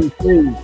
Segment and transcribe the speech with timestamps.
[0.00, 0.56] please, please.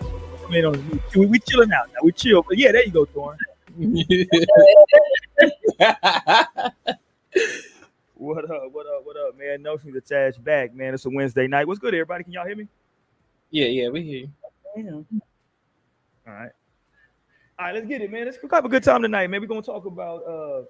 [0.00, 2.00] I mean, we, we chilling out now.
[2.02, 3.38] We chill, but yeah, there you go, Thorn.
[8.14, 8.72] what up?
[8.72, 9.04] What up?
[9.04, 9.62] What up, man?
[9.62, 10.94] No she's attached back, man.
[10.94, 11.68] It's a Wednesday night.
[11.68, 12.24] What's good, everybody?
[12.24, 12.66] Can y'all hear me?
[13.50, 14.30] Yeah, yeah, we hear you.
[14.76, 14.90] Yeah.
[16.26, 16.50] All right.
[17.58, 18.24] All right, let's get it, man.
[18.24, 19.40] Let's have a good time tonight, man.
[19.40, 20.62] We're gonna talk about uh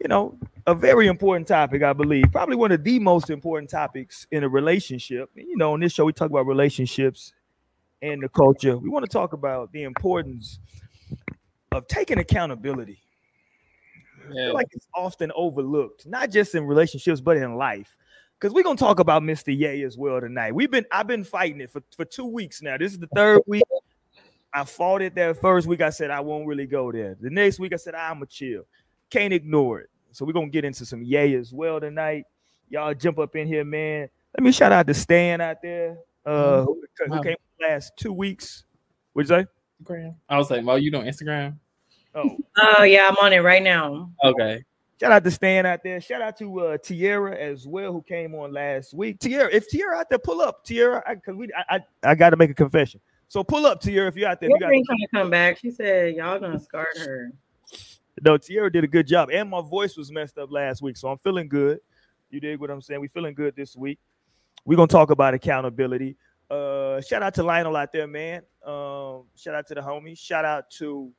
[0.00, 4.26] you know, a very important topic, I believe, probably one of the most important topics
[4.30, 5.30] in a relationship.
[5.34, 7.32] You know, on this show, we talk about relationships
[8.00, 8.76] and the culture.
[8.76, 10.58] We want to talk about the importance
[11.72, 13.02] of taking accountability.
[14.30, 14.42] Yeah.
[14.42, 17.96] I feel like it's often overlooked, not just in relationships, but in life.
[18.38, 19.56] Because we're gonna talk about Mr.
[19.56, 20.52] Ye as well tonight.
[20.52, 22.76] We've been I've been fighting it for, for two weeks now.
[22.76, 23.62] This is the third week.
[24.52, 25.80] I fought it that first week.
[25.80, 27.16] I said I won't really go there.
[27.20, 28.62] The next week I said I'm a chill.
[29.10, 29.90] Can't ignore it.
[30.12, 32.24] So we're gonna get into some Ye as well tonight.
[32.68, 34.08] Y'all jump up in here, man.
[34.36, 35.98] Let me shout out to Stan out there.
[36.24, 36.64] Uh mm-hmm.
[36.64, 37.22] who, who wow.
[37.22, 38.64] came last two weeks.
[39.12, 39.46] What'd you say?
[39.82, 40.14] Instagram.
[40.28, 41.56] I was like, Mo, you on Instagram?
[42.14, 42.36] Oh.
[42.60, 44.10] oh yeah, I'm on it right now.
[44.22, 44.64] Okay.
[45.00, 46.00] Shout out to Stan out there.
[46.00, 49.18] Shout out to uh, Tierra as well, who came on last week.
[49.18, 50.64] Tierra, if Tierra out there, pull up.
[50.64, 53.00] Tierra, because we, I, I, I got to make a confession.
[53.26, 54.50] So pull up, Tierra, if you're out there.
[54.56, 55.58] Tierra ain't trying to come back.
[55.58, 57.32] She said y'all gonna scar her.
[58.20, 61.08] No, Tierra did a good job, and my voice was messed up last week, so
[61.08, 61.80] I'm feeling good.
[62.30, 63.00] You dig what I'm saying?
[63.00, 63.98] We feeling good this week.
[64.64, 66.16] We're gonna talk about accountability.
[66.50, 68.42] Uh, shout out to Lionel out there, man.
[68.64, 70.18] Um, shout out to the homies.
[70.18, 71.10] Shout out to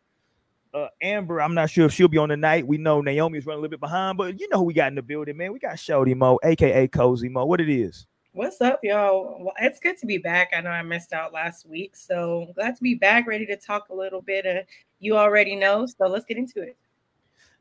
[0.73, 1.41] uh, Amber.
[1.41, 2.65] I'm not sure if she'll be on tonight.
[2.65, 4.95] We know Naomi's running a little bit behind, but you know who we got in
[4.95, 5.51] the building, man.
[5.51, 7.45] We got Shody Mo, aka Cozy Mo.
[7.45, 8.05] What it is?
[8.31, 9.37] What's up, y'all?
[9.39, 10.53] Well, it's good to be back.
[10.55, 13.89] I know I missed out last week, so glad to be back, ready to talk
[13.89, 14.45] a little bit.
[14.47, 14.65] Of,
[15.03, 16.77] you already know, so let's get into it.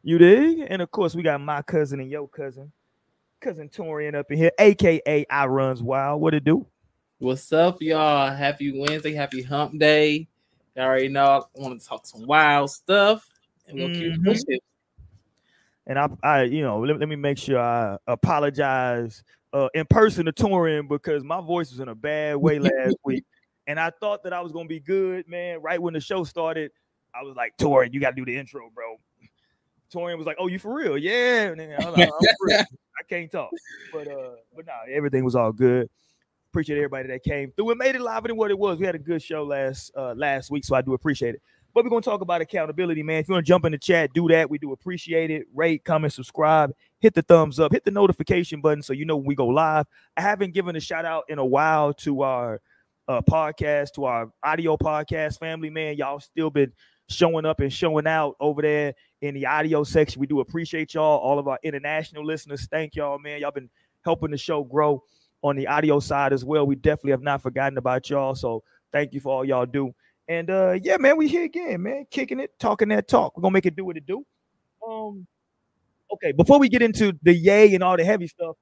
[0.05, 0.65] You dig?
[0.69, 2.71] And of course, we got my cousin and your cousin,
[3.41, 6.21] cousin Torian up in here, aka I runs wild.
[6.21, 6.65] What it do?
[7.19, 8.33] What's up, y'all?
[8.33, 10.29] Happy Wednesday, happy hump day.
[10.77, 13.29] You already know I want to talk some wild stuff,
[13.67, 14.15] and we'll mm-hmm.
[14.15, 14.61] keep pushing.
[15.89, 20.27] And I, I, you know, let, let me make sure I apologize uh, in person
[20.27, 23.25] to Torian because my voice was in a bad way last week,
[23.67, 25.61] and I thought that I was gonna be good, man.
[25.61, 26.71] Right when the show started,
[27.15, 28.97] I was like, Torian, you got to do the intro, bro.
[29.93, 30.97] Torian was like, "Oh, you for real?
[30.97, 32.11] Yeah." I, like,
[32.51, 33.51] I can't talk,
[33.93, 35.89] but uh, but nah, everything was all good.
[36.51, 38.79] Appreciate everybody that came through and made it live than what it was.
[38.79, 41.43] We had a good show last uh last week, so I do appreciate it.
[41.75, 43.21] But we're gonna talk about accountability, man.
[43.21, 44.51] If you want to jump in the chat, do that.
[44.51, 45.47] We do appreciate it.
[45.55, 49.27] Rate, comment, subscribe, hit the thumbs up, hit the notification button so you know when
[49.27, 49.87] we go live.
[50.17, 52.61] I haven't given a shout out in a while to our
[53.09, 55.97] uh, podcast, to our audio podcast family, man.
[55.97, 56.73] Y'all still been
[57.13, 60.21] showing up and showing out over there in the audio section.
[60.21, 62.67] We do appreciate y'all, all of our international listeners.
[62.71, 63.41] Thank y'all, man.
[63.41, 63.71] Y'all been
[64.05, 65.03] helping the show grow
[65.43, 66.67] on the audio side as well.
[66.67, 68.35] We definitely have not forgotten about y'all.
[68.35, 68.63] So
[68.93, 69.95] thank you for all y'all do.
[70.29, 73.37] And uh yeah, man, we here again, man, kicking it, talking that talk.
[73.37, 74.25] We're gonna make it do what it do.
[74.89, 75.27] Um,
[76.13, 78.57] okay, before we get into the Ye and all the heavy stuff,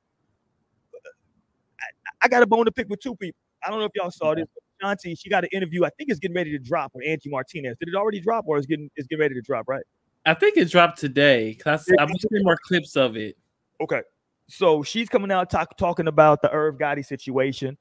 [1.81, 3.39] I, I got a bone to pick with two people.
[3.65, 4.47] I don't know if y'all saw this.
[4.83, 5.85] Shanti, she got an interview.
[5.85, 7.77] I think it's getting ready to drop with Angie Martinez.
[7.79, 9.85] Did it already drop or is getting is getting ready to drop, right?
[10.27, 11.55] I think it dropped today.
[11.55, 13.37] Cause I, I've seen more clips of it.
[13.81, 14.03] Okay.
[14.49, 17.79] So she's coming out talk, talking about the Irv Gotti situation.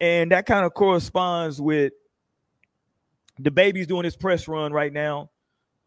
[0.00, 1.92] And that kind of corresponds with
[3.40, 5.30] DaBaby's doing his press run right now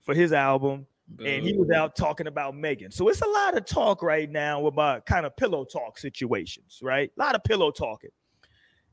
[0.01, 0.85] for his album.
[1.25, 2.91] And he was out talking about Megan.
[2.91, 7.11] So it's a lot of talk right now about kind of pillow talk situations, right?
[7.17, 8.11] A lot of pillow talking.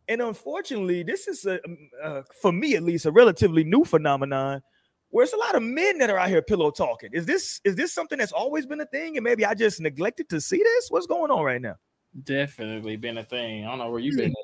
[0.09, 1.59] And unfortunately, this is a,
[2.03, 4.63] uh, for me at least, a relatively new phenomenon
[5.11, 7.11] where it's a lot of men that are out here pillow talking.
[7.13, 10.29] Is this is this something that's always been a thing, and maybe I just neglected
[10.29, 10.89] to see this?
[10.91, 11.77] What's going on right now?
[12.25, 13.65] Definitely been a thing.
[13.65, 14.35] I don't know where you've been.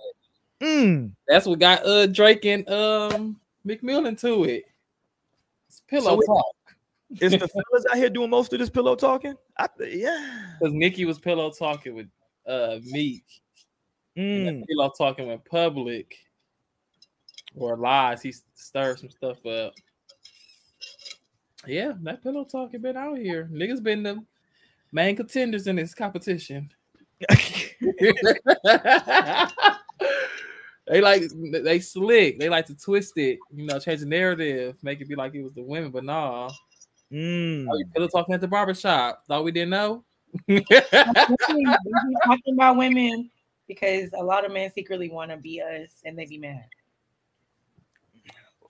[0.60, 1.12] Mm.
[1.28, 4.64] That's what got uh Drake and um McMillan to it.
[5.68, 6.56] It's pillow so talk.
[7.20, 9.34] Is the fellas out here doing most of this pillow talking?
[9.58, 12.08] I, yeah, because Nicki was pillow talking with
[12.46, 13.41] uh Meek.
[14.16, 14.66] Mm.
[14.66, 16.16] Pillow talking with Public
[17.54, 18.22] or lies.
[18.22, 19.72] He stirred some stuff up.
[21.66, 23.48] Yeah, that pillow talk has been out here.
[23.52, 24.22] Niggas been the
[24.90, 26.70] main contenders in this competition.
[30.88, 31.22] they like
[31.52, 32.40] they slick.
[32.40, 35.42] They like to twist it, you know, change the narrative, make it be like it
[35.42, 36.50] was the women, but nah.
[37.12, 37.66] Mm.
[37.70, 39.24] Oh, pillow talking at the barbershop.
[39.28, 40.04] Thought we didn't know.
[40.48, 43.30] talking about women
[43.68, 46.64] because a lot of men secretly want to be us and they be mad.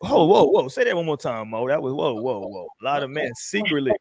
[0.01, 0.69] Whoa, whoa, whoa.
[0.69, 1.69] Say that one more time, Mo.
[1.69, 2.67] That was whoa, whoa, whoa.
[2.81, 3.93] A lot of men secretly.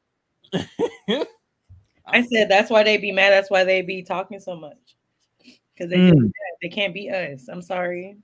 [0.53, 3.31] I said that's why they be mad.
[3.31, 4.95] That's why they be talking so much.
[5.73, 6.31] Because they mm.
[6.61, 7.47] they can't be us.
[7.47, 8.17] I'm sorry.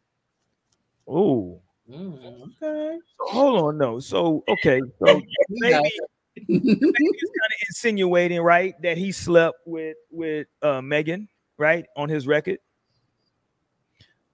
[1.08, 3.00] Oh, Mm, okay.
[3.18, 4.00] so hold on, no.
[4.00, 5.90] So okay, so maybe
[6.36, 12.28] he's kind of insinuating, right, that he slept with with uh Megan, right, on his
[12.28, 12.60] record.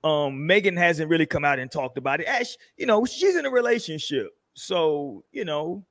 [0.03, 2.27] Um, Megan hasn't really come out and talked about it.
[2.27, 5.85] As you know, she's in a relationship, so you know,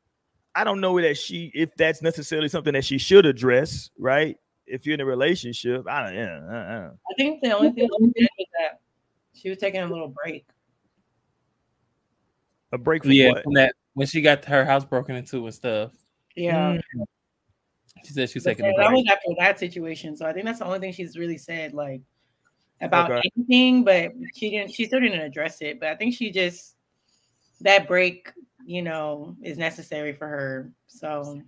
[0.55, 4.37] I don't know that she, if that's necessarily something that she should address, right?
[4.67, 6.91] If you're in a relationship, I don't, yeah, uh, uh.
[7.11, 8.81] I think the only thing she did was that
[9.35, 10.47] she was taking a little break.
[12.73, 13.45] a break from Yeah, what?
[13.45, 15.93] from that when she got her house broken into and stuff.
[16.35, 16.79] Yeah.
[16.97, 17.05] Mm.
[18.05, 18.91] She said she's taking a that break.
[18.91, 20.17] was after that situation.
[20.17, 22.01] So I think that's the only thing she's really said, like
[22.81, 23.31] about Okay.
[23.37, 25.79] anything, but she didn't she still didn't address it.
[25.79, 26.75] But I think she just
[27.61, 28.33] that break,
[28.65, 30.73] you know, is necessary for her.
[30.89, 31.41] So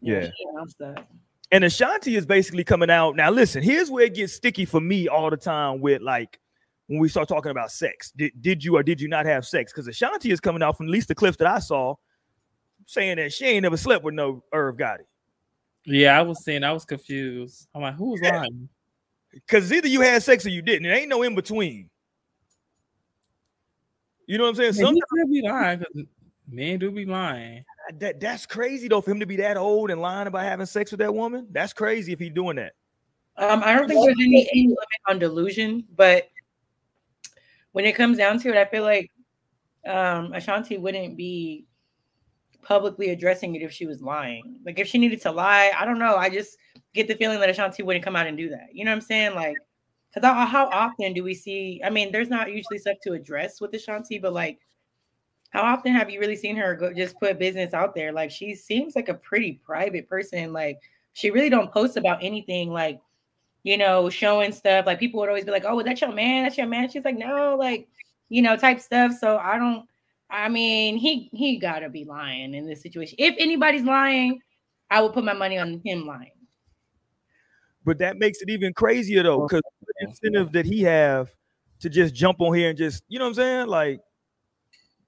[0.00, 0.22] Yeah.
[0.24, 1.06] she announced that.
[1.52, 3.14] And Ashanti is basically coming out.
[3.14, 6.40] Now, listen, here's where it gets sticky for me all the time with like
[6.88, 8.10] when we start talking about sex.
[8.10, 9.72] Did, did you or did you not have sex?
[9.72, 11.94] Because Ashanti is coming out from at least the clips that I saw
[12.86, 15.04] saying that she ain't never slept with no Irv Gotti.
[15.84, 17.68] Yeah, I was saying I was confused.
[17.74, 18.38] I'm like, who was Yeah.
[18.38, 18.68] lying?
[19.32, 20.86] Because either you had sex or you didn't.
[20.86, 21.90] It ain't no in between.
[24.26, 24.74] You know what I'm saying?
[24.76, 26.04] Man, Some, he could be lying because
[26.48, 27.62] men do be lying.
[27.98, 30.90] that, that's crazy though for him to be that old and lying about having sex
[30.90, 31.46] with that woman.
[31.50, 32.72] That's crazy if he's doing that.
[33.36, 36.28] Um, I don't think there's any age limit on delusion, but
[37.72, 39.10] when it comes down to it, I feel like
[39.86, 41.66] um, Ashanti wouldn't be
[42.66, 44.56] publicly addressing it if she was lying.
[44.64, 46.16] Like if she needed to lie, I don't know.
[46.16, 46.56] I just
[46.94, 48.68] get the feeling that Ashanti wouldn't come out and do that.
[48.72, 49.34] You know what I'm saying?
[49.34, 49.56] Like,
[50.14, 51.80] because how, often do we see?
[51.84, 54.58] I mean, there's not usually stuff to address with Ashanti, but like,
[55.50, 58.12] how often have you really seen her go just put business out there?
[58.12, 60.52] Like, she seems like a pretty private person.
[60.52, 60.80] Like,
[61.12, 62.70] she really don't post about anything.
[62.70, 63.00] Like
[63.66, 64.86] you know, showing stuff.
[64.86, 66.44] Like people would always be like, "Oh, is that your man?
[66.44, 67.88] That's your man." She's like, "No," like,
[68.28, 69.12] you know, type stuff.
[69.18, 69.84] So I don't.
[70.30, 73.16] I mean, he he gotta be lying in this situation.
[73.18, 74.40] If anybody's lying,
[74.90, 76.30] I would put my money on him lying.
[77.84, 81.30] But that makes it even crazier though, oh, because the incentive that he have
[81.80, 83.66] to just jump on here and just, you know what I'm saying?
[83.68, 84.00] Like,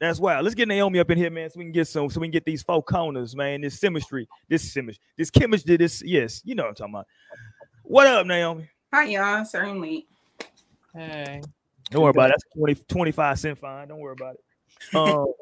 [0.01, 0.45] that's wild.
[0.45, 2.33] Let's get Naomi up in here, man, so we can get some, so we can
[2.33, 3.63] get these four corners, man.
[3.63, 7.07] This symmetry, this symmetry, this chemistry, this, yes, you know what I'm talking about.
[7.83, 8.69] What up, Naomi?
[8.93, 9.45] Hi, y'all.
[9.45, 10.07] Certainly.
[10.95, 11.43] Hey.
[11.91, 12.35] Don't worry about it.
[12.35, 13.89] That's 20, 25 cent fine.
[13.89, 14.41] Don't worry about it.
[14.95, 15.33] Um,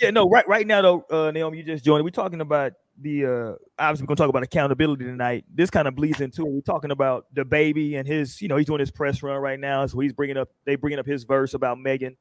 [0.00, 2.04] yeah, no, right, right now though, uh, Naomi, you just joined.
[2.04, 5.44] We're talking about the uh obviously we're gonna talk about accountability tonight.
[5.52, 6.50] This kind of bleeds into it.
[6.50, 9.86] We're talking about DaBaby and his, you know, he's doing his press run right now.
[9.86, 12.16] So he's bringing up they bringing up his verse about Megan.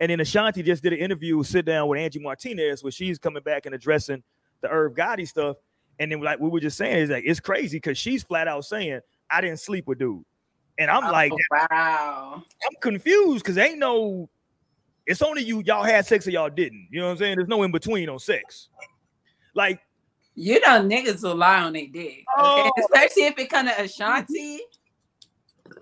[0.00, 3.42] And then Ashanti just did an interview, sit down with Angie Martinez, where she's coming
[3.42, 4.22] back and addressing
[4.60, 5.56] the Irv Gotti stuff.
[5.98, 8.64] And then, like we were just saying, is like it's crazy because she's flat out
[8.64, 10.24] saying, I didn't sleep with dude.
[10.78, 12.42] And I'm like, Oh, wow.
[12.64, 14.28] I'm confused because ain't no,
[15.06, 16.88] it's only you, y'all had sex or y'all didn't.
[16.90, 17.36] You know what I'm saying?
[17.36, 18.68] There's no in between on sex.
[19.54, 19.80] Like,
[20.34, 22.24] You know, niggas will lie on their dick.
[22.24, 22.24] Okay?
[22.38, 22.70] Oh.
[22.78, 24.60] Especially if it kind of Ashanti.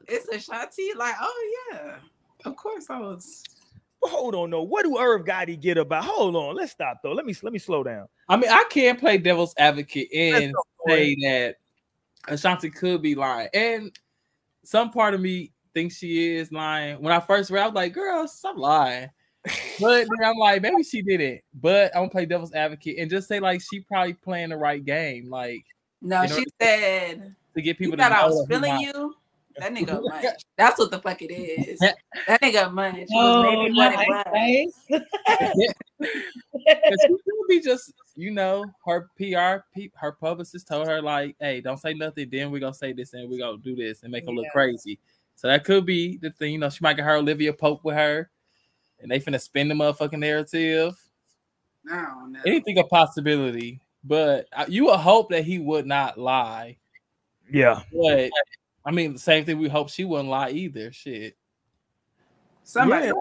[0.09, 0.91] It's Ashanti.
[0.97, 1.97] Like, oh, yeah.
[2.45, 3.45] Of course I was.
[4.03, 4.63] hold on, no.
[4.63, 6.05] What do Irv Gotti get about?
[6.05, 7.13] Hold on, let's stop though.
[7.13, 8.09] Let me let me slow down.
[8.29, 10.55] I mean, I can't play devil's advocate and
[10.87, 11.57] say that
[12.29, 13.49] Ashanti could be lying.
[13.53, 13.93] And
[14.65, 17.01] some part of me thinks she is lying.
[17.03, 19.11] When I first read, I was like, girl, stop lying.
[19.81, 21.41] But then I'm like, maybe she didn't.
[21.55, 24.85] But I'm gonna play devil's advocate and just say like she probably playing the right
[24.85, 25.65] game, like
[26.03, 29.15] No, she said, to get people you to thought I was feeling you?
[29.59, 30.25] That nigga munch.
[30.57, 31.81] That's what the fuck it is.
[31.81, 31.97] That
[32.41, 33.09] nigga munch.
[33.11, 35.03] was No, maybe what not it was.
[35.53, 35.67] ice
[36.01, 39.65] Cause she could be just, you know, her PR,
[39.97, 42.29] her publicist told her like, "Hey, don't say nothing.
[42.31, 44.99] Then we're gonna say this and we're gonna do this and make her look crazy."
[45.41, 46.53] So that could be the thing.
[46.53, 48.31] You know, she might get her Olivia Pope with her,
[49.01, 51.01] and they finna spin the motherfucking narrative.
[51.83, 52.39] No, no.
[52.45, 56.77] Anything a possibility, but uh, you would hope that he would not lie.
[57.51, 58.29] Yeah, But
[58.85, 59.59] I mean, the same thing.
[59.59, 60.93] We hope she wouldn't lie either.
[60.93, 61.39] Shit,
[62.63, 63.07] Somebody.
[63.07, 63.13] Yeah.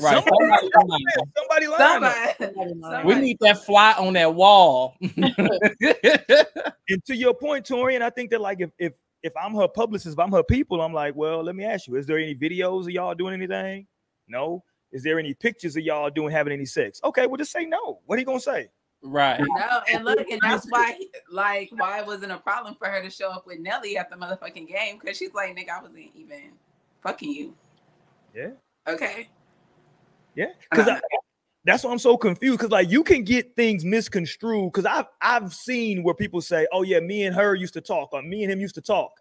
[0.00, 0.22] right?
[0.22, 0.70] Somebody,
[1.34, 1.78] Somebody lying.
[1.78, 2.80] somebody lying.
[2.82, 3.06] Somebody.
[3.08, 4.96] We need that fly on that wall.
[6.90, 9.68] And to your point, Tori, and I think that like if if if I'm her
[9.68, 12.34] publicist, if I'm her people, I'm like, well, let me ask you: Is there any
[12.34, 13.86] videos of y'all doing anything?
[14.26, 14.62] No.
[14.90, 17.00] Is there any pictures of y'all doing having any sex?
[17.04, 18.00] Okay, well, just say no.
[18.06, 18.68] What are you gonna say?
[19.02, 19.40] right.
[19.40, 20.98] No, and look, and that's why,
[21.30, 24.16] like, why it wasn't a problem for her to show up with Nelly at the
[24.16, 26.52] motherfucking game because she's like, nigga, I wasn't even
[27.02, 27.54] fucking you.
[28.34, 28.50] Yeah.
[28.88, 29.28] Okay.
[30.34, 31.00] Yeah, because
[31.68, 32.58] that's why I'm so confused.
[32.58, 34.72] Because like you can get things misconstrued.
[34.72, 38.10] Because I've I've seen where people say, "Oh yeah, me and her used to talk,"
[38.12, 39.12] or "Me and him used to talk,"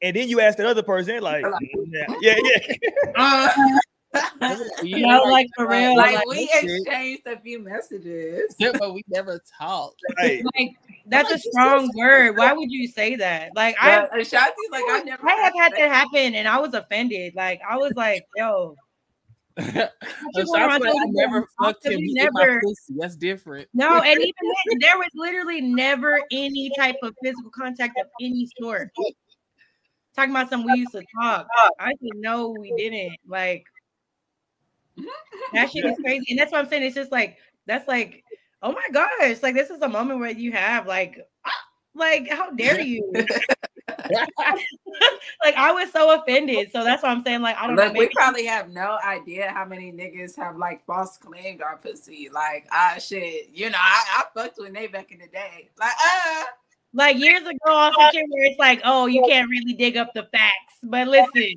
[0.00, 1.44] and then you ask that other person, like,
[1.90, 2.94] yeah, yeah, yeah.
[3.16, 3.50] Uh,
[4.82, 5.96] You know, like for real.
[5.96, 8.54] like Like, we exchanged a few messages.
[8.58, 10.00] Yeah, but we never talked.
[10.18, 10.42] right.
[10.58, 10.70] like,
[11.06, 12.36] that's a strong word.
[12.36, 13.50] Why would you say that?
[13.54, 15.28] Like I But Ashanti's like I never.
[15.28, 15.78] I have had that.
[15.78, 17.34] that happen and I was offended.
[17.34, 18.76] Like I was like, yo,
[19.58, 19.92] That's
[20.34, 21.98] you why want I never fucked him.
[21.98, 22.62] He Never.
[22.96, 23.68] That's different.
[23.74, 24.32] no, and even
[24.70, 28.90] then, there was literally never any type of physical contact of any sort.
[30.14, 31.48] Talking about some we used to talk.
[31.80, 33.16] I said no, we didn't.
[33.26, 33.64] Like
[35.52, 36.26] that shit is crazy.
[36.30, 36.84] And that's what I'm saying.
[36.84, 38.24] It's just like that's like,
[38.62, 41.18] oh my gosh, like this is a moment where you have like
[41.94, 43.12] like how dare you?
[45.44, 46.70] like I was so offended.
[46.72, 47.42] So that's what I'm saying.
[47.42, 47.86] Like I don't know.
[47.86, 52.28] Look, we probably have no idea how many niggas have like false claimed our pussy.
[52.32, 53.50] Like, ah, shit.
[53.52, 55.70] You know, I, I fucked with Nate back in the day.
[55.78, 56.44] Like, uh,
[56.94, 60.12] like years ago on some shit where it's like, oh, you can't really dig up
[60.14, 60.74] the facts.
[60.82, 61.54] But listen,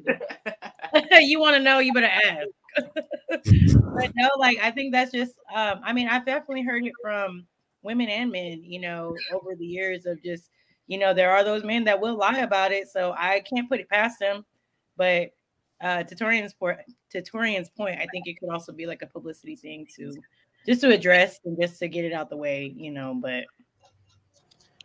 [1.22, 2.48] you want to know, you better ask.
[3.30, 7.46] but no, like I think that's just um, I mean, I've definitely heard it from
[7.84, 10.50] women and men, you know, over the years of just,
[10.88, 12.90] you know, there are those men that will lie about it.
[12.90, 14.46] So I can't put it past them.
[14.98, 15.32] But
[15.82, 16.80] uh to Torian's point
[17.12, 17.24] to
[17.76, 20.14] point, I think it could also be like a publicity thing to
[20.66, 23.46] just to address and just to get it out the way, you know, but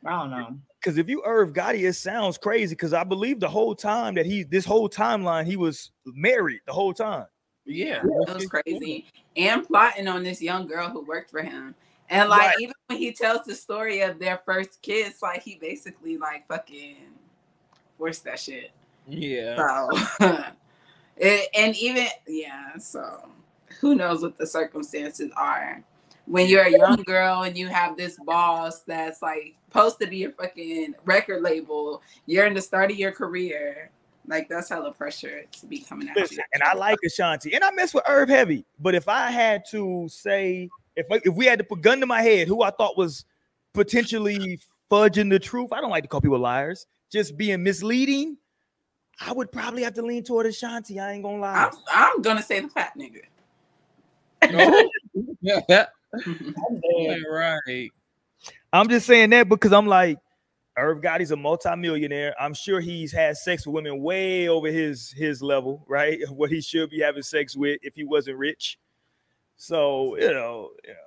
[0.04, 0.58] I don't know.
[0.80, 2.74] Because if you Irv Gotti, it sounds crazy.
[2.74, 6.72] Because I believe the whole time that he, this whole timeline, he was married the
[6.72, 7.26] whole time.
[7.64, 9.06] Yeah, That was crazy.
[9.36, 11.74] And plotting on this young girl who worked for him.
[12.08, 12.60] And like Right.
[12.60, 16.96] even when he tells the story of their first kiss, like he basically like fucking
[17.98, 18.70] forced that shit.
[19.08, 19.56] Yeah.
[19.56, 19.90] So
[21.16, 23.28] it, and even yeah, so
[23.80, 25.82] who knows what the circumstances are.
[26.26, 30.24] When you're a young girl and you have this boss that's like supposed to be
[30.24, 33.90] a fucking record label, you're in the start of your career.
[34.26, 36.16] Like that's hella pressure to be coming out.
[36.16, 38.64] Listen, and I like Ashanti, and I mess with Irv heavy.
[38.80, 42.22] But if I had to say, if if we had to put gun to my
[42.22, 43.24] head, who I thought was
[43.72, 44.58] potentially
[44.90, 48.36] fudging the truth, I don't like to call people liars, just being misleading.
[49.20, 51.00] I would probably have to lean toward Ashanti.
[51.00, 51.70] I ain't gonna lie.
[51.70, 53.20] I'm, I'm gonna say the fat nigga.
[54.42, 54.90] Oh,
[55.40, 55.86] yeah.
[56.14, 57.90] I'm Yeah, right.
[58.72, 60.18] I'm just saying that because I'm like,
[60.76, 62.34] Irv Gotti's a multimillionaire.
[62.38, 66.20] I'm sure he's had sex with women way over his his level, right?
[66.30, 68.78] What he should be having sex with if he wasn't rich.
[69.56, 70.98] So you know, you know,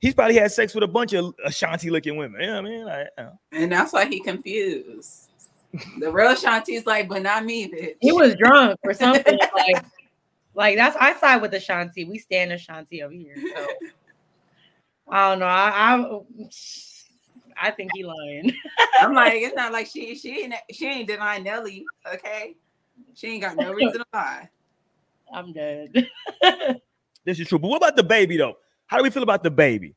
[0.00, 2.40] he's probably had sex with a bunch of Ashanti looking women.
[2.40, 2.84] You know what I mean?
[2.84, 3.38] Like, you know.
[3.52, 5.30] And that's why he confused.
[6.00, 7.94] The real Shanti's like, but not me, bitch.
[8.00, 9.38] He was drunk or something.
[9.56, 9.84] like,
[10.54, 12.04] like that's I side with Ashanti.
[12.04, 13.36] We stand Ashanti over here.
[13.36, 13.66] So
[15.08, 15.46] I don't know.
[15.46, 18.52] I I, I think he lying.
[19.00, 22.54] I'm like, it's not like she she ain't she ain't denying Nelly, okay?
[23.14, 24.48] She ain't got no reason to lie.
[25.32, 26.08] I'm dead.
[27.24, 27.58] this is true.
[27.58, 28.56] But what about DaBaby though?
[28.86, 29.94] How do we feel about the baby?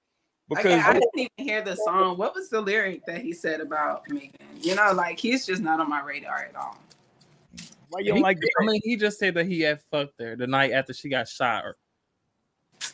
[0.48, 2.17] Because Okay, I didn't even hear the song.
[2.17, 4.32] What was the lyric that he said about Megan?
[4.62, 6.77] You know, like he's just not on my radar at all.
[7.89, 10.36] why you don't like the I mean, he just said that he had fucked her
[10.36, 11.63] the night after she got shot.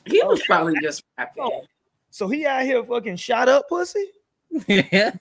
[0.06, 1.44] He oh, was probably just rapping.
[1.44, 1.64] Oh.
[2.10, 4.06] So he out here fucking shot up pussy?
[4.68, 5.12] yeah.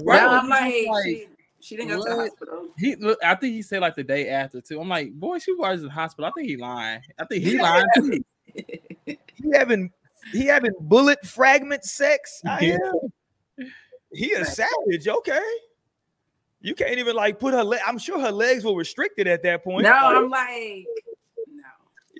[0.00, 0.86] Well, I'm Right.
[0.88, 1.26] like, she,
[1.62, 2.68] she didn't go to the hospital.
[2.76, 4.80] He look, I think he said like the day after too.
[4.80, 6.26] I'm like, boy, she was in the hospital.
[6.26, 7.00] I think he lying.
[7.18, 7.62] I think he Yeah.
[7.62, 8.24] lying too.
[9.34, 9.90] He having
[10.32, 12.76] he having bullet fragment sex out Yeah.
[13.56, 13.68] here?
[14.12, 15.40] He a savage, okay.
[16.60, 17.80] You can't even like put her leg.
[17.86, 19.82] I'm sure her legs were restricted at that point.
[19.84, 20.84] No, Like, I'm like,
[21.48, 21.62] no.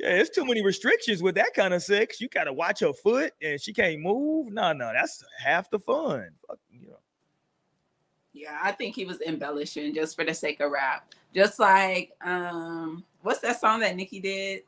[0.01, 2.21] yeah, it's too many restrictions with that kind of sex.
[2.21, 4.53] You gotta watch her foot and she can't move.
[4.53, 6.31] No, no, that's half the fun.
[6.49, 6.62] Fuck, you know.
[8.35, 11.13] Yeah, I think he was embellishing just for the sake of rap.
[11.35, 14.63] Just like, um, what's that song that Nicki did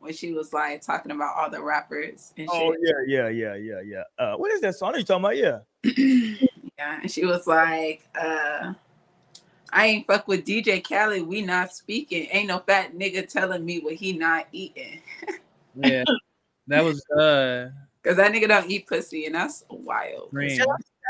[0.00, 2.80] when she was like talking about all the rappers and Oh shit?
[2.82, 4.02] yeah, yeah, yeah, yeah, yeah.
[4.18, 5.36] Uh, what is that song are you talking about?
[5.36, 5.60] Yeah.
[6.78, 8.74] yeah, and she was like, uh,
[9.72, 11.26] I ain't fuck with DJ Khaled.
[11.26, 12.28] We not speaking.
[12.32, 15.00] Ain't no fat nigga telling me what he not eating.
[15.74, 16.04] Yeah.
[16.66, 17.68] That was uh
[18.02, 20.30] Cause that nigga don't eat pussy, and that's wild.
[20.30, 20.58] Green.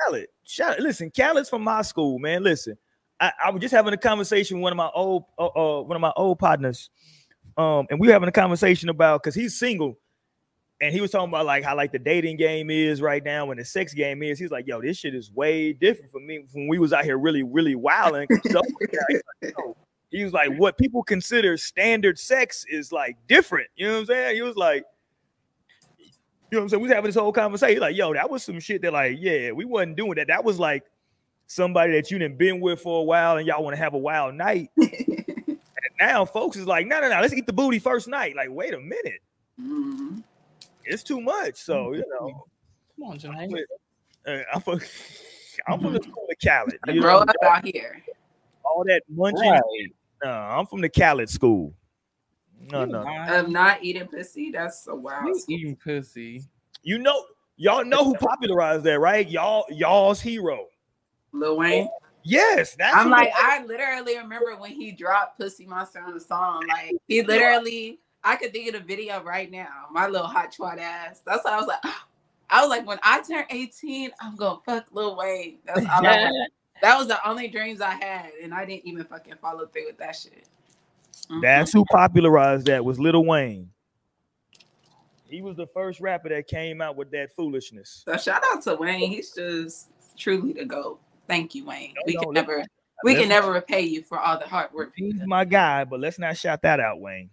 [0.07, 0.27] Khaled.
[0.45, 2.43] Shout, listen, Khaled's from my school, man.
[2.43, 2.77] Listen,
[3.21, 5.97] I, I was just having a conversation with one of my old, uh, uh, one
[5.97, 6.91] of my old partners,
[7.57, 9.99] um, and we were having a conversation about because he's single,
[10.81, 13.61] and he was talking about like how like the dating game is right now and
[13.61, 14.39] the sex game is.
[14.39, 17.19] He's like, yo, this shit is way different for me when we was out here
[17.19, 18.29] really, really wilding.
[18.51, 18.63] So,
[20.11, 23.69] he was like, what people consider standard sex is like different.
[23.77, 24.37] You know what I'm saying?
[24.37, 24.85] He was like.
[26.51, 26.83] You know what I'm saying?
[26.83, 27.81] We was having this whole conversation.
[27.81, 30.27] Like, yo, that was some shit that, like, yeah, we wasn't doing that.
[30.29, 30.85] That was like
[31.47, 33.99] somebody that you didn't been with for a while and y'all want to have a
[33.99, 34.71] wild night.
[34.77, 35.59] and
[36.01, 38.35] now folks is like, no, no, no, let's eat the booty first night.
[38.35, 39.21] Like, wait a minute.
[39.61, 40.23] Mhm.
[40.85, 41.57] It's too much.
[41.57, 42.45] So, you know,
[42.99, 43.63] Come on, Janae.
[44.27, 44.81] uh, I'm from
[45.69, 46.79] I'm from the school of Khaled.
[46.89, 48.03] You grow know, up out here.
[48.65, 49.51] all that munching.
[49.51, 49.63] Right.
[50.25, 51.75] No, I'm from the Khaled school.
[52.71, 53.03] No, no.
[53.03, 53.33] lying.
[53.33, 55.27] Of not eating pussy, that's a wild.
[55.49, 56.43] You eating pussy.
[56.83, 57.25] You know,
[57.57, 59.29] y'all know who popularized that, right?
[59.29, 60.67] Y'all, y'all's hero.
[61.33, 61.89] Lil Wayne.
[62.23, 66.65] Yes, that's I'm like, I literally remember when he dropped Pussy Monster on the song.
[66.69, 69.87] Like, he literally, I could think of the video right now.
[69.91, 71.23] My little hot twat ass.
[71.25, 71.79] That's what I was like.
[72.53, 75.59] I was like, when I turn 18, I'm gonna fuck Lil Wayne.
[75.65, 76.51] That's all I wanted.
[76.83, 79.99] That was the only dreams I had, and I didn't even fucking follow through with
[79.99, 80.49] that shit.
[81.31, 81.43] Mhm.
[81.43, 83.71] That's who popularized that was Little Wayne.
[85.29, 88.03] He was the first rapper that came out with that foolishness.
[88.05, 89.11] so shout out to Wayne.
[89.11, 91.01] He's just truly the goat.
[91.29, 91.95] Thank you, Wayne.
[91.95, 92.65] No, we no, can let's- never,
[93.05, 94.93] we let's- can never repay you for all the hard work.
[94.97, 97.31] He's my guy, but let's not shout that out, Wayne.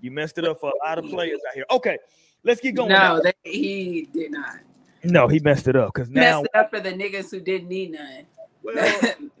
[0.00, 1.64] You messed it up for a lot of players out here.
[1.70, 1.98] Okay,
[2.42, 2.88] let's get going.
[2.90, 4.56] No, they, he did not.
[5.04, 7.68] no, he messed it up because now, Messed it up for the niggas who didn't
[7.68, 8.26] need none.
[8.62, 9.00] well,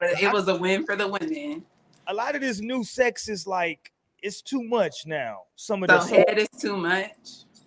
[0.00, 1.62] but it was a win for the women.
[2.08, 5.42] A lot of this new sex is like it's too much now.
[5.56, 7.12] Some of So the head is too much.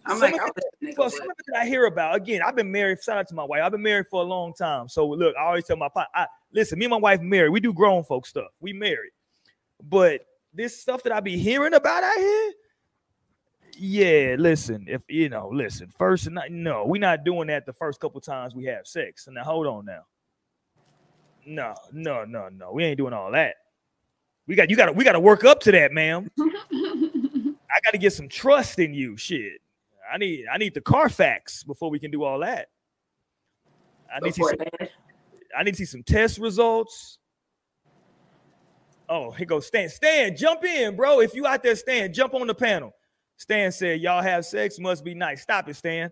[0.06, 2.16] I'm Some like, of I wish a nigga Well, some of it I hear about
[2.16, 2.42] again.
[2.44, 3.02] I've been married.
[3.04, 3.62] Shout out to my wife.
[3.64, 4.90] I've been married for a long time.
[4.90, 6.08] So look, I always tell my pot.
[6.14, 7.50] I, listen, me and my wife married.
[7.50, 8.50] We do grown folk stuff.
[8.60, 9.12] We married,
[9.88, 12.52] but this stuff that I be hearing about out here.
[13.78, 14.86] Yeah, listen.
[14.90, 15.90] If you know, listen.
[15.98, 19.28] First, not, no, we're not doing that the first couple times we have sex.
[19.28, 20.02] And now, hold on now.
[21.46, 22.72] No, no, no, no.
[22.74, 23.56] We ain't doing all that.
[24.52, 24.76] We got you.
[24.76, 26.30] Got to we got to work up to that, ma'am.
[26.40, 29.16] I got to get some trust in you.
[29.16, 29.62] Shit.
[30.14, 32.68] I need I need the Carfax before we can do all that.
[34.14, 34.58] I need to see some.
[35.58, 37.18] I need to see some test results.
[39.08, 39.88] Oh, here goes Stan.
[39.88, 41.22] Stan, jump in, bro.
[41.22, 42.92] If you out there, Stan, jump on the panel.
[43.38, 46.12] Stan said, "Y'all have sex, must be nice." Stop it, Stan.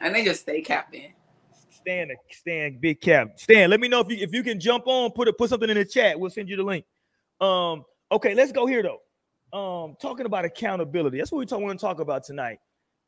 [0.00, 1.14] and they just stay capping.
[1.80, 3.32] Stan, Stan, big cap.
[3.36, 5.70] Stan, let me know if you if you can jump on, put a, put something
[5.70, 6.18] in the chat.
[6.18, 6.84] We'll send you the link.
[7.40, 9.00] Um, okay, let's go here though.
[9.58, 11.18] Um, talking about accountability.
[11.18, 12.58] That's what we talk, want to talk about tonight.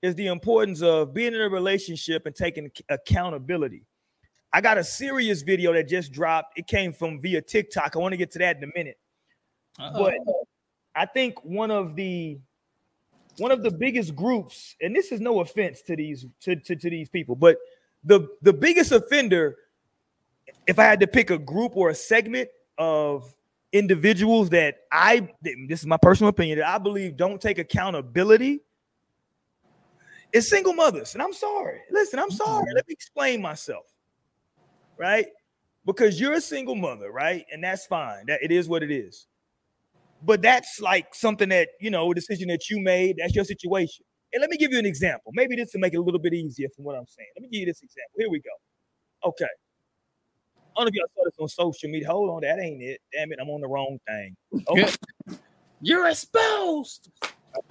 [0.00, 3.84] Is the importance of being in a relationship and taking accountability.
[4.52, 6.58] I got a serious video that just dropped.
[6.58, 7.94] It came from via TikTok.
[7.94, 8.98] I want to get to that in a minute.
[9.78, 10.14] But
[10.94, 12.38] I think one of the
[13.38, 16.90] one of the biggest groups, and this is no offense to these to, to, to
[16.90, 17.56] these people, but
[18.04, 19.56] the the biggest offender,
[20.66, 23.34] if I had to pick a group or a segment of
[23.72, 28.60] individuals that I this is my personal opinion that I believe don't take accountability
[30.32, 31.14] is single mothers.
[31.14, 31.80] And I'm sorry.
[31.90, 32.36] Listen, I'm mm-hmm.
[32.36, 32.74] sorry.
[32.74, 33.84] Let me explain myself.
[34.98, 35.26] Right?
[35.84, 37.44] Because you're a single mother, right?
[37.52, 38.26] And that's fine.
[38.26, 39.26] That it is what it is.
[40.24, 44.04] But that's like something that you know, a decision that you made, that's your situation.
[44.32, 45.32] And let me give you an example.
[45.34, 47.28] Maybe this will make it a little bit easier from what I'm saying.
[47.36, 48.12] Let me give you this example.
[48.16, 49.28] Here we go.
[49.28, 49.44] Okay.
[49.44, 52.08] I don't know if y'all saw this on social media.
[52.08, 53.00] Hold on, that ain't it.
[53.12, 54.34] Damn it, I'm on the wrong thing.
[54.68, 54.90] Okay,
[55.82, 57.10] You're exposed.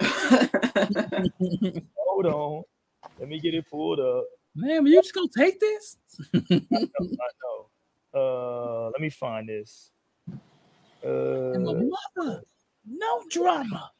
[1.96, 2.62] hold on.
[3.18, 4.24] Let me get it pulled up.
[4.54, 5.98] Man, are you just gonna take this?
[6.34, 7.66] I know.
[8.14, 9.90] Uh, let me find this.
[11.02, 12.42] Uh, mother,
[12.86, 13.90] no drama.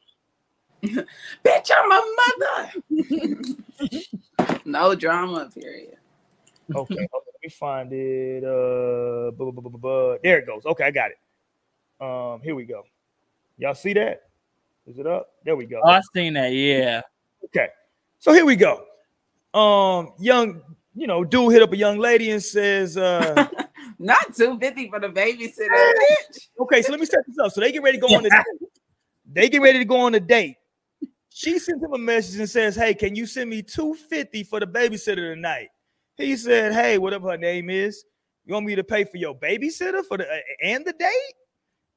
[1.43, 2.71] Bitch, I'm a mother.
[4.65, 5.95] no drama, period.
[6.75, 8.43] okay, hold on, let me find it.
[8.43, 10.65] Uh, bu- bu- bu- bu- bu- there it goes.
[10.65, 11.17] Okay, I got it.
[12.03, 12.83] Um, here we go.
[13.57, 14.23] Y'all see that?
[14.85, 15.29] Is it up?
[15.45, 15.79] There we go.
[15.83, 16.51] Oh, I seen that.
[16.51, 17.01] Yeah.
[17.45, 17.69] Okay,
[18.19, 18.83] so here we go.
[19.53, 20.61] Um, young,
[20.95, 23.47] you know, dude hit up a young lady and says, uh,
[23.99, 26.47] Not 250 for the babysitter, bitch.
[26.59, 27.51] okay, so let me set this up.
[27.53, 28.69] So they get ready to go on the date.
[29.31, 30.57] They get ready to go on a date.
[31.33, 34.67] She sends him a message and says, Hey, can you send me 250 for the
[34.67, 35.69] babysitter tonight?
[36.15, 38.05] He said, Hey, whatever her name is,
[38.45, 41.33] you want me to pay for your babysitter for the uh, and the date?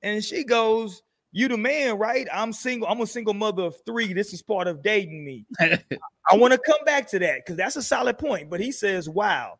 [0.01, 2.27] And she goes, You the man, right?
[2.33, 4.15] I'm single, I'm a single mother of three.
[4.15, 5.45] This is part of dating me.
[5.61, 8.49] I want to come back to that because that's a solid point.
[8.49, 9.59] But he says, Wow,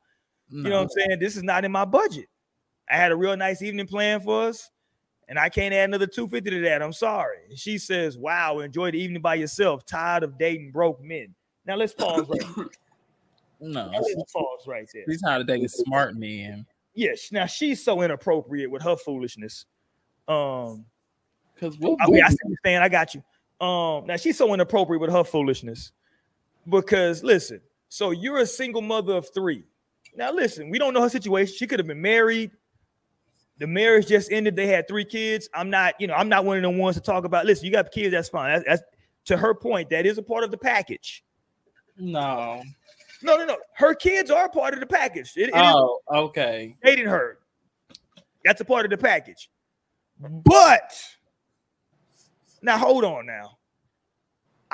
[0.49, 1.19] you know what I'm saying?
[1.21, 2.29] This is not in my budget.
[2.89, 4.71] I had a real nice evening planned for us,
[5.29, 6.83] and I can't add another 250 to that.
[6.83, 7.39] I'm sorry.
[7.51, 9.85] And she says, Wow, enjoy the evening by yourself.
[9.85, 11.35] Tired of dating broke men.
[11.67, 12.67] Now let's pause right there.
[13.61, 13.91] no.
[13.91, 15.05] Now, Let's pause right there.
[15.07, 16.65] He's how to date a smart man.
[16.95, 17.33] Yes.
[17.33, 19.67] Now she's so inappropriate with her foolishness.
[20.29, 20.85] Um,
[21.55, 22.79] Because we'll I, mean, I see you're saying.
[22.79, 23.23] I got you.
[23.67, 25.93] Um, now she's so inappropriate with her foolishness
[26.69, 29.65] because listen, So you're a single mother of three.
[30.15, 31.55] Now listen, we don't know her situation.
[31.57, 32.51] She could have been married.
[33.59, 34.55] The marriage just ended.
[34.57, 35.49] They had three kids.
[35.55, 37.47] I'm not, you know, I'm not one of the ones to talk about.
[37.47, 38.53] Listen, you got kids, that's fine.
[38.53, 38.83] That's, that's
[39.27, 39.89] to her point.
[39.91, 41.25] That is a part of the package.
[41.99, 42.63] No.
[43.23, 43.57] No, no, no.
[43.75, 45.33] Her kids are part of the package.
[45.37, 46.77] It, it is Oh, okay.
[46.85, 47.39] dating her.
[48.45, 49.51] That's a part of the package.
[50.21, 50.93] But
[52.63, 53.59] now hold on now.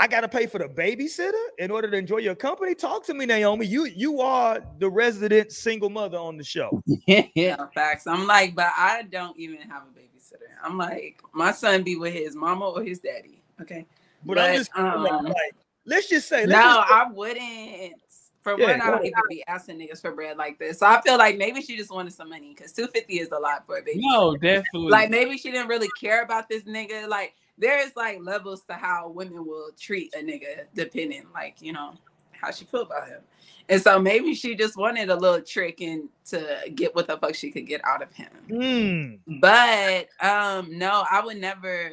[0.03, 2.75] I gotta pay for the babysitter in order to enjoy your company.
[2.75, 3.67] Talk to me, Naomi.
[3.67, 6.83] You you are the resident single mother on the show.
[7.37, 8.09] Yeah, facts.
[8.09, 10.51] I'm like, but I don't even have a babysitter.
[10.61, 13.45] I'm like, my son be with his mama or his daddy.
[13.61, 13.87] Okay.
[14.25, 15.55] But, I'm just um, like,
[15.87, 17.95] let's just say, No, let's just say- I wouldn't.
[18.43, 20.81] For Yeah, one, I go don't even be asking niggas for bread like this.
[20.81, 23.65] So I feel like maybe she just wanted some money because 250 is a lot
[23.67, 24.01] for a baby.
[24.03, 24.89] No, definitely.
[24.91, 27.07] Like maybe she didn't really care about this nigga.
[27.09, 31.95] Like there's like levels to how women will treat a nigga depending, like, you know,
[32.33, 33.21] how she feel about him.
[33.69, 37.35] And so maybe she just wanted a little trick and to get what the fuck
[37.35, 39.21] she could get out of him.
[39.27, 39.39] Hmm.
[39.41, 41.93] But um, no, I would never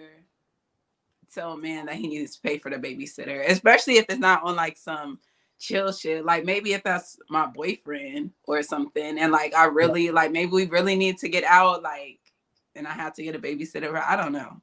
[1.34, 4.44] tell a man that he needs to pay for the babysitter, especially if it's not
[4.44, 5.20] on like some
[5.60, 6.26] chill shit.
[6.26, 10.66] Like maybe if that's my boyfriend or something, and like I really like maybe we
[10.66, 12.20] really need to get out, like,
[12.76, 13.94] and I have to get a babysitter.
[13.96, 14.62] I don't know.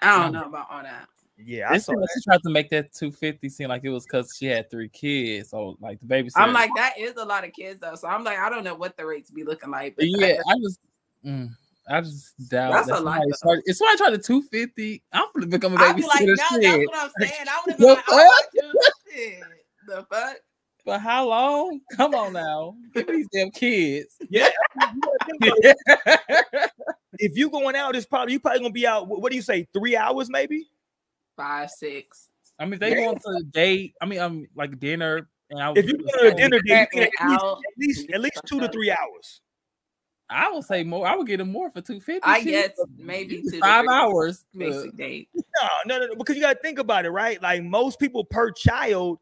[0.00, 1.08] I don't know about all that.
[1.38, 2.08] yeah, I It's saw that.
[2.14, 5.50] she tried to make that 250 seem like it was because she had three kids.
[5.50, 6.30] So like the baby.
[6.36, 8.74] I'm like that is a lot of kids though, so I'm like I don't know
[8.74, 9.96] what the rates be looking like.
[9.96, 10.80] but yeah, I just,
[11.24, 11.50] mm,
[11.88, 13.36] I just doubt That's that a lot, somebody though.
[13.36, 16.02] started- If somebody tried to 250, I'm gonna become a I'd baby.
[16.02, 17.46] be like, no, that's what I'm saying.
[17.48, 18.46] I would have The been like, oh, fuck?
[18.74, 18.80] my
[19.12, 19.42] shit.
[19.86, 20.36] The fuck?
[20.84, 21.80] For how long?
[21.96, 24.16] Come on now, give me these damn kids.
[24.28, 24.50] Yeah.
[27.18, 29.08] if you going out, it's probably you probably gonna be out.
[29.08, 29.66] What what do you say?
[29.72, 30.68] Three hours, maybe.
[31.36, 32.30] Five, six.
[32.58, 33.94] I mean, if they going to a date.
[34.00, 35.28] I mean, um, like dinner.
[35.50, 37.78] And I If you go to a dinner date, you Get can at least, at
[37.78, 39.40] least at least two to three hours.
[40.30, 41.06] I would say more.
[41.06, 42.20] I would get them more for 250.
[42.22, 44.44] I guess maybe two five hours.
[44.56, 45.28] Basic date.
[45.34, 47.40] No, no, no, no, because you gotta think about it, right?
[47.42, 49.18] Like most people per child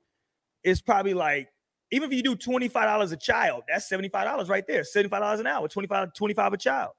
[0.63, 1.49] is probably like,
[1.91, 6.15] even if you do $25 a child, that's $75 right there, $75 an hour, 25,
[6.15, 6.93] 25 a child.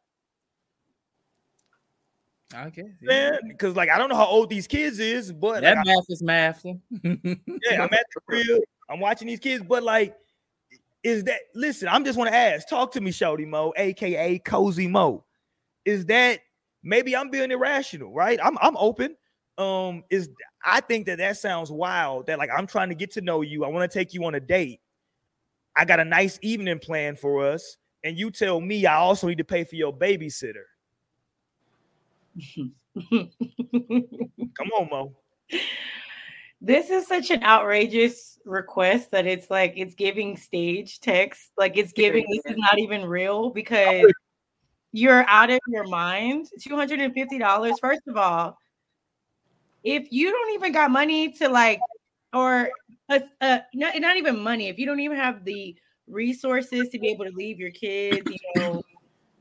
[2.53, 2.71] I.
[2.75, 2.83] Yeah.
[3.01, 6.05] Man, because like I don't know how old these kids is, but That like, math
[6.09, 6.63] is math.
[6.65, 6.71] yeah,
[7.03, 7.03] I'm
[7.93, 10.15] at the crib, I'm watching these kids, but like,
[11.03, 11.87] is that listen?
[11.89, 15.25] I'm just want to ask, talk to me, Shouty Mo, aka Cozy Mo.
[15.85, 16.39] Is that
[16.83, 18.39] maybe I'm being irrational, right?
[18.41, 19.15] I'm I'm open.
[19.57, 20.29] Um, is
[20.65, 22.27] I think that that sounds wild.
[22.27, 23.65] That like I'm trying to get to know you.
[23.65, 24.79] I want to take you on a date.
[25.75, 29.39] I got a nice evening plan for us, and you tell me I also need
[29.39, 30.63] to pay for your babysitter.
[33.11, 35.15] Come on, Mo.
[36.61, 41.51] this is such an outrageous request that it's like it's giving stage text.
[41.57, 44.11] Like it's giving this is not even real because
[44.91, 46.47] you're out of your mind.
[46.59, 48.57] $250 first of all
[49.83, 51.79] if you don't even got money to like
[52.33, 52.69] or
[53.09, 55.75] uh, uh, not, not even money if you don't even have the
[56.07, 58.82] resources to be able to leave your kids you know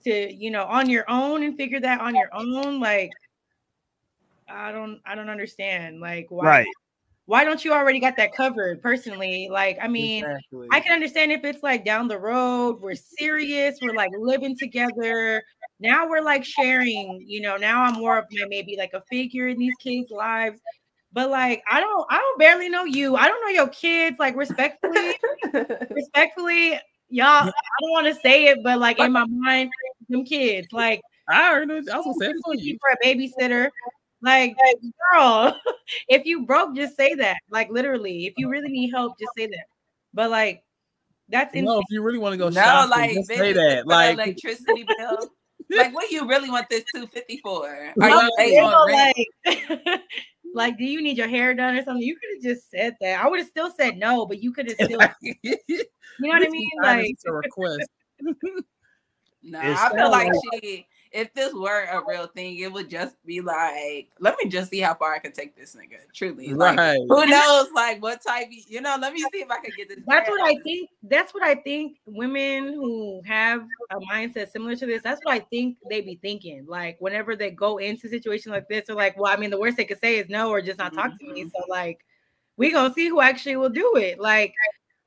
[0.05, 3.11] to you know on your own and figure that on your own like
[4.49, 6.67] i don't i don't understand like why Right.
[7.27, 9.49] why don't you already got that covered personally?
[9.51, 10.69] Like, I mean, Exactly.
[10.71, 15.43] I can understand if it's like down the road, we're serious, we're like living together.
[15.81, 19.49] Now we're like sharing, you know, now I'm more of my maybe like a figure
[19.49, 20.61] in these kids' lives.
[21.13, 23.17] But like, I don't, I don't barely know you.
[23.17, 24.19] I don't know your kids.
[24.19, 25.15] Like, respectfully,
[25.91, 26.79] respectfully,
[27.13, 29.71] y'all, I don't want to say it, but like in my mind,
[30.09, 31.89] them kids, like I heard it.
[31.89, 32.79] I was gonna say it for you.
[32.81, 33.69] for a babysitter.
[34.23, 34.57] Like,
[35.13, 35.59] girl,
[36.09, 37.39] if you broke, just say that.
[37.51, 39.65] Like, literally, if you really need help, just say that.
[40.15, 40.63] But like,
[41.29, 43.87] that's No, if you really want to go no, shopping, like just bitch, say that.
[43.87, 45.29] Like, electricity bill.
[45.71, 47.67] like, what you really want this 250 for?
[47.69, 49.17] Are No, you paying on rent?
[49.45, 50.01] like,
[50.55, 52.03] like, do you need your hair done or something?
[52.07, 53.25] You could have just said that.
[53.25, 55.35] I would have still said no, but you could have still, you
[56.21, 56.69] know what I mean?
[56.83, 57.89] Like, it's a request.
[59.45, 60.87] No, It I feel like like- she.
[61.13, 64.81] If this were a real thing, it would just be like, let me just see
[64.81, 65.99] how far I can take this nigga.
[66.15, 66.99] Truly, like, Right.
[67.09, 67.69] who knows?
[67.75, 68.47] Like, what type?
[68.47, 69.99] of- You know, let me see if I can get this.
[70.07, 70.89] that's what I think.
[71.03, 71.99] That's what I think.
[72.07, 76.65] Women who have a mindset similar to this, that's what I think they be thinking.
[76.67, 79.77] Like whenever they go into situations like this, they're like, "Well, I mean, the worst
[79.77, 81.49] they could say is no or just not talk to me." Mm-hmm.
[81.51, 82.05] So like,
[82.57, 84.19] we gonna see who actually will do it.
[84.19, 84.55] Like,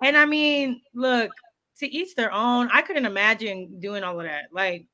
[0.04, 1.32] and I mean, look,
[1.80, 2.70] to each their own.
[2.72, 4.46] I couldn't imagine doing all of that.
[4.52, 4.86] Like,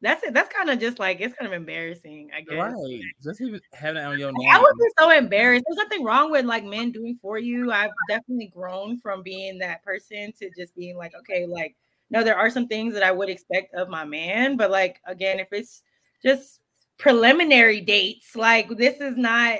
[0.00, 0.32] that's it.
[0.32, 2.56] That's kind of just like it's kind of embarrassing, I guess.
[2.56, 3.00] Right.
[3.22, 4.48] Just even having it on your name.
[4.52, 5.64] I would be so embarrassed.
[5.66, 7.72] There's nothing wrong with like men doing for you.
[7.72, 11.74] I've definitely grown from being that person to just being like, okay, like,
[12.10, 15.40] no, there are some things that I would expect of my man, but like again,
[15.40, 15.82] if it's
[16.22, 16.60] just
[16.98, 19.58] preliminary dates, like this is not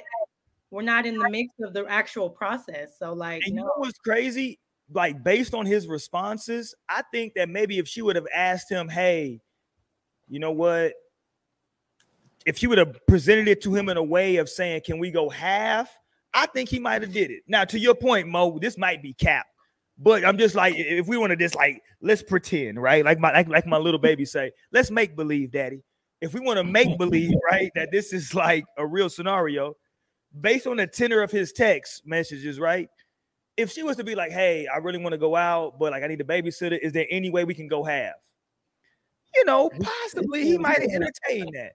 [0.71, 2.91] we're not in the mix of the actual process.
[2.99, 3.67] So like And you no.
[3.67, 4.61] know what's crazy?
[4.91, 8.89] Like based on his responses, I think that maybe if she would have asked him,
[8.89, 9.41] "Hey,
[10.29, 10.95] you know what?"
[12.47, 15.11] If she would have presented it to him in a way of saying, "Can we
[15.11, 15.91] go half?"
[16.35, 17.43] I think he might have did it.
[17.47, 19.47] Now, to your point, Mo, this might be cap,
[19.99, 23.05] but I'm just like, if we want to just like, let's pretend, right?
[23.05, 25.83] Like my like, like my little baby say, let's make believe, daddy.
[26.21, 29.75] If we want to make believe, right, that this is like a real scenario,
[30.41, 32.89] based on the tenor of his text messages, right?
[33.57, 36.03] If she was to be like, "Hey, I really want to go out, but like
[36.03, 36.79] I need a babysitter.
[36.79, 38.15] Is there any way we can go half?"
[39.35, 41.73] You know, possibly he might have entertained that.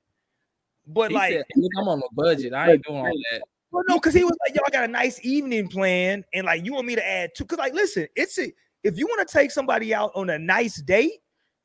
[0.87, 1.43] But He like, said,
[1.77, 2.53] I'm on a budget.
[2.53, 3.41] I ain't doing all that.
[3.71, 6.65] well, no, because he was like, "Yo, I got a nice evening plan, and like
[6.65, 7.43] you want me to add two?
[7.45, 8.51] Because like, listen, it's a
[8.83, 11.21] if you want to take somebody out on a nice date,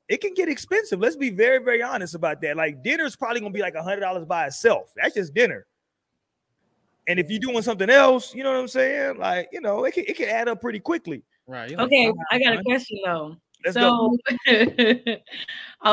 [0.09, 1.01] it can get expensive.
[1.01, 2.57] Let's be very, very honest about that.
[2.57, 4.93] Like dinner's probably gonna be like a hundred dollars by itself.
[4.97, 5.67] That's just dinner.
[7.09, 9.19] And if you're doing something else, you know what I'm saying?
[9.19, 11.23] Like, you know, it can it can add up pretty quickly.
[11.47, 11.71] Right.
[11.71, 13.37] You're like, Okay, "I'm got a question though.
[13.65, 14.17] Let's so
[14.49, 15.21] I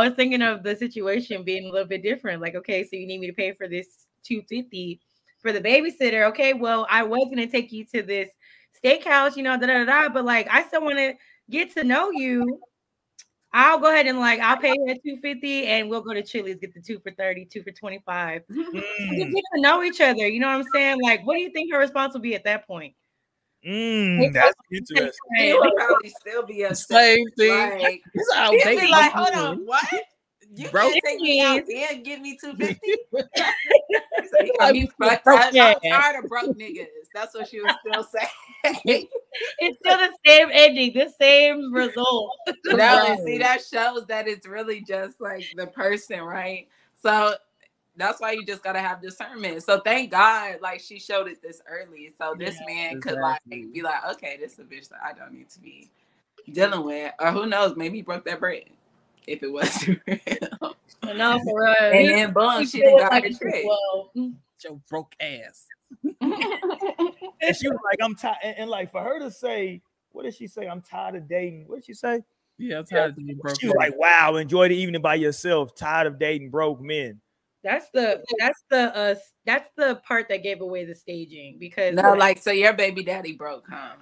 [0.07, 2.41] was thinking of the situation being a little bit different.
[2.41, 4.99] Like, okay, so you need me to pay for this 250
[5.41, 6.27] for the babysitter.
[6.29, 8.29] Okay, well, I was gonna take you to this
[8.83, 11.13] steakhouse, you know, da da da, but like I still want to
[11.49, 12.59] get to know you.
[13.53, 16.57] I'll go ahead and like I'll pay you at 250 and we'll go to Chili's,
[16.57, 18.43] get the two for 30, two for 25.
[18.49, 20.27] Just Mm, get to know each other.
[20.27, 21.01] You know what I'm saying?
[21.01, 22.95] Like, what do you think her response will be at that point?
[23.65, 25.11] Mm, that's interesting.
[25.37, 26.97] He would probably still be upset.
[26.97, 27.69] Same thing.
[27.81, 29.85] Like, It's he'd be like, hold on, what?
[30.55, 30.89] You Bro.
[30.89, 32.93] can't take me out there and give me 250.
[33.11, 33.21] So
[34.59, 35.79] Like, got fucked up.
[35.83, 36.85] I'm tired of broke niggas.
[37.13, 39.07] That's what she was still saying.
[39.59, 42.31] It's still the same ending, the same result.
[42.65, 43.17] no, Right.
[43.25, 46.67] see that shows that it's really just like the person, right?
[47.01, 47.35] So
[47.97, 49.63] that's why you just gotta have discernment.
[49.63, 53.63] So thank God, like she showed it this early, so this Yeah, man could exactly.
[53.63, 55.89] like be like, okay, this is a bitch that I don't need to be
[56.51, 58.63] dealing with, or who knows, maybe he broke that bread
[59.27, 60.75] if it was real.
[61.15, 61.75] No, for real.
[61.91, 63.65] and then boom, he she didn't got like her it's trick.
[63.65, 64.11] well.
[64.63, 65.67] Your broke ass.
[67.41, 68.37] And she was like, I'm tired.
[68.43, 69.81] And, and like for her to say,
[70.11, 70.67] what did she say?
[70.67, 71.65] I'm tired of dating.
[71.67, 72.21] What did she say?
[72.57, 73.59] Yeah, I'm tired of being broke.
[73.59, 75.75] She was like, wow, enjoy the evening by yourself.
[75.75, 77.21] Tired of dating broke men.
[77.65, 82.13] That's the that's the uh that's the part that gave away the staging because no,
[82.13, 83.93] like so your baby daddy broke, huh?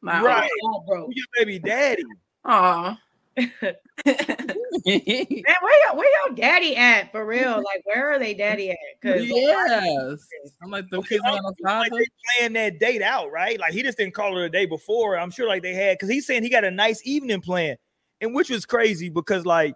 [0.00, 0.48] My Right.
[0.62, 1.10] all broke.
[1.12, 2.04] Your baby daddy?
[2.44, 2.96] Aw.
[3.36, 3.74] Man,
[4.06, 7.56] where y'all where y'all daddy at for real?
[7.56, 8.76] Like where are they daddy at?
[9.02, 10.28] Because yes.
[10.62, 12.06] I'm like the Okay, kids I on the feel like they
[12.38, 13.58] playing that date out, right?
[13.58, 15.18] Like he just didn't call her the day before.
[15.18, 17.76] I'm sure like they had because he's saying he got a nice evening plan,
[18.20, 19.74] and which was crazy because like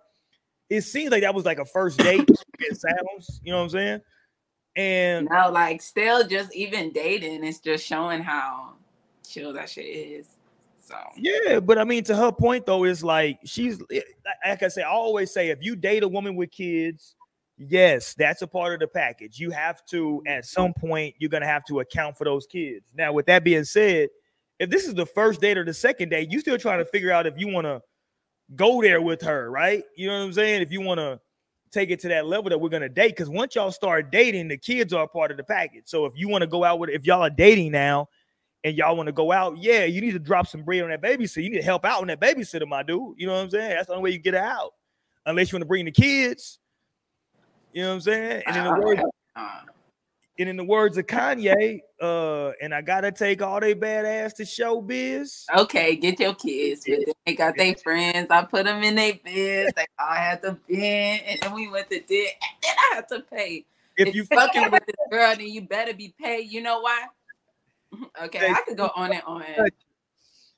[0.71, 2.29] it seems like that was like a first date.
[2.59, 4.01] it sounds, you know what I'm saying?
[4.77, 8.75] And No, like still just even dating, it's just showing how
[9.27, 10.29] chill that shit is.
[10.81, 14.63] So Yeah, but I mean, to her point though, is like she's eh, like like
[14.63, 17.17] I say, I always say, if you date a woman with kids,
[17.59, 19.39] yes, that's a part of the package.
[19.39, 22.85] You have to, at some point, you're gonna have to account for those kids.
[22.95, 24.09] Now, with that being said,
[24.59, 27.13] if this is the first date or the second date, you still trying to figure
[27.13, 27.83] out if you want to
[28.57, 29.85] go there with her, right?
[29.97, 30.63] You know what I'm saying?
[30.63, 31.21] If you want to
[31.71, 34.57] take it to that level that we're gonna date, because once y'all start dating, the
[34.57, 35.85] kids are a part of the package.
[35.87, 38.09] So if you want to go out with, if y'all are dating now
[38.65, 41.03] and y'all want to go out, yeah, you need to drop some bread on that
[41.03, 41.45] babysitter.
[41.45, 43.15] You need to help out on that babysitter, my dude.
[43.19, 43.71] You know what I'm saying?
[43.71, 44.73] That's the only way you get her out.
[45.27, 46.59] Unless you want to bring the kids.
[47.73, 48.43] You know what I'm saying?
[48.47, 49.03] And in the Uh, words,
[50.39, 54.45] and in the words of Kanye, uh, and I gotta take all they badass to
[54.45, 55.45] show biz.
[55.57, 58.29] okay, get your kids, but then they got their friends.
[58.31, 59.73] I put them in their beds.
[59.75, 63.09] They all had to bend, and then we went to dinner, and then I had
[63.09, 63.65] to pay.
[63.97, 66.51] If If you you fucking with this girl, then you better be paid.
[66.51, 67.07] You know why?
[68.23, 69.43] Okay, I could go on and on.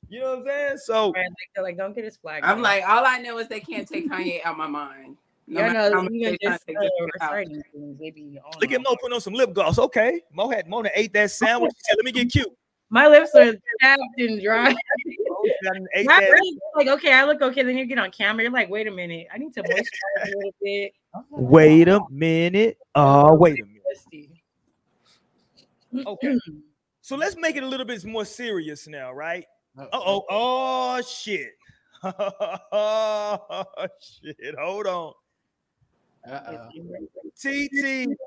[0.09, 0.77] you know what I'm saying?
[0.79, 2.43] So like, they're like, don't get his flag.
[2.43, 2.63] I'm man.
[2.63, 5.15] like, all I know is they can't take Kanye out my mind.
[5.51, 7.33] No yeah, matter no, even just to uh, take this nigga out.
[7.33, 8.51] reciting things, they be on.
[8.61, 8.81] look at.
[8.81, 9.77] Mo putting on some lip gloss.
[9.77, 10.21] Okay.
[10.31, 11.73] Mo had Mo done ate that sandwich.
[11.75, 12.47] She said, let me get cute.
[12.89, 14.69] My lips are chapped and dry.
[15.27, 17.63] Mo done ate Not that- really, like, okay, I look okay.
[17.63, 18.43] Then you get on camera.
[18.43, 20.93] You're like, wait a minute, I need to moisturize a little bit.
[21.31, 22.77] Wait a minute.
[22.95, 23.65] Oh, wait a
[25.93, 26.07] minute.
[26.07, 26.39] Okay.
[27.01, 29.43] So let's make it a little bit more serious now, right?
[29.77, 30.23] Uh oh.
[30.29, 31.49] Oh shit.
[32.03, 33.63] oh
[33.99, 34.55] shit.
[34.59, 35.13] Hold on.
[36.29, 36.69] Uh-oh.
[37.39, 38.07] TT.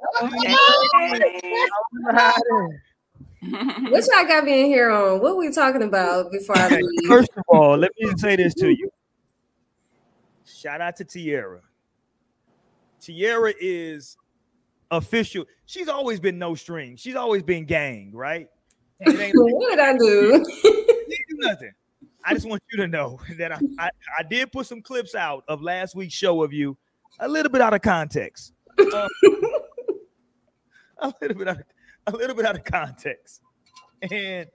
[3.90, 5.20] What y'all got me in here on?
[5.20, 7.09] What we talking about before I leave?
[7.09, 8.88] First of all, let me say this to you.
[10.46, 11.61] Shout out to Tierra.
[13.00, 14.16] Tierra is
[14.90, 15.44] official.
[15.66, 16.96] She's always been no string.
[16.96, 18.48] She's always been gang, right?
[19.00, 20.42] It ain't like what did I do?
[20.62, 21.72] do nothing.
[22.24, 25.44] I just want you to know that I, I, I did put some clips out
[25.48, 26.76] of last week's show of you,
[27.20, 28.53] a little bit out of context.
[28.79, 29.09] Um,
[30.98, 31.64] a little bit out of,
[32.07, 33.40] a little bit out of context.
[34.03, 34.48] And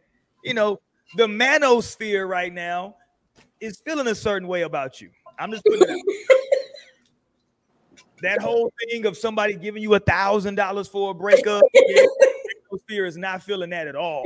[0.43, 0.79] you know,
[1.15, 2.95] the manosphere right now
[3.59, 5.09] is feeling a certain way about you.
[5.37, 5.99] I'm just putting it out.
[8.21, 12.03] that whole thing of somebody giving you a thousand dollars for a breakup, yeah,
[12.71, 14.23] manosphere is not feeling that at all.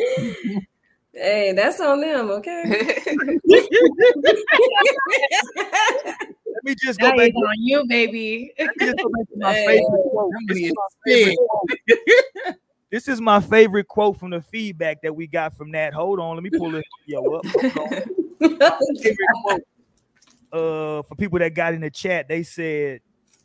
[1.14, 3.02] hey, that's on them, okay?
[6.64, 7.30] Let me just go Now back.
[7.30, 8.54] it's on you, baby.
[8.58, 9.66] Let me just go back to my Hey.
[9.68, 10.32] favorite quote.
[10.48, 11.70] This is my favorite quote.
[12.90, 15.94] This is my favorite quote from the feedback that we got from that.
[15.94, 17.46] Hold on, let me pull this video up.
[17.48, 18.02] Hold on.
[19.02, 19.62] Favorite quote,
[20.52, 23.00] Uh, for people that got in the chat, they said,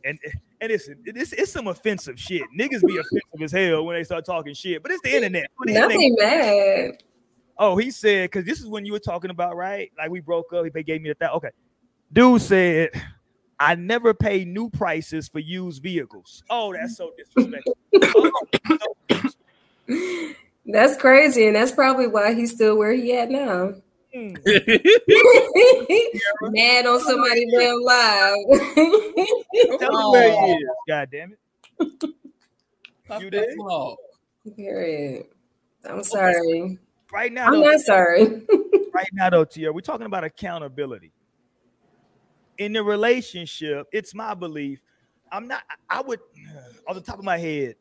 [0.05, 0.19] and
[0.61, 2.43] and listen, it's it's some offensive shit.
[2.57, 5.47] Niggas be offensive as hell when they start talking shit, but it's the internet.
[5.57, 7.03] When the internet- Nothing mad.
[7.57, 9.91] Oh, he said, because this is when you were talking about, right?
[9.97, 11.33] Like we broke up, they gave me the that.
[11.33, 11.49] Okay.
[12.13, 12.91] Dude said,
[13.61, 16.45] I never pay new prices for used vehicles.
[16.49, 17.77] Oh, that's so disrespectful.
[17.95, 18.31] Oh,
[20.71, 23.73] That's crazy, and that's probably why he's still where he at now.
[24.15, 24.35] hmm.
[26.53, 28.37] Mad on somebody damn live.
[29.81, 30.69] Tell me where he is.
[30.87, 31.39] God damn it.
[33.19, 33.49] You did?
[34.57, 35.25] Period.
[35.89, 36.79] I'm sorry.
[37.11, 38.43] Right now, I'm though, not sorry.
[38.93, 41.13] right now, though, Tia, we're talking about accountability.
[42.59, 44.83] In the relationship, it's my belief.
[45.31, 46.21] I'm not, I would,
[46.87, 47.77] on the top of my head,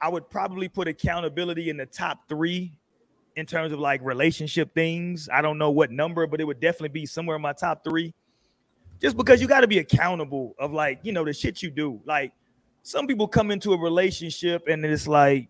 [0.00, 2.78] I would probably put accountability in the top three
[3.36, 5.28] in terms of like relationship things.
[5.32, 8.12] I don't know what number, but it would definitely be somewhere in my top three.
[9.00, 12.00] Just because you got to be accountable of like, you know, the shit you do.
[12.04, 12.32] Like,
[12.82, 15.48] some people come into a relationship and it's like,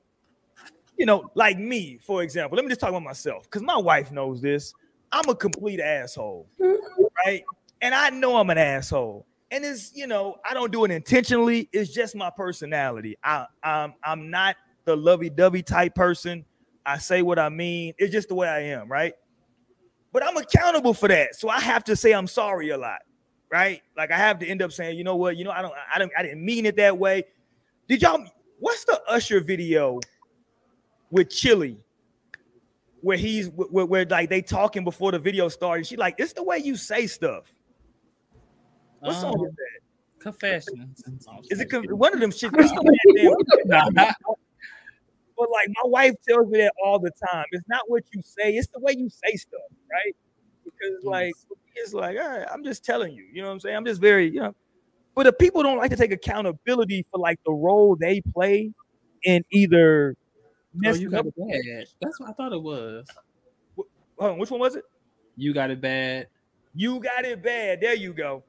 [0.96, 2.57] you know, like me, for example.
[2.57, 4.75] Let me just talk about myself because my wife knows this.
[5.12, 7.05] I'm a complete asshole, mm-hmm.
[7.25, 7.44] right?
[7.87, 9.29] And I know I'm an asshole.
[9.53, 11.68] And it's, you know, I don't do it intentionally.
[11.72, 13.16] It's just my personality.
[13.22, 16.44] I, I'm, I'm not the lovey-dovey type person.
[16.85, 17.94] I say what I mean.
[17.96, 19.14] It's just the way I am, right?
[20.12, 21.37] But I'm accountable for that.
[21.37, 23.03] So I have to say I'm sorry a lot,
[23.53, 23.81] right?
[23.96, 26.01] Like I have to end up saying, you know what, you know, I don't, I
[26.01, 27.22] don't, I didn't mean it that way.
[27.87, 28.27] Did y'all?
[28.59, 30.01] What's the Usher video
[31.12, 31.77] with Chilli,
[33.03, 35.87] where he's where, where like they talking before the video started?
[35.87, 37.53] She like, it's the way you say stuff.
[39.07, 39.81] What song Um, is that?
[40.21, 41.03] Confessions.
[41.51, 42.53] Is it one of them shit?
[42.55, 44.12] It's the damn- Nah.
[45.37, 47.45] but like my wife tells me that all the time.
[47.53, 50.16] It's not what you say; it's the way you say stuff, right?
[50.64, 51.35] Because like
[51.77, 53.25] it's like, all right, I'm just telling you.
[53.33, 53.77] You know what I'm saying?
[53.77, 54.55] I'm just very, you know.
[55.14, 58.73] But if people don't like to take accountability for like the role they play
[59.25, 60.16] in either
[60.85, 61.87] Oh, you got it bad.
[62.01, 63.07] That's what I thought it was.
[64.19, 64.85] Hold on, which one was it?
[65.37, 66.29] You got it bad.
[66.75, 67.81] You got it bad.
[67.81, 68.45] There you go.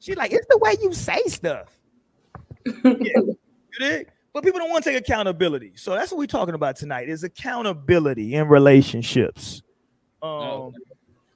[0.00, 1.76] She's like, it's the way you say stuff.
[2.84, 3.36] yeah, you
[3.78, 4.08] dig?
[4.32, 5.72] But people don't want to take accountability.
[5.74, 9.62] So that's what we're talking about tonight is accountability in relationships.
[10.22, 10.72] Um, Oh.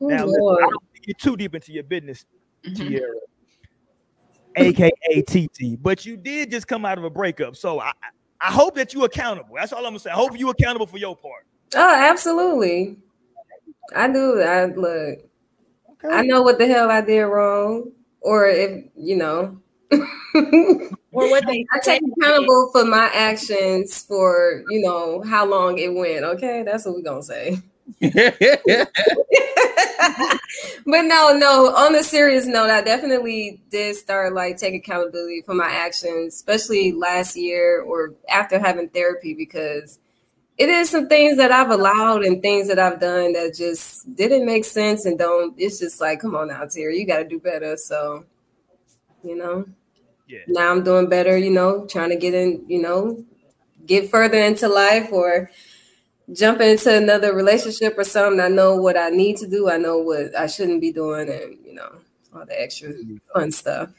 [0.01, 2.25] Now, listen, I don't want to get too deep into your business,
[2.65, 2.77] Mhm.
[2.77, 3.15] Tierra,
[4.57, 5.77] aka TT.
[5.81, 7.93] But you did just come out of a breakup, so I,
[8.41, 9.55] I hope that you are accountable.
[9.55, 10.11] That's all I'm gonna say.
[10.11, 11.47] I hope you accountable for your part.
[11.77, 12.99] Oh, absolutely.
[13.95, 14.41] I do.
[14.41, 15.19] I look.
[15.91, 16.09] Okay.
[16.11, 17.93] I know what the hell I did wrong,
[18.23, 19.59] or if you know.
[21.15, 25.93] Or what they I take accountable for my actions for you know how long it
[25.93, 26.25] went.
[26.25, 27.59] Okay, that's what we're gonna say.
[28.01, 28.89] but
[30.87, 31.75] no, no.
[31.77, 36.93] On a serious note, I definitely did start like take accountability for my actions, especially
[36.93, 39.99] last year or after having therapy, because
[40.59, 44.45] it is some things that I've allowed and things that I've done that just didn't
[44.47, 45.55] make sense and don't.
[45.59, 47.77] It's just like, come on now, Terry, you got to do better.
[47.77, 48.25] So,
[49.25, 49.65] you know,
[50.29, 50.41] Yeah.
[50.49, 51.37] now I'm doing better.
[51.37, 52.65] You know, trying to get in.
[52.69, 53.25] You know,
[53.87, 55.51] get further into life or
[56.33, 58.41] jump into another relationship or something.
[58.41, 59.69] I know what I need to do.
[59.71, 62.01] I know what I shouldn't be doing, and you know
[62.35, 62.93] all the extra
[63.35, 63.91] fun stuff.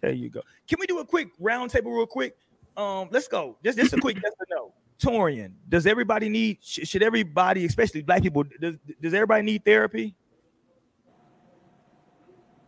[0.00, 0.42] There you go.
[0.68, 2.36] Can we do a quick round table real quick?
[2.76, 3.56] Um, let's go.
[3.64, 4.72] Just just a quick yes or no.
[4.98, 10.14] Torian, does everybody need should everybody, especially black people, does does everybody need therapy?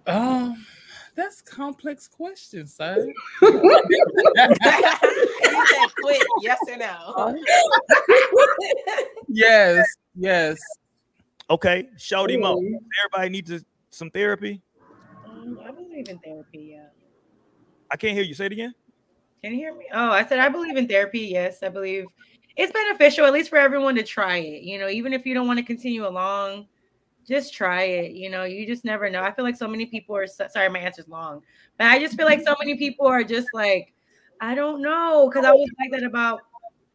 [0.07, 0.65] Um,
[1.15, 3.07] That's complex questions, sir.
[3.41, 4.51] he said
[6.03, 7.37] quick, yes or no.
[9.29, 10.59] yes, yes.
[11.51, 12.59] Okay, shout him up.
[13.05, 14.63] Everybody needs to- some therapy.
[15.27, 16.73] Um, I believe in therapy.
[16.73, 16.87] Yeah.
[17.91, 18.35] I can't hear you.
[18.35, 18.75] Say it again.
[19.43, 19.87] Can you hear me?
[19.93, 21.21] Oh, I said I believe in therapy.
[21.21, 22.07] Yes, I believe
[22.57, 24.63] it's beneficial, at least for everyone to try it.
[24.63, 26.67] You know, even if you don't want to continue along,
[27.27, 28.13] just try it.
[28.13, 29.23] You know, you just never know.
[29.23, 31.43] I feel like so many people are so, sorry, my answer's long,
[31.77, 33.95] but I just feel like so many people are just like,
[34.41, 36.41] I don't know, because I was like that about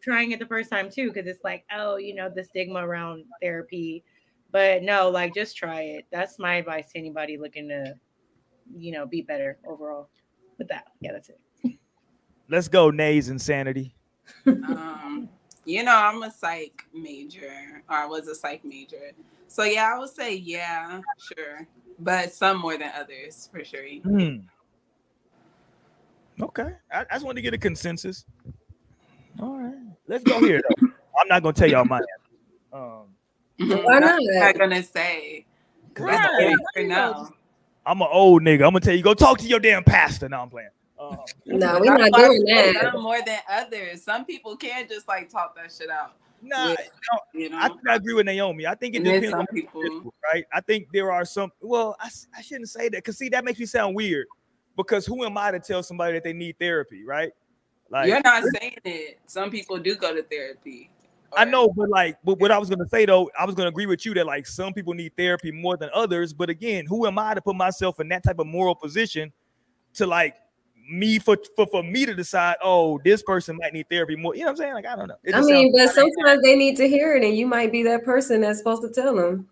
[0.02, 3.24] trying it the first time too, because it's like, oh, you know, the stigma around
[3.42, 4.04] therapy.
[4.52, 6.06] But no, like just try it.
[6.12, 7.96] That's my advice to anybody looking to,
[8.76, 10.10] you know, be better overall.
[10.58, 11.40] With that, yeah, that's it.
[12.54, 13.96] Let's go, Nays Insanity.
[14.46, 15.28] Um,
[15.66, 19.10] you know, I'm a psych major, or I was a psych major.
[19.48, 23.88] So yeah, I would say yeah, sure, but some more than others for sure.
[24.04, 24.42] Hmm.
[26.40, 28.24] Okay, I, I just wanted to get a consensus.
[29.42, 29.74] All right,
[30.08, 30.62] let's go here.
[30.62, 30.88] Though.
[31.20, 32.02] I'm not gonna tell y'all my.
[32.72, 33.08] Um,
[33.58, 34.20] Why not?
[34.20, 35.48] I'm not gonna say.
[35.96, 36.60] 'cause that's Right.
[36.76, 37.32] the now.
[37.84, 38.58] I'm an old nigga.
[38.58, 40.30] I'm gonna tell you, go talk to your damn pastor.
[40.30, 40.70] Now I'm playing.
[41.12, 42.92] Um, No, we're not doing that.
[42.96, 44.04] More than others.
[44.04, 46.14] Some people can't just like talk that shit out.
[46.42, 46.76] nah, Yeah.
[46.76, 48.66] no, You know, I, I agree with Naomi.
[48.66, 50.14] I think it depends some on the people.
[50.34, 50.46] right?
[50.54, 51.52] I think there are some.
[51.62, 54.28] Well, I, I shouldn't say that because see, that makes me sound weird.
[54.76, 57.32] Because who am I to tell somebody that they need therapy, right?
[57.90, 59.20] Like You're not saying it.
[59.28, 60.90] Some people do go to therapy.
[61.36, 63.86] I know, but like, but what I was gonna say though, I was gonna agree
[63.86, 66.34] with you that like some people need therapy more than others.
[66.34, 69.32] But again, who am I to put myself in that type of moral position
[69.96, 70.36] to like
[70.90, 72.56] me for for, for me to decide?
[72.64, 74.36] Oh, this person might need therapy more.
[74.36, 74.74] You know what I'm saying?
[74.74, 75.16] Like, I don't know.
[75.24, 77.72] It I just mean, but sounds- sometimes they need to hear it, and you might
[77.72, 79.48] be that person that's supposed to tell them.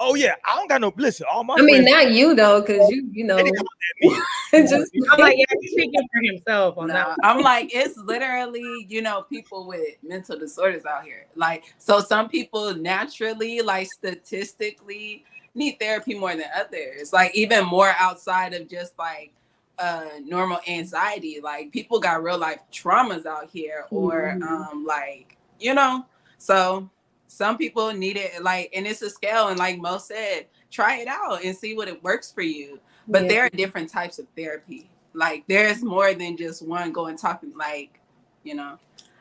[0.00, 0.92] oh yeah, I don't got no.
[0.96, 3.66] Listen, all my I mean, friends, not you though, because you, you know, they come
[4.04, 4.20] at me.
[4.68, 7.16] just I'm like, yeah, he's speaking for himself on No, that.
[7.24, 11.26] I'm like, it's literally, you know, people with mental disorders out here.
[11.34, 15.24] Like, so some people naturally, like statistically,
[15.54, 17.12] need therapy more than others.
[17.12, 19.32] Like, even more outside of just like
[19.78, 21.40] uh normal anxiety.
[21.42, 24.42] Like people got real life traumas out here, or Mhm.
[24.42, 26.04] um, like, you know,
[26.38, 26.88] so
[27.28, 31.08] some people need it like and it's a scale, and like Mo said, try it
[31.08, 33.28] out and see what it works for you but Yeah.
[33.28, 34.88] there are different types of therapy.
[35.14, 37.52] Like there's more than just one going talking.
[37.56, 37.98] Like
[38.44, 38.78] you know,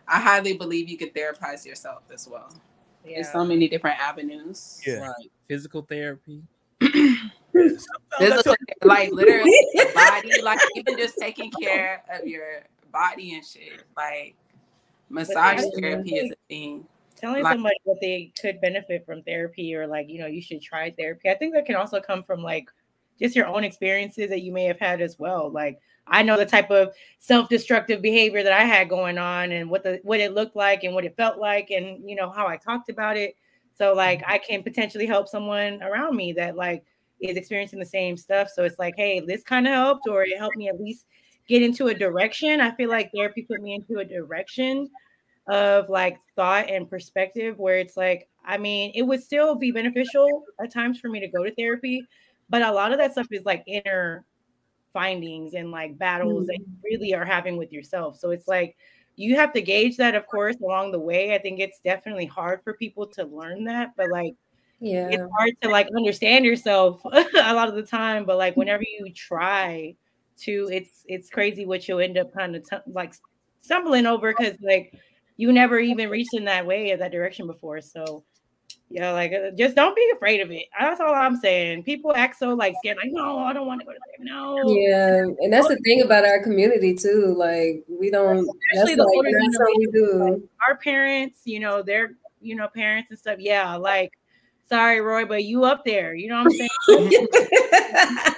[0.08, 2.50] I highly believe you could therapize yourself as well.
[3.06, 4.82] There's so many different avenues.
[4.86, 5.00] Yeah.
[5.00, 5.32] Right.
[5.48, 6.44] Physical therapy.
[8.18, 13.84] Physical, like literally your body, like even just taking care of your body and shit.
[13.96, 14.36] Like
[15.10, 16.86] massage therapy is a thing.
[17.16, 20.62] telling Like- somebody that they could benefit from therapy or like you know you should
[20.62, 22.70] try therapy i think that can also come from like
[23.20, 26.46] just your own experiences that you may have had as well like i know the
[26.46, 30.56] type of self-destructive behavior that i had going on and what the what it looked
[30.56, 33.36] like and what it felt like and you know how i talked about it
[33.76, 34.32] so like mm-hmm.
[34.34, 36.84] i can potentially help someone around me that like
[37.22, 38.50] is experiencing the same stuff.
[38.54, 41.06] So it's like hey this kind of helped or it helped me at least
[41.48, 42.62] get into a direction.
[42.62, 44.90] I feel like therapy put me into a direction
[45.48, 50.44] of like thought and perspective where it's like i mean it would still be beneficial
[50.62, 52.04] at times for me to go to therapy
[52.50, 54.26] but a lot of that stuff is like inner
[54.94, 56.66] findings and like battles that mm.
[56.66, 58.18] you really are having with yourself.
[58.18, 58.76] So it's like
[59.16, 61.34] you have to gauge that of course along the way.
[61.34, 64.34] I think it's definitely hard for people to learn that but like
[64.80, 65.08] yeah.
[65.10, 69.12] it's hard to like understand yourself a lot of the time but like whenever you
[69.14, 69.96] try
[70.38, 73.14] to it's it's crazy what you'll end up kind of t- like
[73.62, 74.94] stumbling over because like
[75.38, 78.24] you never even reached in that way or that direction before so
[78.90, 82.38] yeah like uh, just don't be afraid of it that's all i'm saying people act
[82.38, 85.52] so like scared like no i don't want to go to therapy no Yeah, and
[85.52, 87.34] that's the thing about our community too.
[87.38, 88.48] Like we don't.
[88.74, 90.50] Especially the like older what we do.
[90.66, 92.12] our parents you know their
[92.42, 94.12] you know parents and stuff yeah like
[94.70, 97.18] sorry roy but you up there you know what i'm saying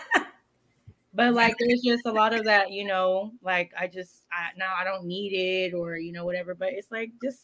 [1.13, 4.73] but like there's just a lot of that you know like i just I, now
[4.79, 7.41] i don't need it or you know whatever but it's like just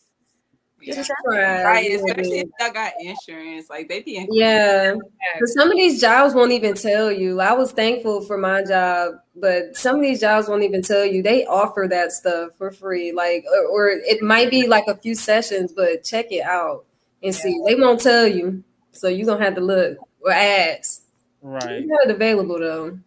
[0.82, 5.00] just Right, Right, especially if y'all got insurance, like they be Yeah, try.
[5.34, 7.40] because some of these jobs won't even tell you.
[7.40, 11.24] I was thankful for my job, but some of these jobs won't even tell you.
[11.24, 15.16] They offer that stuff for free, like, or, or it might be like a few
[15.16, 16.86] sessions, but check it out
[17.24, 17.60] and see.
[17.66, 18.64] They won't tell you,
[18.96, 21.02] so you're gonna have to look or ask.
[21.42, 21.82] Right.
[21.82, 22.98] You got it available though.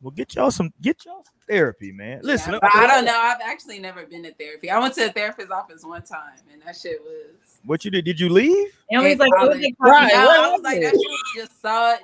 [0.00, 2.20] Well, get y'all some get y'all some therapy, man.
[2.22, 3.16] Listen, Yeah, I don't know.
[3.16, 4.70] I've actually never been to therapy.
[4.70, 7.58] I went to a therapist's office one time, and that shit was.
[7.64, 8.04] what you did?
[8.04, 8.68] Did you leave?
[8.90, 9.64] and he's in like what was college.
[9.64, 9.74] it?
[9.78, 10.80] Right, No, what I was is like, it?
[10.82, 12.00] that shit was just such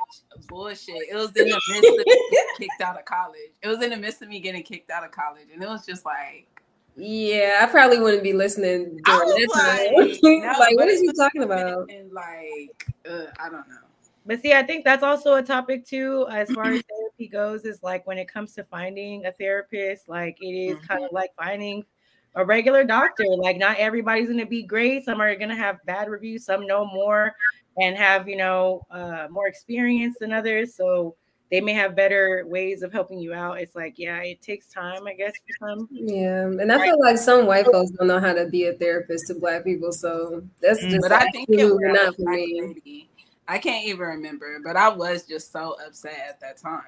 [0.47, 1.09] bullshit.
[1.11, 3.51] It was in the midst of me getting kicked out of college.
[3.62, 5.85] It was in the midst of me getting kicked out of college, and it was
[5.87, 6.47] just like.
[6.99, 9.01] Yeah, I probably wouldn't be listening.
[9.07, 10.41] I during was that like, time.
[10.41, 11.91] no, like, what but you talking about?
[11.91, 13.77] And like, uh, I don't know.
[14.27, 17.83] But see, I think that's also a topic too, as far as therapy goes, is
[17.83, 21.85] like when it comes to finding a therapist, like it is kind of like finding
[22.35, 23.25] a regular doctor.
[23.39, 25.05] Like not everybody's gonna be great.
[25.05, 27.33] Some are gonna have bad reviews, some know more
[27.81, 30.75] and have, you know, uh more experience than others.
[30.75, 31.17] So
[31.51, 33.59] they may have better ways of helping you out.
[33.61, 35.89] It's like, yeah, it takes time, I guess, for some.
[35.91, 39.29] Yeah, and I feel like some white folks don't know how to be a therapist
[39.29, 40.91] to black people, so that's Mm.
[40.91, 43.09] just But I think it was not for me.
[43.49, 46.83] I can't even remember, but I was just so upset at that time.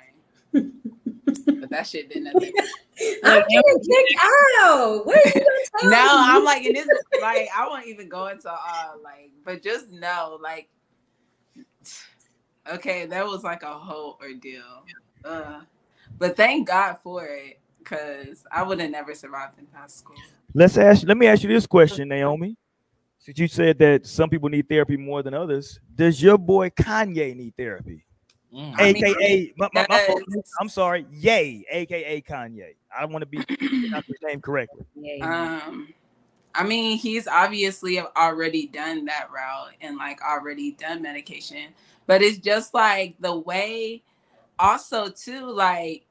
[0.53, 2.53] but that shit did nothing.
[3.25, 4.15] I'm getting kicked
[4.61, 5.07] out.
[5.07, 5.45] What are you
[5.81, 6.07] gonna No.
[6.11, 9.91] I'm like, and this is like, I won't even go into uh like, but just
[9.91, 10.69] know, like,
[12.73, 14.85] okay, that was like a whole ordeal.
[15.25, 15.61] Uh,
[16.19, 20.17] but thank God for it, because I would have never survived in high school.
[20.55, 21.07] Let's ask.
[21.07, 22.57] Let me ask you this question, Naomi.
[23.19, 27.37] Since you said that some people need therapy more than others, does your boy Kanye
[27.37, 28.05] need therapy?
[28.53, 28.75] Mm.
[28.79, 30.23] I mean, AKA, my, my, my fault.
[30.61, 32.75] I'm sorry, Ye, AKA Kanye.
[32.97, 33.39] I want to be
[33.91, 34.85] not his name correctly.
[35.21, 35.93] Um,
[36.55, 41.69] I mean, he's obviously already done that route and like already done medication,
[42.07, 44.03] but it's just like the way,
[44.59, 46.07] also too, like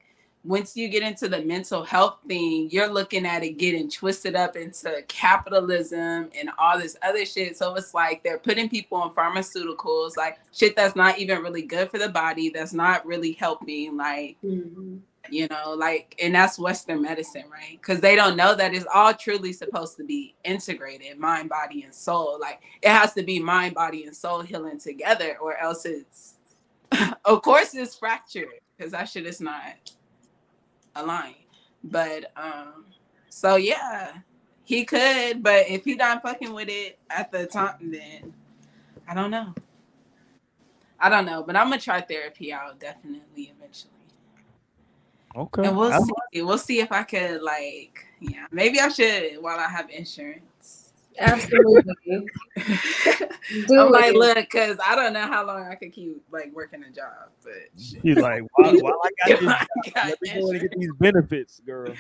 [0.45, 4.55] once you get into the mental health thing, you're looking at it getting twisted up
[4.55, 7.57] into capitalism and all this other shit.
[7.57, 11.91] So it's like they're putting people on pharmaceuticals, like shit that's not even really good
[11.91, 15.01] for the body, that's not really helping, like Mhm.
[15.29, 17.79] You know like and that's western medicine right?
[17.81, 21.93] Because they don't know that it's all truly supposed to be integrated mind body and
[21.93, 22.37] soul.
[22.39, 26.35] Like it has to be mind body and soul healing together or else it's
[27.25, 28.47] of course it's fractured
[28.77, 29.91] because that shit is not
[30.95, 31.35] aligned.
[31.83, 32.85] But um
[33.29, 34.13] so yeah
[34.63, 38.33] he could but if he not fucking with it at the time then
[39.07, 39.53] i don't know.
[40.99, 43.98] I don't know but i'm gonna try therapy out definitely eventually
[45.39, 45.67] Okay.
[45.67, 46.41] and we'll I'm- see.
[46.41, 50.91] We'll see if I could like, yeah, maybe I should while I have insurance.
[51.19, 51.93] Absolutely.
[53.67, 56.83] Do I'm like, look, because I don't know how long I could keep like working
[56.83, 58.01] a job, but shit.
[58.03, 60.71] He's like, while, while I got this, I job, got let me go and get
[60.79, 61.93] these benefits, girl.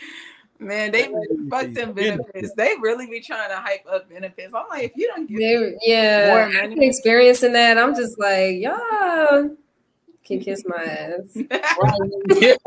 [0.59, 2.27] man, they These fuck them benefits.
[2.31, 2.53] benefits.
[2.55, 4.53] They really be trying to hype up benefits.
[4.53, 6.75] I'm like, if you don't get They- yeah, More I've money.
[6.75, 7.77] been experiencing that.
[7.77, 9.55] I'm just like, y'all
[10.23, 11.35] can kiss my ass.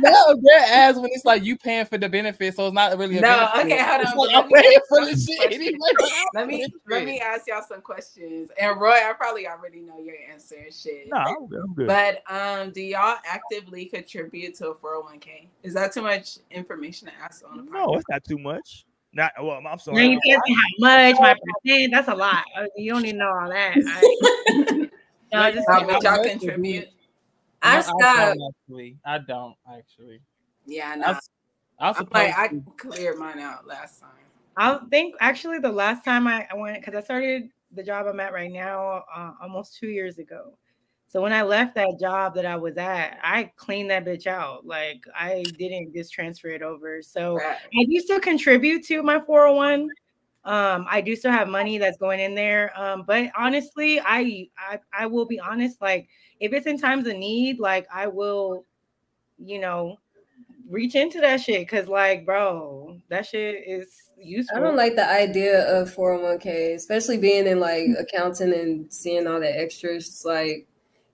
[0.00, 3.18] no, their ass when it's like you paying for the benefits, so it's not really
[3.18, 3.72] a No, benefit.
[3.72, 5.78] okay, hold on, like, I'm let me paying for the shit anyway.
[6.34, 8.50] let me let me ask y'all some questions.
[8.60, 11.08] And Roy, I probably already know your answer and shit.
[11.08, 11.60] No, I'm good.
[11.62, 11.86] I'm good.
[11.86, 15.46] But um, do y'all actively contribute to a 401k?
[15.62, 18.84] Is that too much information to ask on the no, it's not too much.
[19.14, 19.52] Not well.
[19.52, 20.06] I'm Now sorry.
[20.06, 21.34] you can't how much, my
[21.64, 21.92] percent.
[21.92, 22.44] That's a lot.
[22.56, 24.90] Uh, You don't need to know all that.
[25.32, 26.88] I, no, I just How Yeah, much I'm y'all contribute?
[27.62, 28.38] I No, stopped.
[28.48, 28.96] actually.
[29.04, 30.20] I don't actually.
[30.66, 31.06] Yeah, I no.
[31.08, 31.30] was,
[31.78, 34.10] I was I'm supposed like, I cleared mine out last time.
[34.56, 38.20] I think actually the last time I, I went because I started the job I'm
[38.20, 40.54] at right now uh, almost two years ago.
[41.10, 44.66] So when I left that job that I was at, I cleaned that bitch out.
[44.66, 47.00] Like I didn't just transfer it over.
[47.02, 47.56] So Right.
[47.56, 49.88] I do still contribute to my 401.
[50.44, 52.72] Um, I do still have money that's going in there.
[52.78, 56.08] Um, but honestly, I, I I will be honest, like
[56.40, 58.64] if it's in times of need, like I will,
[59.38, 59.98] you know,
[60.68, 64.58] reach into that shit because like, bro, that shit is useful.
[64.58, 69.40] I don't like the idea of 401k, especially being in like accounting and seeing all
[69.40, 70.08] the extras.
[70.08, 70.66] It's like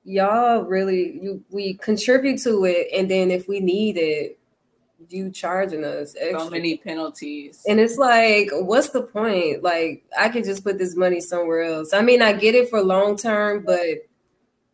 [0.04, 4.38] y'all really you, we contribute to it, and then if we need it,
[5.08, 6.40] you charging us extra.
[6.40, 7.62] So many penalties.
[7.68, 9.62] And it's like, what's the point?
[9.62, 11.92] Like, I could just put this money somewhere else.
[11.92, 14.06] I mean, I get it for long term, but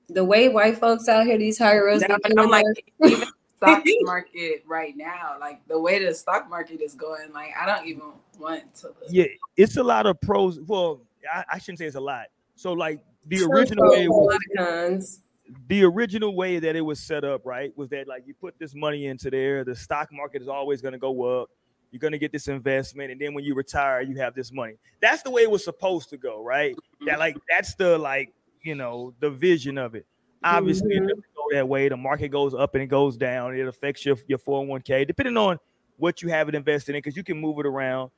[0.08, 3.28] the way white folks out here, these higher ups, Now, be doing I'm like, even
[3.56, 7.86] stock market right now, like the way the stock market is going, like I don't
[7.86, 8.88] even want to.
[8.88, 8.96] Look.
[9.08, 9.24] yeah,
[9.56, 10.60] it's a lot of pros.
[10.60, 11.00] Well,
[11.32, 12.26] I, I shouldn't say it's a lot.
[12.56, 15.20] So like the original pros, way it was, lot of cons.
[15.68, 18.74] The original way that it was set up, right, was that like you put this
[18.74, 21.48] money into there, the stock market is always going to go up.
[21.90, 24.74] You're going to get this investment, and then when you retire, you have this money.
[25.00, 26.76] That's the way it was supposed to go, right?
[27.04, 28.32] That like that's the like
[28.62, 30.06] you know the vision of it.
[30.44, 31.08] Obviously, it Mhm.
[31.08, 31.88] doesn't go that way.
[31.88, 33.56] The market goes up and it goes down.
[33.56, 35.58] It affects your your 401k depending on
[35.96, 38.10] what you have it invested in because you can move it around.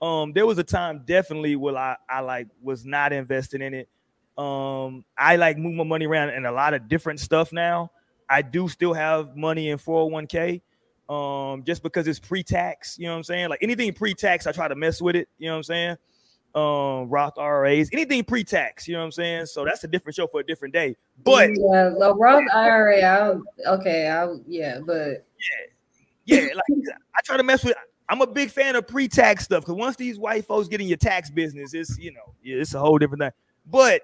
[0.00, 3.88] Um, there was a time definitely where I I like was not invested in it
[4.38, 7.90] Um, I like move my money around in a lot of different stuff now.
[8.28, 10.60] I do still have money in 401k.
[11.08, 13.48] Um, just because it's pre-tax, you know what I'm saying?
[13.48, 15.96] Like anything pre-tax, I try to mess with it, you know what I'm saying?
[16.52, 19.46] Um, Roth IRAs, anything pre-tax, you know what I'm saying?
[19.46, 20.96] So that's a different show for a different day.
[21.22, 26.64] But yeah, the Roth IRA, I'll, okay, I'll, yeah, but yeah, yeah, like
[27.14, 27.76] I try to mess with.
[28.08, 30.96] I'm a big fan of pre-tax stuff because once these white folks get in your
[30.96, 33.32] tax business, it's you know, it's a whole different thing.
[33.66, 34.02] But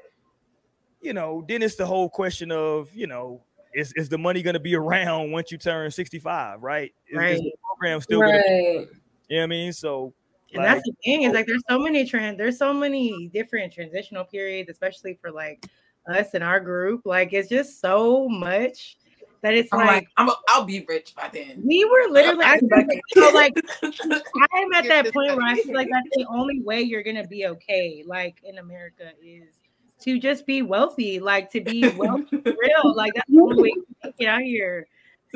[1.03, 3.43] you know, then it's the whole question of you know,
[3.75, 6.93] is, is the money going to be around once you turn 65, right?
[7.09, 7.35] Is, Right.
[7.35, 8.31] is the program still right.
[8.31, 8.95] going to,
[9.29, 9.73] you know what I mean?
[9.73, 10.15] So,
[10.53, 13.29] And like, that's the thing is oh like there's so many trend there's so many
[13.33, 15.67] different transitional periods, especially for like
[16.07, 17.03] us and our group.
[17.05, 18.99] Like it's just so much
[19.43, 21.63] that it's I'm like, like, I'm a, I'll be rich by then.
[21.65, 23.55] we were literally I I'm like, so like.
[23.83, 27.47] I'm at that point where I feel like that's the only way you're gonna be
[27.47, 29.62] okay, like in America, is
[30.05, 32.95] to just be wealthy, like to be wealthy real.
[32.95, 34.87] Like that's the only way you can get out here.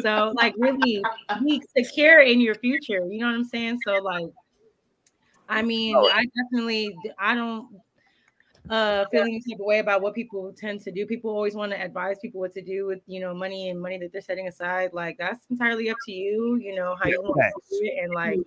[0.00, 1.02] So like really
[1.42, 3.06] be secure in your future.
[3.08, 3.78] You know what I'm saying?
[3.84, 4.26] So like
[5.48, 7.68] I mean, I definitely I don't
[8.68, 11.06] uh feel any type of way about what people tend to do.
[11.06, 13.96] People always want to advise people what to do with you know money and money
[13.98, 14.90] that they're setting aside.
[14.92, 18.04] Like that's entirely up to you, you know, how you want to do it.
[18.04, 18.40] And like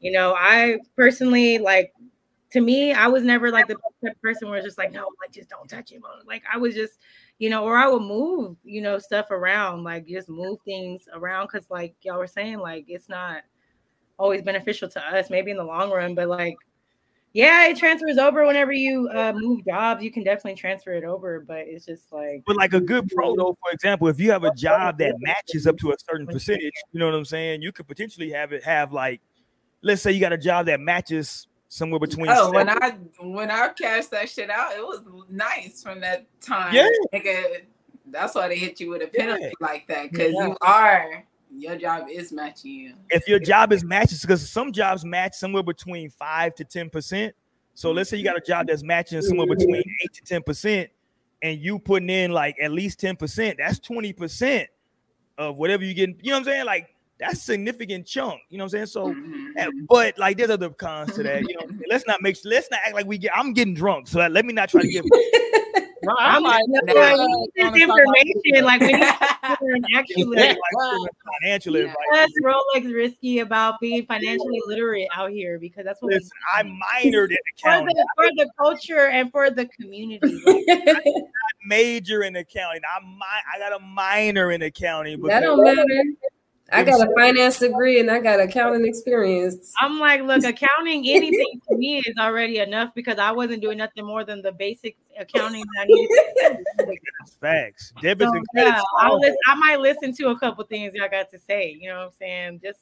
[0.00, 1.92] you know, I personally like
[2.54, 5.08] to me, I was never like the type of person where it's just like, no,
[5.20, 6.00] like just don't touch it.
[6.00, 6.12] Mom.
[6.24, 7.00] Like I was just,
[7.40, 11.48] you know, or I would move, you know, stuff around, like just move things around
[11.50, 13.42] because like y'all were saying, like it's not
[14.20, 16.54] always beneficial to us, maybe in the long run, but like
[17.32, 20.04] yeah, it transfers over whenever you uh, move jobs.
[20.04, 23.34] You can definitely transfer it over, but it's just like but like a good pro
[23.34, 26.72] though, for example, if you have a job that matches up to a certain percentage,
[26.92, 27.62] you know what I'm saying?
[27.62, 29.20] You could potentially have it have like,
[29.82, 32.28] let's say you got a job that matches somewhere between.
[32.30, 36.72] Oh, when I when I cashed that shit out, it was nice from that time.
[36.72, 36.88] Yeah.
[37.12, 37.62] Nigga,
[38.06, 39.50] that's why they hit you with a penalty Yeah.
[39.60, 40.46] like that because Yeah.
[40.48, 41.24] you are
[41.56, 42.94] your job is matching you.
[43.10, 47.34] if your job is matches, because some jobs match somewhere between five to ten percent.
[47.74, 50.90] So let's say you got a job that's matching somewhere between eight to ten percent,
[51.42, 53.58] and you putting in like at least ten percent.
[53.58, 54.68] That's twenty percent
[55.38, 56.16] of whatever you getting.
[56.22, 56.66] You know what I'm saying?
[56.66, 58.40] Like that's significant chunk.
[58.50, 58.86] You know what I'm saying?
[58.86, 59.86] So, Mhm.
[59.88, 61.48] but like there's other cons to that.
[61.48, 63.32] You know, let's not make let's not act like we get.
[63.36, 65.04] I'm getting drunk, so let me not try to get.
[66.04, 70.56] Bro, I'm I'm like, like, no, this information, like we need to actually like,
[71.40, 71.84] financial Yeah.
[71.84, 71.96] advice.
[72.12, 76.62] less Rolex risky about being financially literate out here because that's what we Listen, I
[76.62, 77.96] minored in for accounting.
[77.96, 80.42] the for the culture and for the community.
[80.44, 81.04] Like,
[81.66, 82.82] major in accounting.
[82.84, 83.22] I mi-
[83.54, 85.22] I got a minor in accounting.
[85.22, 85.84] that don't matter.
[86.72, 89.72] I got a finance degree and I got accounting experience.
[89.80, 94.04] I'm like, look, accounting anything to me is already enough because I wasn't doing nothing
[94.06, 96.98] more than the basic accounting that I needed.
[97.40, 97.92] Facts.
[98.02, 98.76] Debits So, and credits.
[98.76, 101.76] yeah, I'll listen, I might listen to a couple things y'all got to say.
[101.78, 102.60] You know what I'm saying?
[102.62, 102.80] Just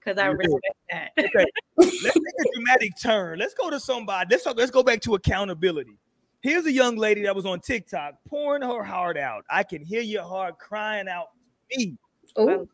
[0.00, 1.10] because I respect that.
[1.18, 1.44] Okay.
[1.76, 3.38] Let's take a dramatic turn.
[3.38, 4.28] Let's go to somebody.
[4.30, 5.98] Let's let's go back to accountability.
[6.40, 9.44] Here's a young lady that was on TikTok pouring her heart out.
[9.50, 11.26] I can hear your heart crying out
[11.70, 11.96] for me.
[12.38, 12.68] Ooh,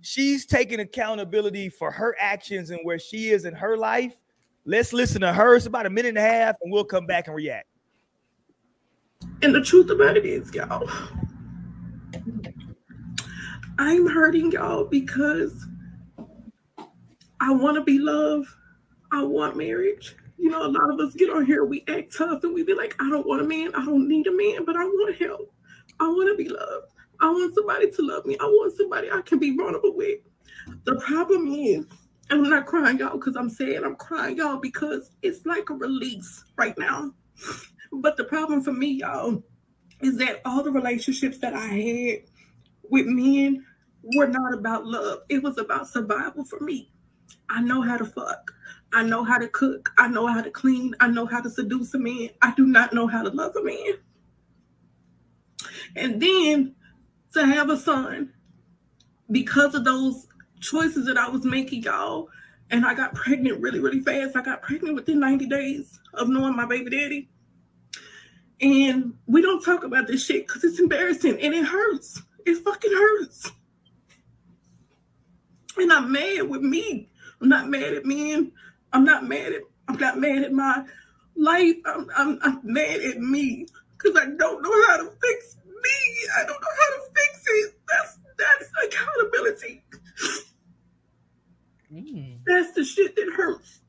[0.00, 4.14] She's taking accountability for her actions and where she is in her life.
[4.64, 5.56] Let's listen to her.
[5.56, 7.66] It's about a minute and a half, and we'll come back and react.
[9.42, 10.88] And the truth about it is, y'all,
[13.78, 15.66] I'm hurting y'all because
[17.40, 18.48] I want to be loved.
[19.10, 20.16] I want marriage.
[20.38, 22.74] You know, a lot of us get on here, we act tough, and we be
[22.74, 23.74] like, I don't want a man.
[23.74, 25.52] I don't need a man, but I want help.
[26.00, 26.91] I want to be loved.
[27.22, 28.36] I want somebody to love me.
[28.40, 30.18] I want somebody I can be vulnerable with.
[30.84, 31.86] The problem is,
[32.30, 35.74] and I'm not crying, y'all, because I'm saying I'm crying, y'all, because it's like a
[35.74, 37.12] release right now.
[37.92, 39.42] But the problem for me, y'all,
[40.00, 42.18] is that all the relationships that I had
[42.90, 43.64] with men
[44.16, 45.20] were not about love.
[45.28, 46.90] It was about survival for me.
[47.48, 48.52] I know how to fuck.
[48.92, 49.90] I know how to cook.
[49.96, 50.94] I know how to clean.
[51.00, 52.30] I know how to seduce a man.
[52.42, 53.94] I do not know how to love a man.
[55.94, 56.74] And then
[57.32, 58.32] to have a son
[59.30, 60.26] because of those
[60.60, 62.28] choices that I was making, y'all,
[62.70, 64.36] and I got pregnant really, really fast.
[64.36, 67.28] I got pregnant within 90 days of knowing my baby daddy.
[68.60, 72.22] And we don't talk about this shit because it's embarrassing and it hurts.
[72.46, 73.50] It fucking hurts.
[75.76, 77.10] And I'm mad with me.
[77.40, 78.52] I'm not mad at men.
[78.92, 80.84] I'm not mad at I'm not mad at my
[81.34, 81.76] life.
[81.84, 83.66] I'm I'm, I'm mad at me
[83.98, 86.28] because I don't know how to fix me.
[86.38, 87.74] I don't know how to fix it.
[87.88, 89.84] That's that's accountability.
[91.92, 92.38] Mm.
[92.46, 93.80] That's the shit that hurts.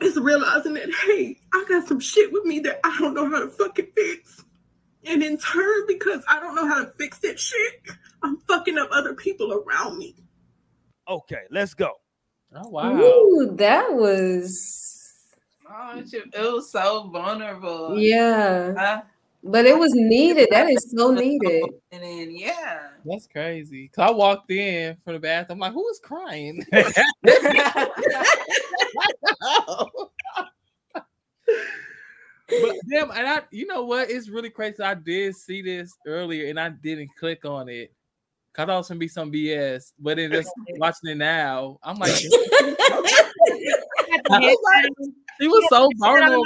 [0.00, 3.40] Is realizing that hey, I got some shit with me that I don't know how
[3.40, 4.42] to fucking fix.
[5.06, 7.80] And in turn, because I don't know how to fix that shit,
[8.22, 10.16] I'm fucking up other people around me.
[11.08, 11.92] Okay, let's go.
[12.54, 12.92] Oh wow.
[13.00, 14.90] Ooh, that was
[15.70, 17.98] Oh, it was so vulnerable.
[17.98, 18.74] yeah.
[18.78, 19.00] Uh,
[19.46, 20.48] But it was needed.
[20.50, 21.64] That is so needed.
[21.92, 22.88] and then yeah.
[23.04, 23.88] That's crazy.
[23.88, 25.62] Cause I walked in from the bathroom.
[25.62, 26.64] I'm like, who is crying?
[26.72, 26.86] but
[32.90, 34.10] damn, and I, you know what?
[34.10, 34.82] It's really crazy.
[34.82, 37.92] I did see this earlier, and I didn't click on it.
[38.54, 41.78] Cause I thought it was gonna be some BS, but then just watching it now,
[41.82, 42.28] I'm like, she
[45.48, 46.44] was so vulnerable.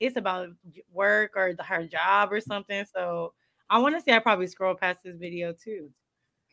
[0.00, 0.50] Thinking about it.
[0.72, 2.84] It's about work or the, her job or something.
[2.94, 3.32] So
[3.68, 5.90] I want to say I probably scroll past this video too.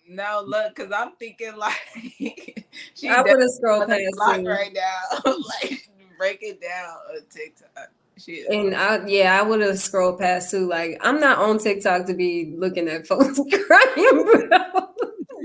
[0.08, 5.34] no, look, because I'm thinking like she I would have scrolled definitely past right now.
[5.62, 7.92] like break it down on TikTok.
[8.18, 10.68] She And I yeah, I would have scrolled past too.
[10.68, 14.90] Like I'm not on TikTok to be looking at folks crying, bro.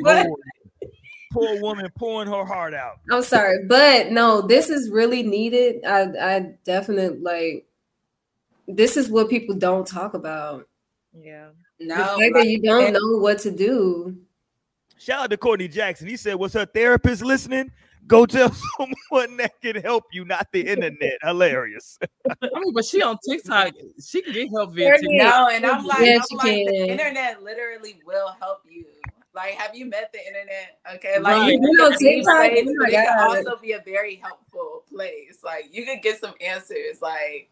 [0.03, 0.27] But
[1.31, 3.01] Poor woman pouring her heart out.
[3.11, 5.85] I'm sorry, but no, this is really needed.
[5.85, 7.67] I I definitely like
[8.69, 10.69] this is what people don't talk about.
[11.13, 11.49] Yeah.
[11.81, 14.17] The no fact like, that you don't know what to do.
[14.99, 16.09] Shout out to Courtney Jackson.
[16.09, 17.71] He said, "Was her therapist listening?
[18.07, 21.99] Go tell someone that can help you, not the internet." Hilarious.
[22.29, 23.75] I mean, but she on TikTok.
[24.05, 25.11] She can get help via TikTok.
[25.11, 28.87] No, and I'm like, Yeah, I'm she like, the internet literally will help you.
[29.35, 30.79] Like, have you met the internet?
[30.97, 31.53] Okay, like Right.
[31.53, 34.83] you You know, TikTok, place, oh but my it can also be a very helpful
[34.93, 35.39] place.
[35.45, 37.01] Like, you could get some answers.
[37.01, 37.51] Like,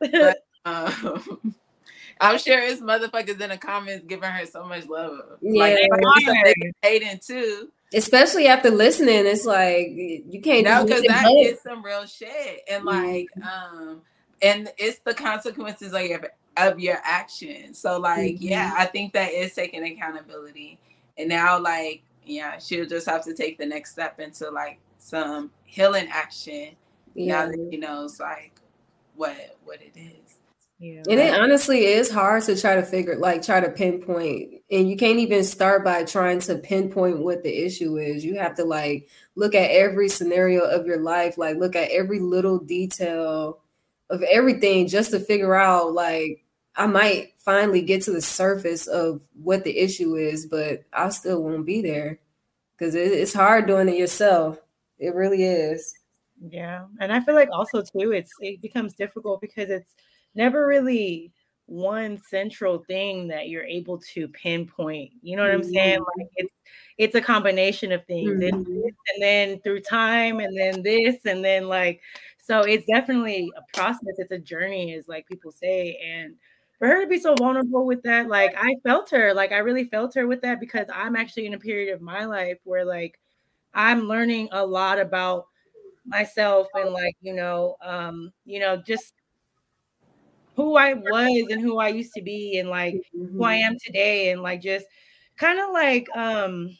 [0.00, 1.54] but, um,
[2.20, 5.38] I'm sure it's motherfuckers in the comments giving her so much love.
[5.40, 5.86] Like, Yeah.
[5.88, 7.70] probably some niggas hating too.
[7.94, 12.84] Especially after listening, it's like you can't No, because that is some real shit, and
[12.84, 14.02] like, um,
[14.42, 16.20] and it's the consequences of your
[16.56, 17.78] of your actions.
[17.80, 20.78] So, like, yeah, I think that is taking accountability,
[21.18, 25.50] and now, like, yeah, she'll just have to take the next step into like some
[25.64, 26.76] healing action.
[27.14, 27.44] yeah.
[27.44, 28.60] Now that she knows like
[29.16, 30.29] what what it is.
[30.80, 31.02] Yeah.
[31.10, 34.62] And it honestly is hard to try to figure, like, try to pinpoint.
[34.70, 38.24] And you can't even start by trying to pinpoint what the issue is.
[38.24, 42.18] You have to, like, look at every scenario of your life, like, look at every
[42.18, 43.60] little detail
[44.08, 46.44] of everything just to figure out, like,
[46.76, 51.42] I might finally get to the surface of what the issue is, but I still
[51.42, 52.20] won't be there
[52.78, 54.58] because it, it's hard doing it yourself.
[54.98, 55.94] It really is.
[56.40, 59.94] Yeah, and I feel like also too, it's it becomes difficult because it's
[60.34, 61.32] never really
[61.66, 65.12] one central thing that you're able to pinpoint.
[65.22, 66.00] You know what I'm saying?
[66.18, 66.54] Like it's
[66.98, 68.64] it's a combination of things, Mhm.
[68.66, 72.00] this, and then through time, and then this, and then like
[72.38, 74.16] so, it's definitely a process.
[74.18, 76.36] It's a journey, as like people say, and
[76.78, 79.84] for her to be so vulnerable with that, like I felt her, like I really
[79.84, 83.18] felt her with that because I'm actually in a period of my life where like
[83.74, 85.46] I'm learning a lot about
[86.06, 89.14] myself and like you know um you know just
[90.56, 92.94] who i was and who i used to be and like
[93.36, 94.86] who i am today and like just
[95.36, 96.76] kind of like um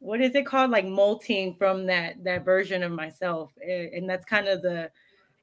[0.00, 4.48] what is it called like molting from that that version of myself and that's kind
[4.48, 4.90] of the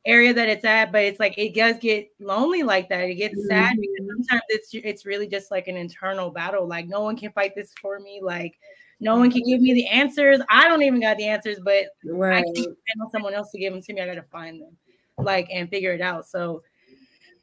[0.06, 3.46] area that it's at but it's like it does get lonely like that it gets
[3.48, 7.32] sad because sometimes it's it's really just like an internal battle like no one can
[7.34, 8.58] fight this for me like
[9.02, 11.86] no one can give me the answers i don't even got the answers but
[12.32, 12.46] I Right.
[12.56, 14.02] can't depend on someone else to give them to me.
[14.02, 14.78] I gotta find them,
[15.18, 16.28] like, and figure it out.
[16.28, 16.62] So,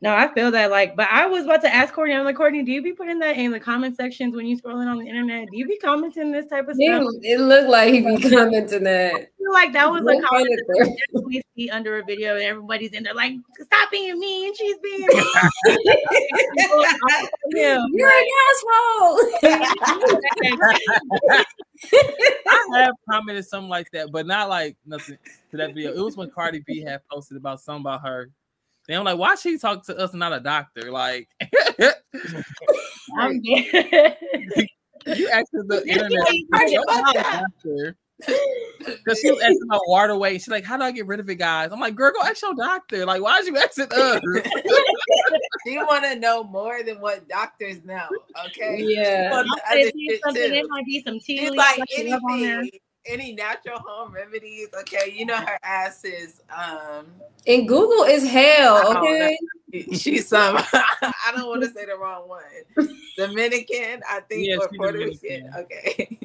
[0.03, 2.15] no, I feel that, like, but I was about to ask Courtney.
[2.15, 4.87] I'm like, Courtney, do you be putting that in the comment sections when you scrolling
[4.89, 5.49] on the internet?
[5.51, 7.15] Do you be commenting this type of Yeah, stuff?
[7.23, 9.15] it looked like he be commenting that.
[9.15, 11.43] I feel like that was a What comment comment that there?
[11.57, 13.33] See under a video, and everybody's in there like,
[13.63, 15.25] "Stop being mean." She's being mean.
[17.49, 19.19] You're an asshole.
[22.73, 25.17] I have commented something like that, but not like nothing
[25.51, 25.93] to that video.
[25.95, 28.31] It was when Cardi B had posted about something about her.
[28.89, 30.91] And I'm like, why she talk to us, not a doctor?
[30.93, 31.29] Like,
[33.19, 34.17] I'm dead.
[35.07, 36.27] you actually the internet.
[36.53, 37.97] Cardi, you're fuck not a doctor.
[38.19, 40.35] Because she was asking about water weight.
[40.41, 41.71] She's like, how do I get rid of it, guys?
[41.71, 43.05] I'm like, girl, go ask your doctor.
[43.05, 44.21] Like, why is you asking us?
[45.67, 48.07] She want to know more than what doctors know.
[48.47, 48.79] Okay.
[48.81, 49.29] Yeah.
[49.29, 50.43] She want the I'll say something.
[50.45, 50.49] too.
[50.51, 52.61] There might be some tea She's leaves like up there.
[52.61, 52.71] anything,
[53.09, 54.69] any natural home remedies.
[54.81, 57.07] Okay, you know her ass is um
[57.47, 59.39] And Google is hell, okay?
[59.93, 62.43] she's some I don't want to say the wrong one.
[63.17, 65.51] Dominican, I think, Yeah, or she's Puerto Rican.
[65.59, 66.19] Okay.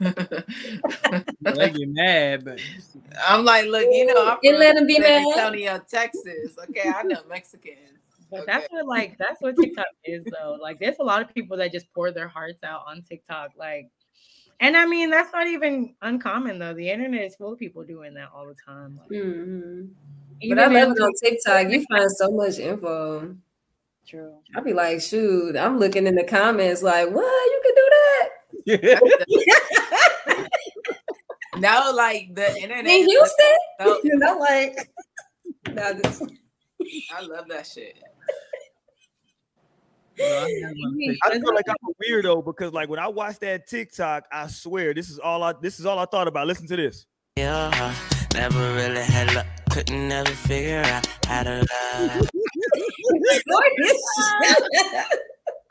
[0.00, 2.60] they get mad, but
[3.26, 5.38] I'm like, look, you know, I'm And from let 'em be San mad.
[5.38, 6.56] Antonio, Texas.
[6.70, 7.78] Okay, I know Mexicans.
[8.36, 10.56] But that's what like that's what TikTok is though.
[10.60, 13.50] Like there's a lot of people that just pour their hearts out on TikTok.
[13.56, 13.88] Like,
[14.60, 16.74] and I mean that's not even uncommon though.
[16.74, 18.98] The internet is full of people doing that all the time.
[19.00, 19.90] Like, Mhm.
[20.48, 21.70] But I love it on TikTok.
[21.70, 23.36] You find so much info.
[24.06, 24.34] True.
[24.54, 27.24] I'll be like, shoot, I'm looking in the comments like, what?
[27.24, 29.00] You can do that?
[31.56, 32.84] No, like the internet.
[32.86, 33.46] In is Houston?
[33.80, 34.90] so- And I'm like,
[35.70, 36.22] nah, this-
[37.14, 37.96] I love that shit.
[40.42, 44.94] I feel like I'm a weirdo because like when I watch that TikTok, I swear
[44.94, 46.46] this is all I this is all I thought about.
[46.46, 47.06] Listen to this.
[47.36, 47.94] Yeah,
[48.34, 52.28] never really had luck, couldn't never figure out how to love.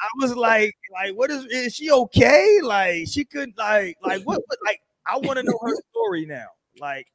[0.02, 2.60] I was like, like, what is is she okay?
[2.62, 6.48] Like she couldn't like like what, what like I want to know her story now.
[6.80, 7.08] Like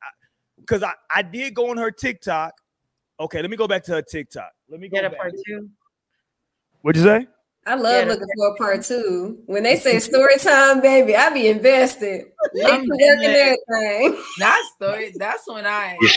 [0.59, 2.55] because I, I did go on her TikTok.
[3.21, 4.51] Okay, let me go back to her TikTok.
[4.71, 5.19] Let me go Get a back.
[5.19, 5.69] part two.
[6.83, 7.27] What'd you say?
[7.69, 8.13] I love Yeah.
[8.13, 9.43] looking for a part two.
[9.47, 12.27] When they say story time, baby, I be invested.
[12.55, 13.57] Make I'm the work and dead.
[13.71, 14.23] everything.
[14.39, 15.13] That story.
[15.17, 15.97] That's when I.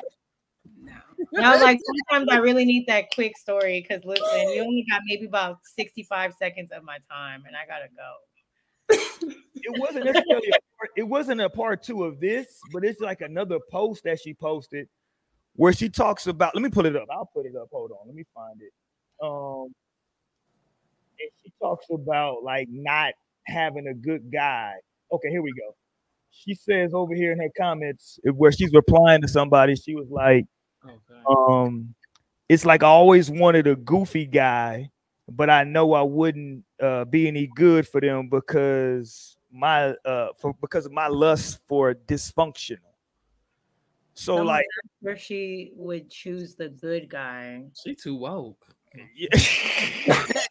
[0.83, 1.37] No.
[1.39, 1.79] And I was like,
[2.09, 6.33] sometimes I really need that quick story because listen, you only got maybe about 65
[6.33, 9.29] seconds of my time and I gotta go.
[9.55, 13.21] It wasn't necessarily a part, it wasn't a part two of this, but it's like
[13.21, 14.89] another post that she posted
[15.55, 16.55] where she talks about.
[16.55, 17.07] Let me pull it up.
[17.11, 17.69] I'll put it up.
[17.71, 18.07] Hold on.
[18.07, 18.73] Let me find it.
[19.23, 19.80] Um, and she
[21.61, 23.13] talks about like not
[23.45, 24.73] having a good guy.
[25.11, 25.75] Okay, here we go.
[26.31, 30.45] She says over here in her comments where she's replying to somebody, she was like,
[31.27, 31.93] um,
[32.49, 34.91] it's like I always wanted a goofy guy,
[35.29, 40.53] but I know I wouldn't uh, be any good for them because my uh for
[40.61, 42.77] because of my lust for dysfunctional.
[44.13, 44.65] So Someone like
[45.01, 47.65] where she would choose the good guy.
[47.81, 48.65] She too woke.
[49.15, 49.27] Yeah.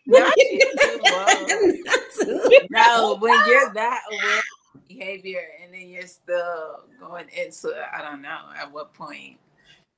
[0.07, 0.71] Not you,
[1.05, 2.63] whoa.
[2.71, 8.03] no, when you're that aware of behavior and then you're still going into it, I
[8.03, 9.39] don't know at what point.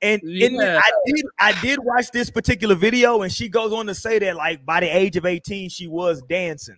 [0.01, 3.95] And, and I did I did watch this particular video, and she goes on to
[3.95, 6.77] say that like by the age of 18, she was dancing.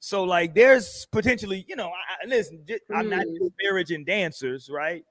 [0.00, 3.38] So like there's potentially, you know, I, I- listen, j- I'm not Mm.
[3.38, 5.04] disparaging dancers, right?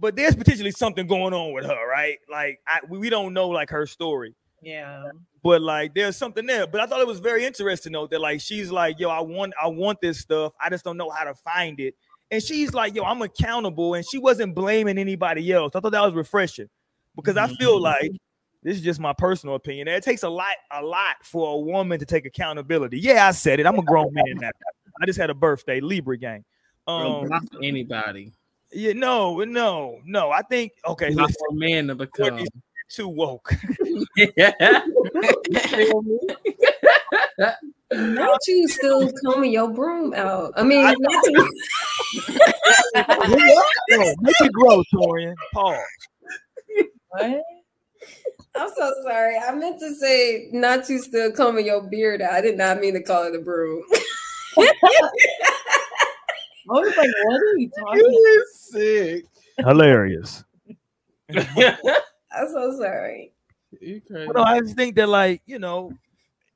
[0.00, 2.16] But there's potentially something going on with her, right?
[2.30, 5.04] Like I, we we don't know like her story, Yeah.
[5.44, 6.66] But like there's something there.
[6.66, 9.52] But I thought it was very interesting though that like she's like, yo, I want
[9.62, 10.54] I want this stuff.
[10.60, 11.94] I just don't know how to find it.
[12.30, 15.72] And she's like, yo, I'm accountable, and she wasn't blaming anybody else.
[15.76, 16.68] I thought that was refreshing
[17.14, 18.10] because I feel like
[18.62, 19.86] this is just my personal opinion.
[19.86, 22.98] It takes a lot, a lot for a woman to take accountability.
[22.98, 23.66] Yeah, I said it.
[23.66, 24.48] I'm a grown man now.
[25.00, 26.44] I just had a birthday, Libra gang.
[26.86, 28.32] Bro, Um, block anybody.
[28.72, 30.30] yeah, no, no, no.
[30.30, 32.42] I think okay, Not for a man to become.
[32.88, 33.52] Too woke.
[34.36, 34.82] yeah.
[37.92, 40.52] Not you still combing your broom out.
[40.56, 41.50] I mean, not to-
[43.88, 45.34] Yo, make it grow, Torian.
[45.52, 45.78] Pause.
[47.10, 47.42] What?
[48.56, 49.36] I'm so sorry.
[49.36, 52.34] I meant to say not you still combing your beard out.
[52.34, 53.82] I did not mean to call it a broom.
[56.66, 59.24] I was like, what are you talking You is sick.
[59.58, 60.44] Hilarious.
[62.36, 63.32] I'm so sorry.
[63.80, 64.26] You crazy.
[64.26, 65.92] But no, I just think that, like, you know,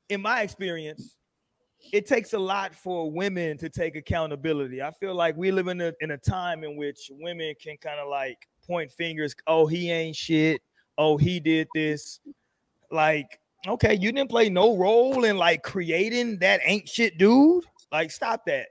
[0.09, 1.15] in my experience,
[1.91, 4.81] it takes a lot for women to take accountability.
[4.81, 7.99] I feel like we live in a in a time in which women can kind
[7.99, 9.35] of like point fingers.
[9.47, 10.61] Oh, he ain't shit.
[10.97, 12.19] Oh, he did this.
[12.91, 17.65] Like, okay, you didn't play no role in like creating that ain't shit dude.
[17.91, 18.67] Like, stop that.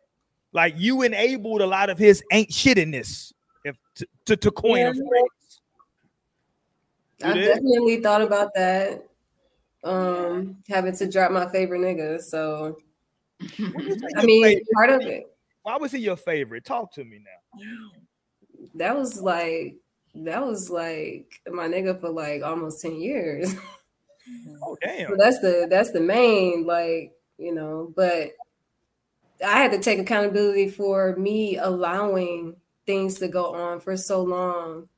[0.52, 3.32] Like, you enabled a lot of his ain't shittiness.
[3.64, 5.02] If to, to, to coin a Yeah.
[7.22, 7.46] I did?
[7.46, 9.04] definitely thought about that.
[9.84, 12.20] Um, having to drop my favorite nigga.
[12.20, 12.78] So
[14.16, 15.24] I mean, part of it.
[15.62, 16.64] Why was he your favorite?
[16.64, 17.60] Talk to me now.
[18.74, 19.76] That was like
[20.14, 23.54] that was like my nigga for like almost 10 years.
[24.62, 25.08] Oh damn.
[25.08, 28.32] So that's the that's the main like you know but
[29.44, 32.56] i had to take accountability for me allowing
[32.86, 34.88] things to go on for so long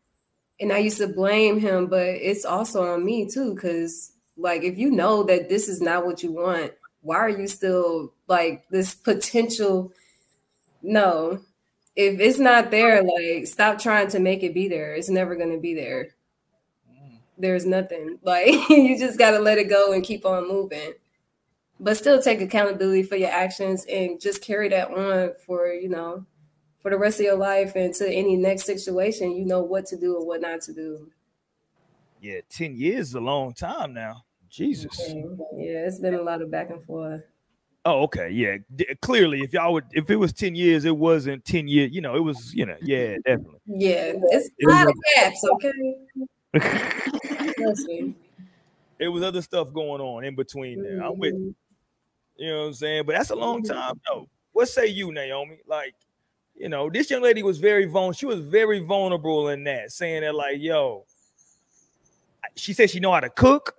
[0.61, 4.79] and i used to blame him but it's also on me too because like if
[4.79, 8.95] you know that this is not what you want why are you still like this
[8.95, 9.93] potential
[10.83, 11.41] no
[11.97, 15.59] if it's not there like stop trying to make it be there it's never to
[15.59, 16.15] be there
[17.41, 18.19] there's nothing.
[18.23, 20.93] Like you just got to let it go and keep on moving.
[21.81, 26.27] But still take accountability for your actions and just carry that on for, you know,
[26.81, 29.97] for the rest of your life and to any next situation, you know what to
[29.97, 31.11] do and what not to do.
[32.21, 34.25] Yeah, 10 years is a long time now.
[34.49, 34.99] Jesus.
[35.07, 37.23] Yeah, it's been a lot of back and forth.
[37.85, 38.29] Oh, okay.
[38.31, 38.59] Yeah.
[38.75, 42.01] D- clearly, if y'all would, if it was 10 years, it wasn't 10 years, you
[42.01, 43.61] know, it was, you know, yeah, definitely.
[43.67, 45.95] Yeah, it's a lot of gaps, okay?
[49.01, 51.03] It was other stuff going on in between there.
[51.03, 51.45] I'm with mm-hmm.
[51.45, 51.55] you.
[52.37, 53.05] You know what I'm saying?
[53.07, 53.73] But that's a long mm-hmm.
[53.73, 54.29] time though.
[54.53, 55.59] What say you, Naomi?
[55.67, 55.95] Like,
[56.61, 58.13] you know, this young lady was very vulnerable.
[58.13, 61.07] She was very vulnerable in that, saying that, like, yo,
[62.55, 63.77] she said she know how to cook.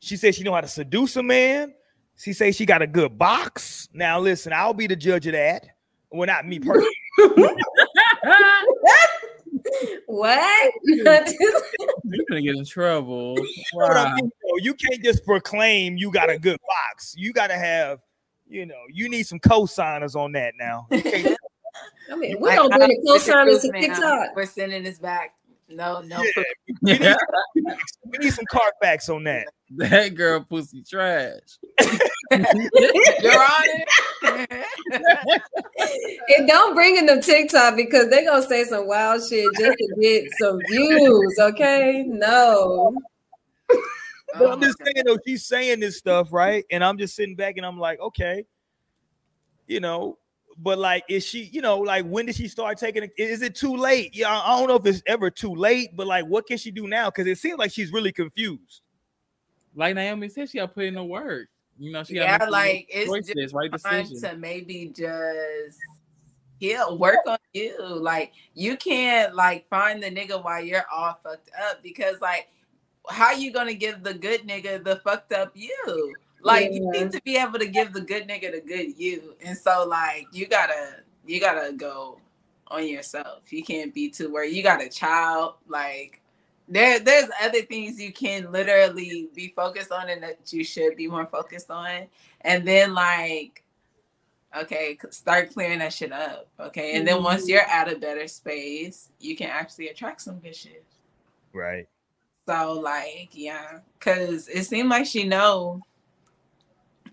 [0.00, 1.72] She said she know how to seduce a man.
[2.16, 3.88] She says she got a good box.
[3.94, 5.68] Now, listen, I'll be the judge of that.
[6.10, 6.90] Well, not me personally.
[10.06, 10.72] What?
[10.84, 13.36] You're gonna get in trouble.
[13.74, 14.14] Wow.
[14.14, 17.14] mean, though, you can't just proclaim you got a good box.
[17.16, 18.00] You got to have,
[18.48, 20.88] you know, you need some co-signers on that now.
[22.10, 23.82] You can't- I mean, we Like, don't I bring the don't to it's man.
[23.82, 24.36] TikTok.
[24.36, 25.34] We're sending this back.
[25.68, 26.24] No, no.
[26.82, 27.14] Yeah.
[27.54, 29.46] we, need, we need some Carfax on that.
[29.76, 31.38] That girl pussy trash.
[32.32, 33.46] Your
[34.24, 34.56] Honor.
[36.36, 39.94] And don't bring in the TikTok because they're gonna say some wild shit just to
[40.00, 41.38] get some views.
[41.38, 42.96] Okay, no.
[43.68, 43.78] But
[44.40, 46.64] Oh I'm my just saying though, she's saying this stuff, right?
[46.72, 48.44] And I'm just sitting back and I'm like, okay,
[49.68, 50.18] you know,
[50.62, 53.12] but like, is she, you know, like when did she start taking it?
[53.16, 54.14] Is it too late?
[54.14, 56.70] Yeah, I I don't know if it's ever too late, but like, what can she
[56.70, 57.10] do now?
[57.10, 58.82] Because it seems like she's really confused.
[59.74, 61.48] Like Naomi said, she got to put in the work.
[61.78, 64.20] You know, she got Yeah, to like it's choices, just right time decisions.
[64.22, 65.78] to maybe just
[66.58, 67.78] heal, work on you.
[67.80, 72.48] Like you can't like find the nigga while you're all fucked up because like
[73.08, 76.14] how you gonna give the good nigga the fucked up you?
[76.42, 79.34] Like you need to be able to give the good nigga the good you.
[79.44, 82.18] And so like you gotta you gotta go
[82.68, 83.52] on yourself.
[83.52, 84.54] You can't be too worried.
[84.54, 86.20] You got a child, like
[86.68, 91.08] there there's other things you can literally be focused on and that you should be
[91.08, 92.06] more focused on.
[92.42, 93.62] And then like
[94.56, 96.48] okay, start clearing that shit up.
[96.58, 96.96] Okay.
[96.96, 97.50] And then once mm-hmm.
[97.50, 100.84] you're at a better space, you can actually attract some good shit.
[101.52, 101.88] Right.
[102.48, 105.82] So like, yeah, because it seemed like she know,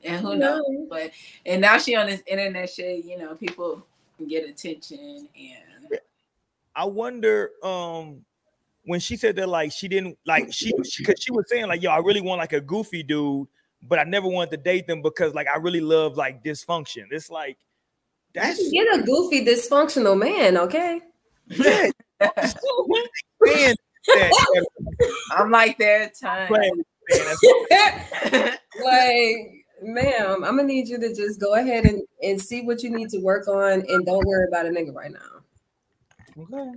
[0.07, 0.63] and who knows?
[0.89, 1.11] But
[1.45, 3.05] and now she on this internet shit.
[3.05, 3.85] You know, people
[4.27, 5.99] get attention, and
[6.75, 8.23] I wonder um
[8.85, 11.91] when she said that like she didn't like she because she was saying like yo
[11.91, 13.47] I really want like a goofy dude
[13.83, 17.05] but I never wanted to date them because like I really love like dysfunction.
[17.11, 17.57] It's like
[18.33, 21.01] that's Get a goofy, dysfunctional man, okay?
[21.47, 21.89] yeah.
[23.41, 23.75] man,
[25.31, 26.51] I'm like their time.
[26.51, 27.37] man, that's-
[28.83, 32.89] like, ma'am, I'm gonna need you to just go ahead and, and see what you
[32.89, 36.43] need to work on and don't worry about a nigga right now.
[36.43, 36.71] Okay.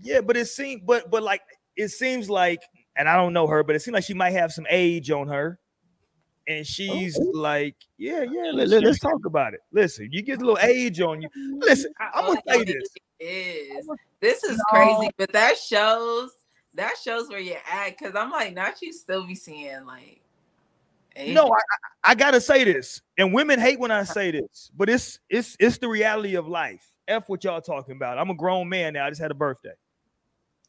[0.00, 1.42] Yeah, but it seems, but but like
[1.76, 2.60] it seems like,
[2.96, 5.28] and I don't know her, but it seems like she might have some age on
[5.28, 5.58] her,
[6.48, 8.50] and she's like, yeah, yeah.
[8.52, 9.60] Let, us talk about it.
[9.72, 11.28] Listen, you get a little age on you.
[11.60, 12.88] Listen, I, am gonna oh, say this.
[13.20, 13.88] Is
[14.20, 16.32] this is crazy, but that shows
[16.74, 17.96] that shows where you're at.
[17.98, 20.21] Cause I'm like, not you still be seeing like.
[21.18, 24.88] No, I, I I gotta say this, and women hate when I say this, but
[24.88, 26.90] it's it's it's the reality of life.
[27.08, 28.18] F what y'all talking about.
[28.18, 29.06] I'm a grown man now.
[29.06, 29.74] I just had a birthday.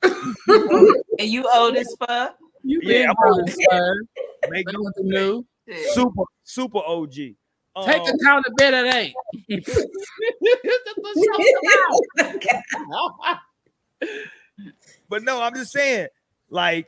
[0.04, 2.36] and you old as fuck.
[2.64, 3.50] You Yeah, been I'm old, old.
[3.72, 4.02] sir.
[4.50, 5.46] Make no Nothing new.
[5.68, 5.92] Shit.
[5.92, 7.14] super super OG.
[7.14, 7.38] Take
[7.76, 9.16] Um, accountability.
[15.10, 16.08] but no, I'm just saying,
[16.50, 16.88] like,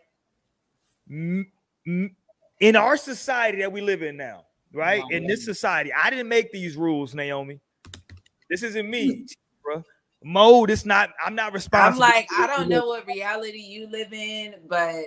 [1.10, 1.52] m-
[1.88, 2.16] m-
[2.60, 5.04] in our society that we live in now, right?
[5.12, 7.60] In this society, I didn't make these rules, Naomi.
[8.50, 9.24] This isn't me, hmm.
[9.64, 9.84] bro.
[10.24, 11.12] Mode, it's not.
[11.24, 12.04] I'm not responsible.
[12.04, 15.06] I'm like, I don't know what reality you live in, but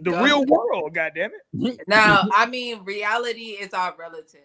[0.00, 0.94] the go- real world.
[0.94, 1.80] God damn it.
[1.88, 4.40] No, I mean reality is all relative.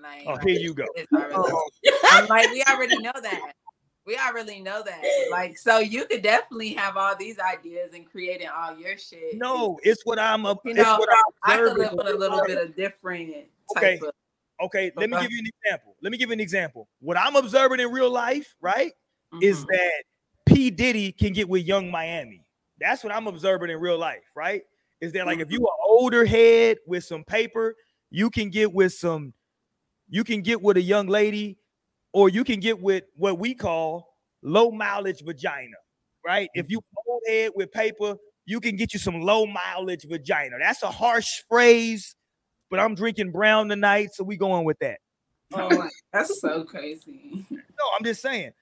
[0.00, 0.84] Like Oh, here you go.
[0.94, 2.00] it's all relative.
[2.04, 3.52] I'm like, we already know that.
[4.06, 5.04] We already know that.
[5.30, 9.34] Like, so you could definitely have all these ideas and creating all your shit.
[9.34, 10.46] No, it's what I'm.
[10.46, 11.08] Up, you it's know, what
[11.42, 13.34] I I'm could live on a little bit of different
[13.76, 13.98] Okay.
[14.00, 14.12] of.
[14.58, 15.96] Okay, let me give you an example.
[16.00, 16.88] Let me give you an example.
[17.00, 18.92] What I'm observing in real life, right,
[19.42, 19.66] is Mhm.
[19.68, 20.02] that
[20.46, 22.46] P Diddy can get with Yung Miami.
[22.78, 24.62] That's what I'm observing in real life, right?
[25.00, 27.74] Is that like if you are older head with some paper,
[28.10, 29.34] you can get with some,
[30.08, 31.58] you can get with a young lady,
[32.16, 35.76] or you can get with what we call low mileage vagina,
[36.24, 36.48] right?
[36.54, 38.14] If you old head with paper,
[38.46, 40.56] you can get you some low mileage vagina.
[40.58, 42.16] That's a harsh phrase,
[42.70, 45.00] but I'm drinking brown tonight, so we going with that.
[45.52, 45.68] Oh
[46.14, 47.44] that's so crazy.
[47.50, 48.52] No, I'm just saying.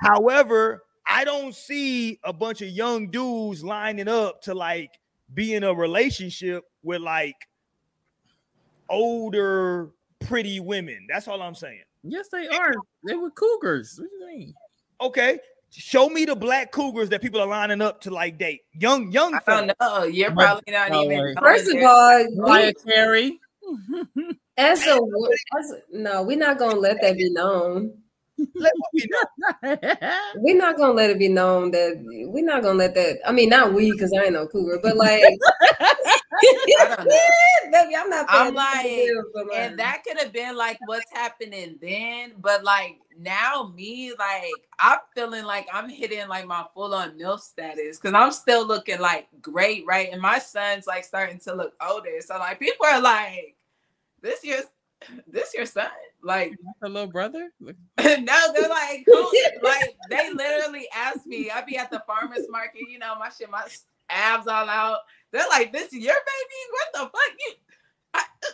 [0.00, 4.90] However, I don't see a bunch of young dudes lining up to like
[5.32, 7.48] be in a relationship with like
[8.90, 9.88] older,
[10.18, 11.06] pretty women.
[11.08, 11.80] That's all I'm saying.
[12.02, 12.72] Yes, they are.
[13.06, 13.96] They were cougars.
[13.98, 14.54] What do you mean?
[15.00, 15.38] Okay.
[15.72, 18.62] Show me the black cougars that people are lining up to like date.
[18.72, 19.72] Young, young I fellas.
[19.78, 20.04] don't know.
[20.04, 21.22] You're My- probably not oh, even.
[21.22, 21.38] wait.
[21.38, 23.40] First of all, we, Mariah Carey.
[24.56, 24.98] as a
[25.58, 27.92] as, no, we're not gonna let that be known.
[28.54, 29.78] Let me know.
[30.36, 33.18] We're not gonna let it be known that we're not gonna let that.
[33.26, 35.38] I mean, not we, because I ain't no cougar, but like, I
[35.80, 36.19] don't know.
[37.70, 38.26] baby, I'm not.
[38.28, 43.72] I'm like, bills, And that could have been like what's happening then, but like now,
[43.74, 48.32] me like I'm feeling like I'm hitting like my full on MILF status because I'm
[48.32, 50.08] still looking like great, right?
[50.12, 53.56] And my son's like starting to look older, so like people are like,
[54.22, 54.60] "This your,
[55.26, 55.90] this your son?"
[56.22, 57.50] Like, Her little brother.
[57.60, 59.32] no, they're like, who?
[59.62, 61.50] like they literally asked me.
[61.50, 63.64] I'd be at the farmers market, you know, my shit, my
[64.10, 64.98] abs all out.
[65.32, 66.60] They're like, "This is your baby?
[66.72, 67.52] What the fuck?" You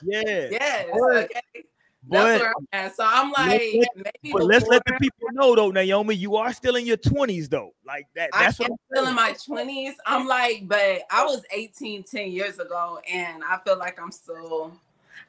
[0.02, 0.48] Yeah.
[0.50, 1.64] yes, But- okay.
[2.09, 2.94] But, That's where I'm at.
[2.96, 6.52] So I'm like, let- maybe but let's let the people know though, Naomi, you are
[6.52, 7.74] still in your 20s though.
[7.84, 8.30] Like that.
[8.32, 9.09] I That's what am I'm still saying.
[9.09, 9.32] in my
[9.90, 9.94] 20s.
[10.07, 14.70] I'm like, but I was 18 10 years ago, and I feel like I'm still.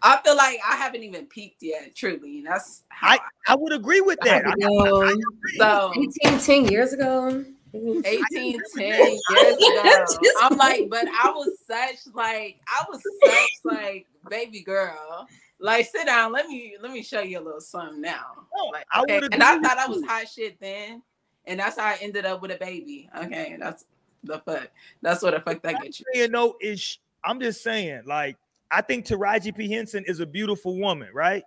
[0.03, 1.95] I feel like I haven't even peaked yet.
[1.95, 3.09] Truly, that's how.
[3.13, 4.45] I, I would agree with that.
[4.45, 5.19] I, um,
[5.57, 5.91] so
[6.23, 7.43] 18, 10 years ago.
[7.73, 10.05] 18 10 years ago,
[10.41, 15.27] I'm like, but I was such like, I was such like baby girl.
[15.59, 16.31] Like, sit down.
[16.31, 18.25] Let me let me show you a little something now.
[18.71, 19.19] Like, I okay.
[19.21, 21.01] would and I thought I was hot shit then,
[21.45, 23.09] and that's how I ended up with a baby.
[23.23, 23.85] Okay, that's
[24.23, 24.69] the fuck.
[25.01, 26.05] That's what the fuck that gets you.
[26.13, 28.37] saying though is I'm just saying, like,
[28.69, 29.71] I think Taraji P.
[29.71, 31.43] Henson is a beautiful woman, right?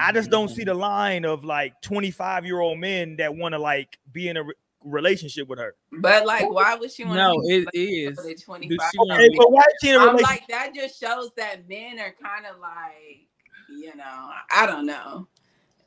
[0.00, 0.54] I just don't Mm-hmm.
[0.56, 4.38] see the line of like 25 year old men that want to like be in
[4.38, 4.44] a
[4.84, 5.74] relationship with her.
[5.90, 8.16] But like, why would she want No, to it is.
[8.16, 8.90] the Does 25?
[8.92, 11.30] she wanna Hey, be- but why is she in a I'm like, that just shows
[11.36, 13.26] that men are kind of like,
[13.68, 15.26] you know, I don't know.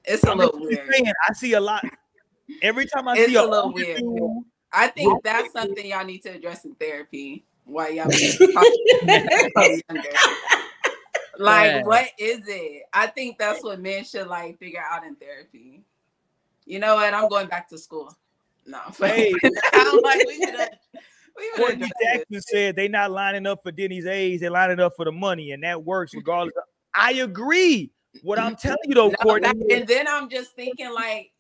[0.04, 0.94] It's a I'm little weird.
[0.94, 1.84] saying, I see a lot.
[2.62, 4.00] Every time I It's see a a, little weird.
[4.00, 7.46] dude, I think that's something y'all need to address in therapy.
[7.66, 10.10] Why y'all be talking so younger.
[11.38, 11.84] Like, Yeah.
[11.84, 12.84] what is it?
[12.94, 15.84] I think that's what men should like figure out in therapy.
[16.66, 17.14] You know what?
[17.14, 18.16] I'm going back to school.
[18.68, 19.34] No, Hey.
[19.74, 20.70] I'm like, we should have.
[21.38, 24.80] We should Courtney address Jackson said they not lining up for Denny's A's, they're lining
[24.80, 26.54] up for the money, and that works regardless.
[26.58, 26.64] Of,
[26.94, 27.92] I agree.
[28.24, 31.32] What I'm telling you though, No, Courtney, that- and then I'm just thinking like,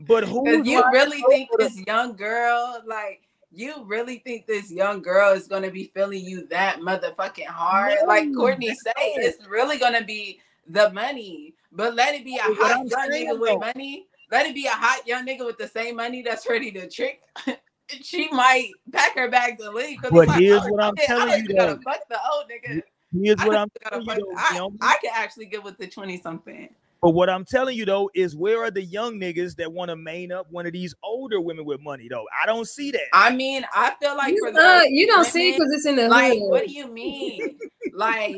[0.00, 3.22] but who you really think this young girl, like,
[3.52, 7.96] you really think this young girl is gonna be feeling you that motherfucking hard?
[8.02, 11.54] No, like Courtney that's say, it's really gonna be the money.
[11.72, 14.06] But let it be a hot I'm young saying, nigga with money.
[14.30, 17.22] Let it be a hot young nigga with the same money that's ready to trick.
[18.02, 20.00] she might pack her bags and leave.
[20.02, 21.78] 'cause But it's like, here's oh, what I'm shit, telling I you, though.
[21.84, 22.82] fuck the old nigga.
[23.12, 24.78] here's I what I'm gotta telling you fuck- though, I, Naomi.
[24.80, 26.68] I can actually get with the 20 something.
[27.02, 29.96] But what I'm telling you though is where are the young niggas that want to
[29.96, 32.24] main up one of these older women with money though?
[32.42, 33.00] I don't see that.
[33.12, 35.86] I mean, I feel like You, for uh, the you don't see women, because it's
[35.86, 36.50] in the like hood.
[36.50, 37.58] what do you mean
[37.94, 38.34] like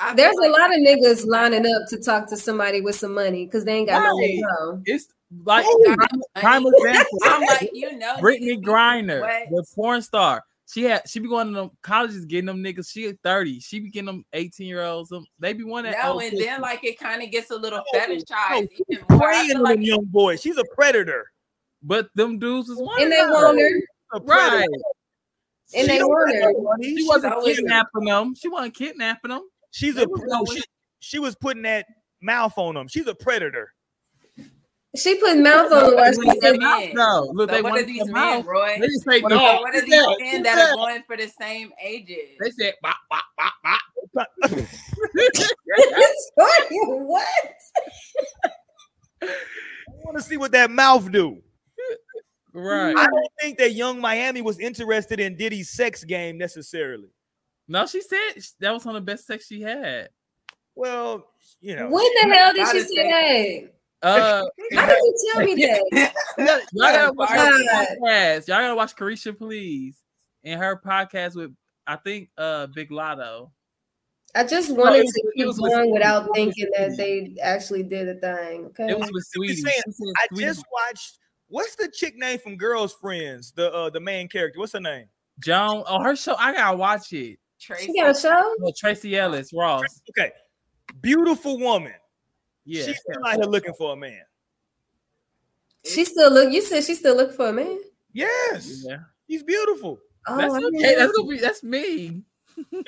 [0.00, 2.94] I There's feel a like- lot of niggas lining up to talk to somebody with
[2.96, 4.36] some money because they ain't got nowhere Right.
[4.36, 4.82] to go.
[4.86, 5.08] It's
[5.44, 5.84] like Ooh.
[5.96, 7.18] prime, prime example.
[7.24, 9.48] i'm like you know Brittany niggas Renner, wet.
[9.50, 10.42] the porn star.
[10.70, 12.90] She had she be going to them colleges getting them niggas.
[12.90, 13.58] She at 30.
[13.60, 15.08] She be getting them 18 year olds.
[15.10, 16.44] Them they be one that no old and 50.
[16.44, 19.62] then like it kind of gets a little No, fetishized she's even more preying on
[19.62, 20.40] like them young boys.
[20.42, 21.26] She's a predator.
[21.82, 23.30] but them dudes is one And of they them.
[23.32, 24.20] want her.
[24.24, 24.66] Right.
[25.74, 26.82] And She they don't want her.
[26.82, 28.34] She wasn't kidnapping them.
[28.34, 29.42] She wasn't kidnapping them.
[29.70, 30.62] She's a no, oh, she,
[31.00, 31.86] she was putting that
[32.22, 32.88] mouth on them.
[32.88, 33.72] She's a predator.
[34.96, 35.94] She put mouth on her.
[35.96, 36.94] What She do said, you mean?
[36.94, 38.46] No, look, So they what wanted are these men, out.
[38.46, 38.76] Roy?
[38.80, 39.38] They just say What, no.
[39.38, 42.16] are, what are these said- men that said- are going for the same ages?
[42.40, 43.78] They said bop, bop, bop, bop.
[46.78, 47.26] what?
[49.22, 49.26] I
[50.04, 51.38] want to see what that mouth do.
[52.54, 52.96] Right.
[52.96, 57.08] I don't think that Yung Miami was interested in Diddy's sex game necessarily.
[57.68, 58.18] No, she said
[58.60, 60.08] that was on the best sex she had.
[60.74, 61.26] Well,
[61.60, 63.68] you know, When the hell did she Gotta say
[64.02, 64.50] Uh, that?
[64.74, 66.14] How did you tell me that?
[66.72, 68.48] y'all gotta watch her podcast.
[68.48, 70.02] Y'all gotta watch Caresha, please,
[70.44, 71.54] and her podcast with
[71.86, 73.50] I think uh Big Latto.
[74.34, 77.82] I just it wanted was- to keep was with- going without thinking that they actually
[77.82, 78.66] did a thing.
[78.66, 78.88] Okay.
[78.90, 79.56] It was with Saweetie.
[79.56, 81.18] saying, She I just watched.
[81.48, 83.52] What's the chick name from Girls Friends?
[83.56, 84.58] The uh, the main character.
[84.60, 85.06] What's her name?
[85.40, 85.82] Joan.
[85.88, 86.34] Oh, her show.
[86.38, 87.38] I gotta watch it.
[87.60, 87.86] Tracy.
[87.86, 88.54] She got a show?
[88.58, 90.00] No, Tracee Ellis Ross.
[90.10, 90.30] Okay,
[91.00, 91.94] beautiful woman,
[92.64, 92.84] Yeah.
[92.86, 94.22] She's still out here looking for a man.
[95.84, 96.52] She still look.
[96.52, 97.80] You said she still looking for a man.
[98.12, 98.98] Yes, Yeah.
[99.26, 99.98] he's beautiful.
[100.26, 100.94] Oh, That's okay.
[100.96, 102.22] That's gonna be that's me.
[102.58, 102.64] I'm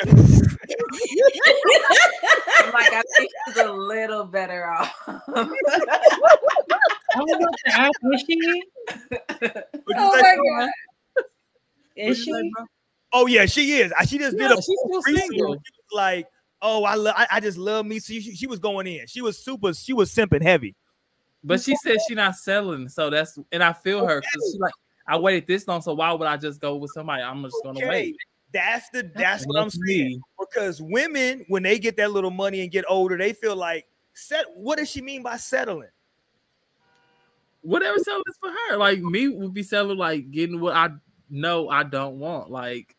[2.73, 4.93] like, I think she's a little better off.
[5.07, 5.13] I
[7.17, 8.63] was about to ask, is she?
[9.97, 10.71] Oh my god.
[11.97, 12.53] Is What'd she?
[13.13, 13.93] Oh yeah, she is.
[14.07, 15.55] She just did a single.
[15.55, 16.27] she like,
[16.63, 18.01] oh, I love, I, I just love me.
[18.01, 19.07] She, she, she was going in.
[19.07, 19.73] She was super.
[19.75, 20.77] She was simping heavy.
[21.43, 24.75] But she said she's not selling, so that's and I feel her because she like
[25.07, 27.23] I waited this long, so why would I just go with somebody?
[27.23, 28.17] I'm just gonna Okay, wait.
[28.53, 30.07] that's the that's what I'm saying.
[30.09, 30.21] me.
[30.39, 34.45] Because women, when they get that little money and get older, they feel like set.
[34.55, 35.89] What does she mean by settling?
[37.63, 38.77] Whatever selling is for her.
[38.77, 40.91] Like me would be selling like getting what I
[41.31, 42.51] know I don't want.
[42.51, 42.97] Like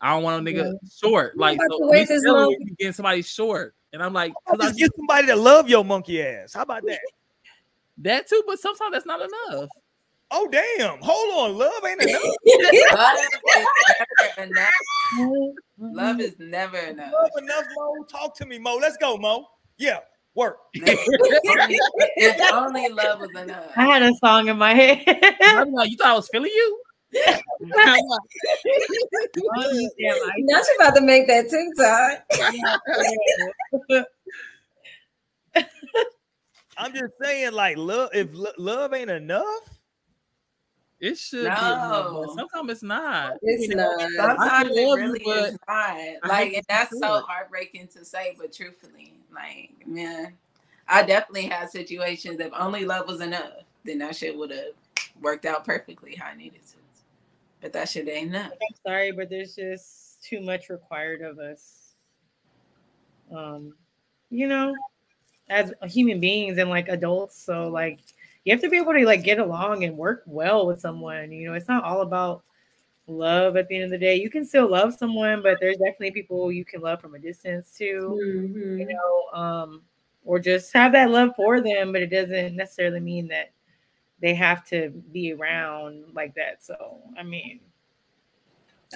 [0.00, 1.36] I don't want a nigga short.
[1.36, 2.56] Like about so to me wait this selling long.
[2.78, 5.84] getting somebody short, and I'm like, I'll 'cause I just get somebody that love your
[5.84, 6.54] monkey ass.
[6.54, 7.00] How about that?
[7.98, 9.68] that too, but sometimes that's not enough.
[10.30, 10.98] Oh damn!
[11.00, 12.22] Hold on, love ain't enough.
[12.92, 13.16] Love
[13.56, 13.78] is
[14.36, 14.68] never enough.
[15.78, 17.12] Love is never enough.
[17.12, 18.04] love enough, Mo.
[18.10, 18.76] Talk to me, Mo.
[18.76, 19.46] Let's go, Mo.
[19.78, 20.00] Yeah,
[20.34, 20.58] work.
[20.74, 23.70] if only love was enough.
[23.76, 25.02] I had a song in my head.
[25.06, 26.82] You thought I was feeling you?
[27.14, 28.02] I'm like,
[29.98, 32.24] damn, I- Now she about to make that TikTok.
[36.76, 38.10] I'm just saying, like, love.
[38.14, 39.78] If lo- love ain't enough,
[41.00, 42.32] it should be No.
[42.36, 43.34] sometimes it's not.
[43.42, 44.00] It's not.
[44.16, 45.96] Sometimes it love you, really is not.
[46.28, 47.24] Like, and that's so it.
[47.26, 50.34] heartbreaking to say, but truthfully, like, man,
[50.86, 52.38] I definitely had situations.
[52.40, 53.52] If only love was enough,
[53.84, 54.74] then that shit would have
[55.20, 56.77] worked out perfectly how I needed to.
[57.60, 58.52] But that shit ain't enough.
[58.52, 61.94] I'm sorry, but there's just too much required of us.
[63.34, 63.74] Um,
[64.30, 64.74] you know,
[65.50, 67.40] as human beings and like adults.
[67.40, 68.00] So like
[68.44, 71.32] you have to be able to like get along and work well with someone.
[71.32, 72.42] You know, it's not all about
[73.06, 74.16] love at the end of the day.
[74.16, 77.76] You can still love someone, but there's definitely people you can love from a distance
[77.76, 78.18] too.
[78.54, 78.78] Mhm.
[78.78, 79.82] You know, um,
[80.24, 83.50] or just have that love for them, but it doesn't necessarily mean that
[84.20, 86.64] they have to be around like that.
[86.64, 87.60] So I mean,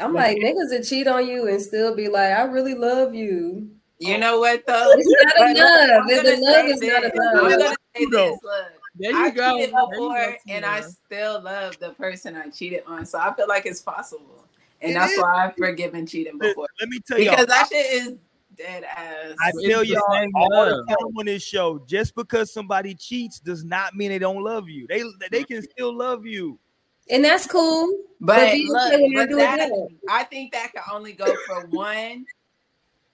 [0.00, 3.70] I'm like niggas that cheat on you and still be like, I really love you.
[3.98, 4.92] You know what though?
[4.96, 5.70] It's not But enough.
[6.02, 7.12] I'm The love say is not this.
[7.12, 7.34] enough.
[7.36, 8.30] I'm gonna say Though.
[8.32, 8.40] this.
[8.98, 9.56] There you I go.
[9.58, 13.06] cheated There you go, and I still love the person I cheated on.
[13.06, 14.44] So I feel like it's possible,
[14.80, 15.18] and It that's is.
[15.20, 17.30] why I've forgiven cheating before let me tell you.
[17.30, 18.18] because that shit is
[18.56, 19.34] dead ass.
[19.40, 20.02] I tell y'all
[20.34, 24.42] all the time on this show, just because somebody cheats does not mean they don't
[24.42, 24.86] love you.
[24.88, 26.58] They they can still love you.
[27.10, 27.92] And that's cool.
[28.20, 29.88] But be look, okay when I but that.
[30.08, 32.24] I think that can only go for one,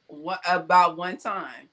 [0.07, 1.69] what about one time.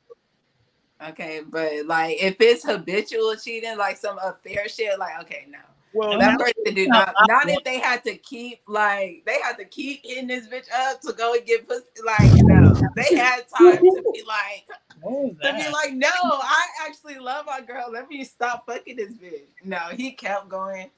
[1.10, 5.60] Okay, but like if it's habitual cheating, like some affair shit, like okay, no.
[5.96, 9.66] Well, That person do not not if they had to keep like they had to
[9.66, 11.84] keep hitting this bitch up to go and get pussy.
[12.06, 14.68] Like no, they had time to be like
[15.00, 17.90] to be like, no, I actually love my girl.
[17.92, 19.44] Let me stop fucking this bitch.
[19.64, 20.90] No, he kept going.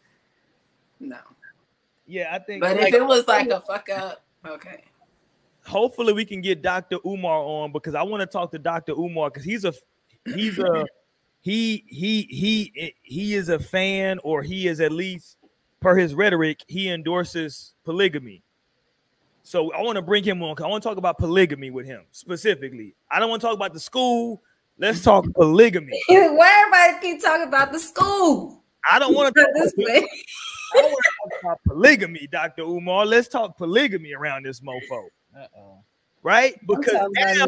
[0.99, 1.19] No,
[2.07, 2.61] yeah, I think.
[2.61, 4.83] but like, if it was like a fuck up, okay.
[5.63, 6.97] hopefully we can get Dr.
[7.05, 8.93] Umar on because I want to talk to Dr.
[8.93, 9.73] Umar because he's a
[10.33, 10.87] he's a
[11.41, 15.37] he he he he is a fan or he is at least
[15.79, 18.41] per his rhetoric he endorses polygamy.
[19.43, 20.55] So I want to bring him on.
[20.55, 22.95] 'cause I want to talk about polygamy with him specifically.
[23.09, 24.41] I don't want to talk about the school.
[24.77, 25.99] Let's talk polygamy.
[26.07, 28.63] Why everybody keep talking about the school?
[28.89, 30.07] I don't want to talk this way.
[30.75, 32.63] I want to talk about polygamy, Dr.
[32.63, 33.05] Umar.
[33.05, 35.05] Let's talk polygamy around this mofo.
[35.35, 35.83] Uh-oh.
[36.23, 36.55] right?
[36.67, 37.45] Because now,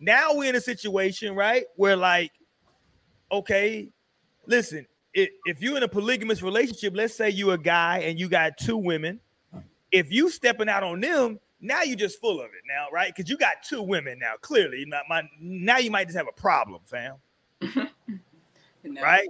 [0.00, 2.32] now we're in a situation, right, where like,
[3.38, 3.88] okay,
[4.46, 8.28] listen, if, if you're in a polygamous relationship, let's say you're a guy and you
[8.28, 9.20] got two women,
[9.92, 13.14] if you stepping out on them, now you're just full of it now, right?
[13.14, 14.34] Because you got two women now.
[14.40, 17.14] Clearly, not my now you might just have a problem, fam,
[18.84, 19.02] No.
[19.02, 19.28] right?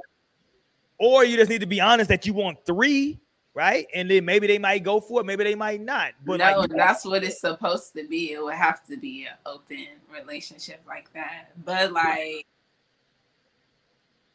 [0.98, 3.20] Or you just need to be honest that you want three,
[3.52, 3.86] right?
[3.94, 6.12] And then maybe they might go for it, maybe they might not.
[6.24, 8.32] But no, like, that's what it's supposed to be.
[8.32, 11.50] It would have to be an open relationship like that.
[11.64, 12.46] But like,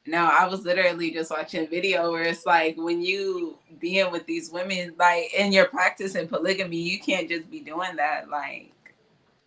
[0.09, 4.25] no, I was literally just watching a video where it's like when you being with
[4.25, 8.71] these women, like in your practice in polygamy, you can't just be doing that like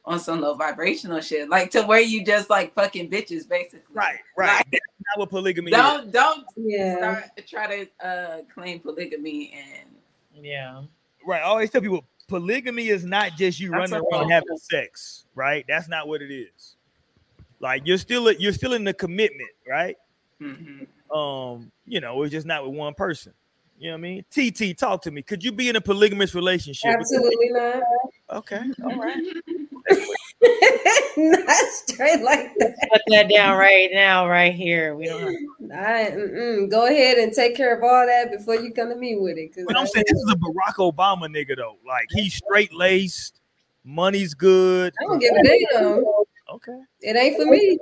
[0.05, 3.81] on some low vibrational shit, like to where you just like fucking bitches, basically.
[3.95, 4.65] right, right.
[4.73, 4.85] That's
[5.15, 5.77] not what polygamy is.
[5.77, 6.97] Don't don't Yeah.
[6.97, 10.83] start try to uh claim polygamy and Yeah.
[11.27, 11.39] Right.
[11.41, 15.25] I always tell people polygamy is not just you That's running around whole- having sex,
[15.35, 15.65] right?
[15.69, 16.77] That's not what it is.
[17.61, 19.97] Like you're still you're still in the commitment, right?
[20.43, 20.87] Mhm.
[21.15, 23.33] Um, you know, it's just not with one person.
[23.79, 24.25] You know what I mean?
[24.31, 25.23] TT, talk to me.
[25.23, 26.95] Could you be in a polygamous relationship?
[26.99, 27.83] Absolutely not.
[28.31, 29.17] Okay, all right.
[31.17, 32.75] not straight like that.
[32.93, 34.95] Put that down right now, right here.
[34.95, 35.37] We don't.
[35.73, 36.71] I, mm-mm.
[36.71, 39.55] Go ahead and take care of all that before you come to me with it.
[39.55, 41.77] 'cause But I'm saying this is a Barack Obama nigga though.
[41.87, 43.41] Like he's straight laced,
[43.85, 44.95] money's good.
[45.01, 46.05] I don't give a damn.
[46.51, 46.81] Okay.
[47.01, 47.79] It ain't for me.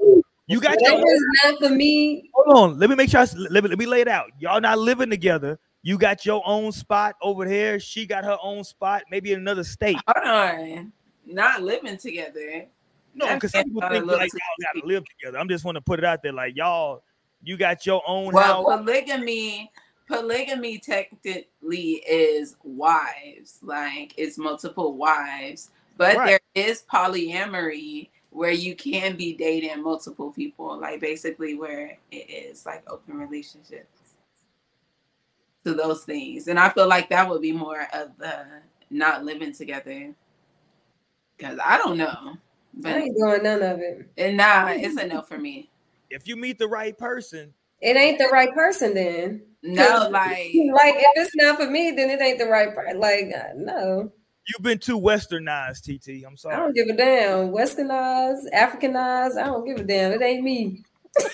[0.50, 2.30] You got your Whatever's not for me.
[2.34, 2.78] hold on.
[2.78, 4.30] Let me make sure I, s- let, me, let me lay it out.
[4.38, 5.58] Y'all not living together.
[5.82, 7.78] You got your own spot over here.
[7.78, 9.96] She got her own spot, maybe in another state.
[10.08, 10.92] Hold on.
[11.24, 12.66] Not living together.
[13.14, 15.38] No, because some people think like y'all gotta live together.
[15.38, 17.02] I'm just want to put it out there, like y'all,
[17.42, 18.78] you got your own Well, house.
[18.78, 19.70] polygamy,
[20.06, 26.40] polygamy technically is wives, like it's multiple wives, but Right.
[26.54, 32.64] there is polyamory where you can be dating multiple people, like basically where it is
[32.64, 34.14] like open relationships
[35.64, 36.48] to those things.
[36.48, 38.46] And I feel like that would be more of the
[38.88, 40.14] not living together.
[41.38, 42.36] Cause I don't know.
[42.74, 44.08] But I ain't doing none of it.
[44.16, 45.70] and nah, it's a no for me.
[46.08, 49.42] If you meet the right person, It ain't the right person then.
[49.62, 53.00] No, like Like if it's not for me, then it ain't the right person.
[53.00, 54.12] Like uh, no,
[54.48, 56.24] you've been too westernized, TT.
[56.26, 56.56] I'm sorry.
[56.56, 57.50] I don't give a damn.
[57.52, 60.12] Westernized, Africanized, I don't give a damn.
[60.12, 60.82] It ain't me.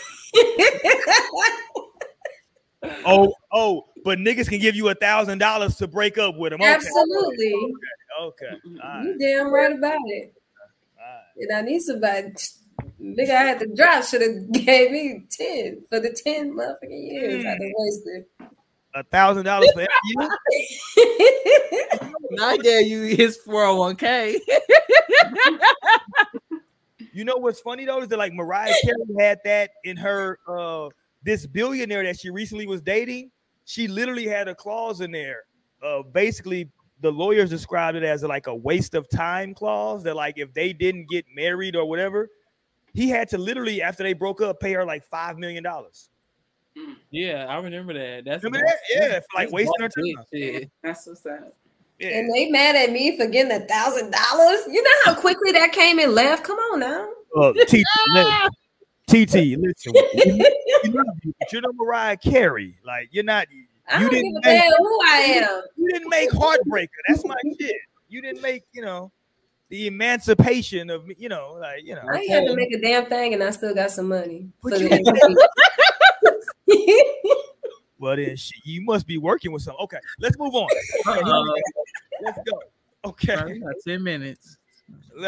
[3.04, 6.60] Oh, oh, but niggas can give you a thousand dollars to break up with them.
[6.60, 6.72] Okay.
[6.72, 7.54] Absolutely.
[8.20, 8.50] Okay.
[8.82, 9.04] All right.
[9.04, 10.34] You damn right about it.
[10.96, 11.48] Right.
[11.48, 12.32] And I need somebody.
[13.00, 14.04] Nigga, I had to drop.
[14.04, 17.58] Should have gave me ten for the ten motherfucking years I mm.
[17.58, 18.24] done wasted.
[18.97, 19.89] A thousand dollars for year.
[22.40, 24.39] I gave you his 401k.
[27.12, 30.89] You know what's funny though is that like Mariah Carey had that in her uh
[31.23, 33.31] this billionaire that she recently was dating.
[33.66, 35.44] She literally had a clause in there.
[35.82, 36.70] Uh basically
[37.02, 40.73] the lawyers described it as like a waste of time clause that like if they
[40.73, 42.31] didn't get married or whatever,
[42.94, 46.09] he had to literally after they broke up pay her like five million dollars.
[47.10, 48.24] Yeah, I remember that.
[48.24, 48.76] That's Remember that?
[48.90, 50.24] Yeah, for, like that's wasting her boss bitch time.
[50.32, 50.70] shit.
[50.82, 51.54] that's what's up.
[51.98, 52.08] Yeah.
[52.18, 54.60] and they mad at me for getting a thousand dollars.
[54.68, 56.44] You know how quickly that came and left.
[56.44, 57.08] Come on now.
[57.34, 57.84] Uh, TT,
[58.14, 58.48] li-
[59.06, 60.44] TT, listen, you,
[60.84, 61.04] you know,
[61.38, 62.76] but you're not Mariah Carey.
[62.84, 63.46] Like you're not.
[63.88, 65.62] I You don't didn't give a make- damn who I am.
[65.76, 66.88] You didn't make Heartbreaker.
[67.08, 67.76] That's my shit.
[68.08, 69.10] You didn't make, you know,
[69.70, 71.14] the emancipation of me.
[71.18, 72.02] You know, like you know.
[72.12, 74.48] I ain't had to make a damn thing, and I still got some money.
[74.62, 75.34] But for you- the MVP.
[77.98, 79.74] Well, then she, you must be working with some.
[79.80, 80.68] Okay, let's move on.
[81.08, 81.54] Okay, Uh-oh.
[82.20, 82.60] Let's go.
[83.06, 84.58] Okay, Bro, got 10 minutes.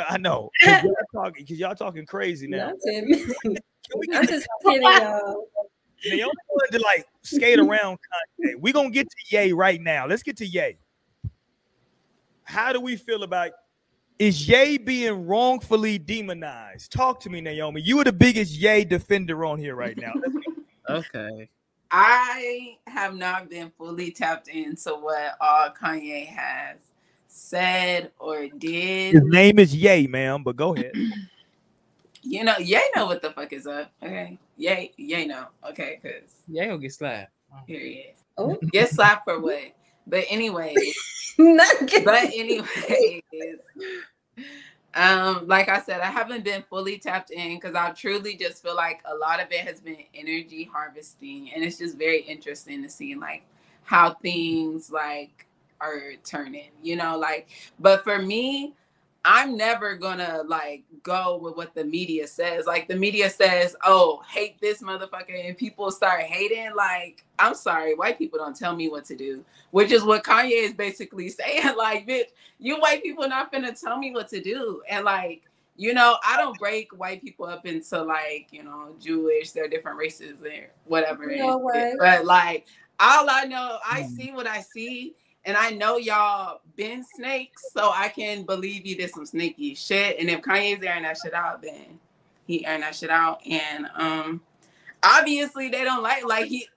[0.06, 0.50] I know.
[0.62, 2.72] 'Cause y'all talking because y'all talking crazy now.
[2.86, 3.34] 10 minutes.
[4.12, 5.46] I'm just kidding, y'all.
[6.04, 7.96] Naomi wanted to like skate around
[8.44, 8.56] Kanye.
[8.58, 10.06] We're gonna get to Ye right now.
[10.06, 10.76] Let's get to Ye.
[12.44, 13.52] How do we feel about
[14.18, 16.92] is Ye being wrongfully demonized?
[16.92, 17.80] Talk to me, Naomi.
[17.80, 20.12] You are the biggest Ye defender on here right now.
[20.88, 21.48] Okay.
[21.90, 26.78] I have not been fully tapped into what all Kanye has
[27.28, 29.14] said or did.
[29.14, 30.92] His name is Ye, ma'am, but go ahead.
[32.24, 33.90] You know, Yay know what the fuck is up.
[34.02, 34.38] Okay.
[34.58, 35.46] Yay, Yay know.
[35.70, 37.30] Okay, because Yay he'll get slapped.
[37.66, 38.12] period.
[38.36, 39.62] Oh, Get slapped for what?
[40.06, 40.74] But anyway,
[41.38, 42.04] not kidding.
[42.04, 43.22] but anyways,
[44.98, 48.74] um, like I said, I haven't been fully tapped in because I truly just feel
[48.74, 52.88] like a lot of it has been energy harvesting, and it's just very interesting to
[52.88, 53.44] see like
[53.84, 55.46] how things like
[55.80, 57.48] are turning, you know, like.
[57.78, 58.74] But for me,
[59.24, 62.66] I'm never gonna like go with what the media says.
[62.66, 66.74] Like the media says, "Oh, hate this motherfucker," and people start hating.
[66.74, 70.62] Like, I'm sorry, white people don't tell me what to do, which is what Kanye
[70.64, 71.76] is basically saying.
[71.76, 72.28] Like, bitch,
[72.58, 74.82] you white people not finna tell me what to do.
[74.88, 75.42] And like,
[75.76, 79.98] you know, I don't break white people up into like, you know, Jewish, they're different
[79.98, 81.30] races and whatever.
[81.30, 81.98] You know and shit.
[81.98, 82.18] what?
[82.18, 82.66] But like,
[83.00, 84.08] all I know, I Mm.
[84.16, 85.14] see what I see.
[85.44, 90.18] And I know y'all been snakes, so I can believe you did some sneaky shit.
[90.18, 91.98] And if Kanye's airing that shit out, then
[92.46, 93.40] he airing that shit out.
[93.46, 94.40] And um
[95.02, 96.68] obviously they don't like like he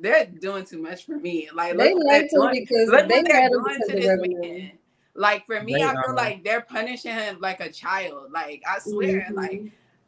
[0.00, 1.48] they're doing too much for me.
[1.54, 2.54] Like they look what like they're doing.
[2.60, 4.72] because Look they what they're mad doing to of this man.
[5.14, 6.14] Like for me, They I feel are.
[6.14, 8.32] like they're punishing him like a child.
[8.32, 9.34] Like I swear, Mhm.
[9.36, 9.62] like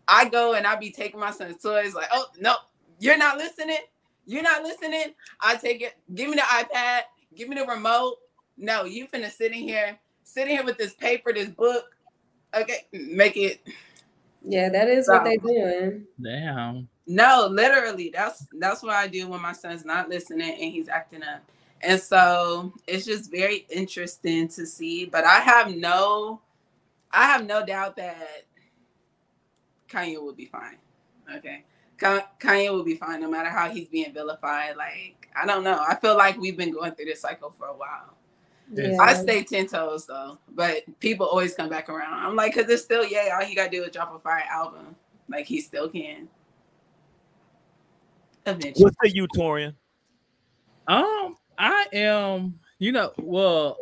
[0.08, 1.94] I go and I be taking my son's toys.
[1.94, 2.56] Like, oh no,
[2.98, 3.78] you're not listening.
[4.26, 5.14] You're not listening.
[5.40, 5.94] I take it.
[6.14, 7.02] Give me the iPad.
[7.36, 8.16] Give me the remote.
[8.56, 11.84] No, you finna sit in here, sitting here with this paper, this book.
[12.54, 13.60] Okay, make it.
[14.42, 16.04] Yeah, that is what they're doing.
[16.22, 16.88] Damn.
[17.06, 21.22] No, literally, that's that's what I do when my son's not listening and he's acting
[21.22, 21.42] up.
[21.82, 25.04] And so it's just very interesting to see.
[25.04, 26.40] But I have no
[27.12, 28.44] I have no doubt that
[29.88, 30.76] Kanye will be fine.
[31.34, 31.64] Okay.
[31.98, 34.76] Kanye will be fine no matter how he's being vilified.
[34.76, 35.84] Like, I don't know.
[35.86, 38.14] I feel like we've been going through this cycle for a while.
[38.72, 38.96] Yeah.
[39.00, 42.24] I stay 10 toes though, but people always come back around.
[42.24, 44.44] I'm like, because it's still, yeah, all he got to do is drop a fire
[44.50, 44.96] album.
[45.28, 46.28] Like, he still can.
[48.44, 48.84] Eventually.
[48.84, 49.74] What say you, Torian?
[50.88, 53.78] Um, I am, you know, well,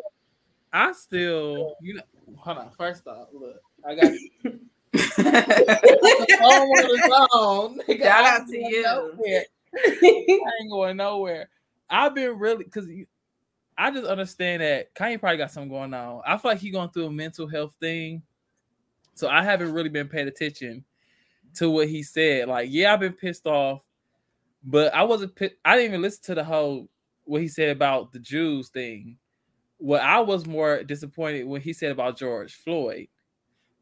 [0.73, 2.03] I still, you know,
[2.37, 2.71] hold on.
[2.77, 4.13] First off, look, I got
[5.17, 6.69] phone
[7.33, 9.45] on his Shout out to going you.
[10.03, 11.49] ain't going nowhere.
[11.91, 12.89] I've been really because
[13.77, 16.23] I just understand that Kanye probably got something going on.
[16.27, 18.23] I feel like he going through a mental health thing,
[19.15, 20.85] so I haven't really been paying attention
[21.57, 22.49] to what he said.
[22.49, 23.83] Like, yeah, I've been pissed off,
[24.65, 25.33] but I wasn't.
[25.65, 26.89] I didn't even listen to the whole
[27.25, 29.19] what he said about the Jews thing.
[29.79, 33.09] What I was more disappointed when he said about George Floyd.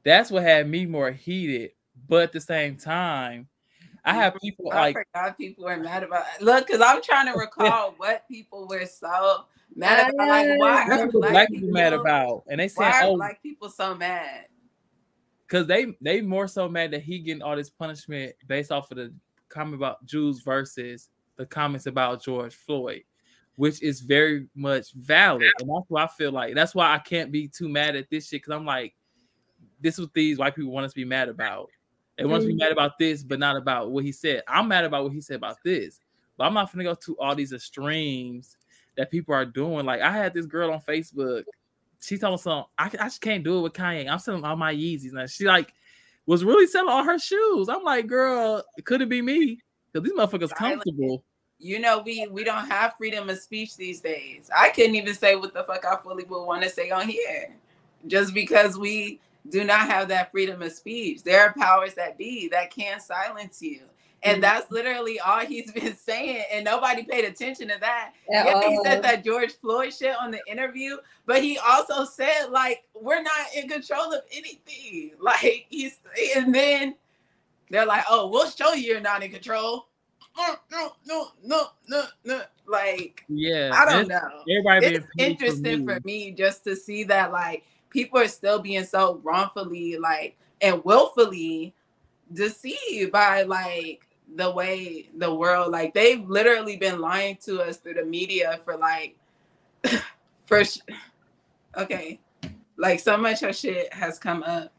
[0.05, 1.73] That's what had me more heated.
[2.09, 3.48] But at the same time,
[4.05, 7.33] I have people I like forgot people were mad about Look, because I'm trying to
[7.39, 9.45] recall what people were so
[9.77, 10.29] mad about.
[10.29, 13.16] Like, why are black, black people people mad about, and they Why said, are "Oh,
[13.16, 14.47] black people so mad?
[15.53, 18.97] because they they more so mad that he getting all this punishment based off of
[18.97, 19.12] the
[19.51, 23.03] comment about Jews versus the comments about George Floyd,
[23.57, 27.31] which is very much valid, and that's why I feel like that's why I can't
[27.31, 28.95] be too mad at this shit because I'm like,
[29.81, 31.69] this is what these white people want us to be mad about.
[32.17, 32.59] They want us to be mm.
[32.59, 34.43] mad about this, but not about what he said.
[34.47, 35.99] I'm mad about what he said about this,
[36.37, 38.57] but I'm not gonna go to all these extremes
[38.97, 39.87] that people are doing.
[39.87, 41.45] Like I had this girl on Facebook.
[42.01, 42.65] She told me something.
[42.79, 44.09] I, I just can't do it with Kanye.
[44.09, 45.27] I'm selling all my Yeezys now.
[45.27, 45.73] She like
[46.27, 47.69] was really selling all her shoes.
[47.69, 49.61] I'm like, girl, it couldn't be me
[49.93, 51.25] because these motherfuckers comfortable.
[51.59, 54.51] You know, we we don't have freedom of speech these days.
[54.55, 57.55] I couldn't even say what the fuck I fully would want to say on here,
[58.07, 61.23] just because we do not have that freedom of speech.
[61.23, 63.81] There are powers that be that can silence you.
[64.24, 68.12] And that's literally all he's been saying, and nobody paid attention to that.
[68.32, 70.97] At yeah, he said that George Floyd shit on the interview,
[71.27, 75.12] but he also said like we're not in control of anything.
[75.20, 75.98] Like he's
[76.36, 76.94] and then
[77.70, 79.89] they're like, oh, we'll show you you're not in control.
[80.36, 82.43] No, no, no, no, no, no.
[82.66, 84.43] Like Yeah, I don't know.
[84.48, 89.20] Everybody It's interesting for me just to see that like people are still being so
[89.23, 91.74] wrongfully like and willfully
[92.32, 94.06] deceived by like
[94.36, 98.77] the way the world like they've literally been lying to us through the media for
[98.77, 99.16] like
[100.47, 100.78] for sh-
[101.77, 102.19] okay
[102.78, 104.73] like so much of shit has come up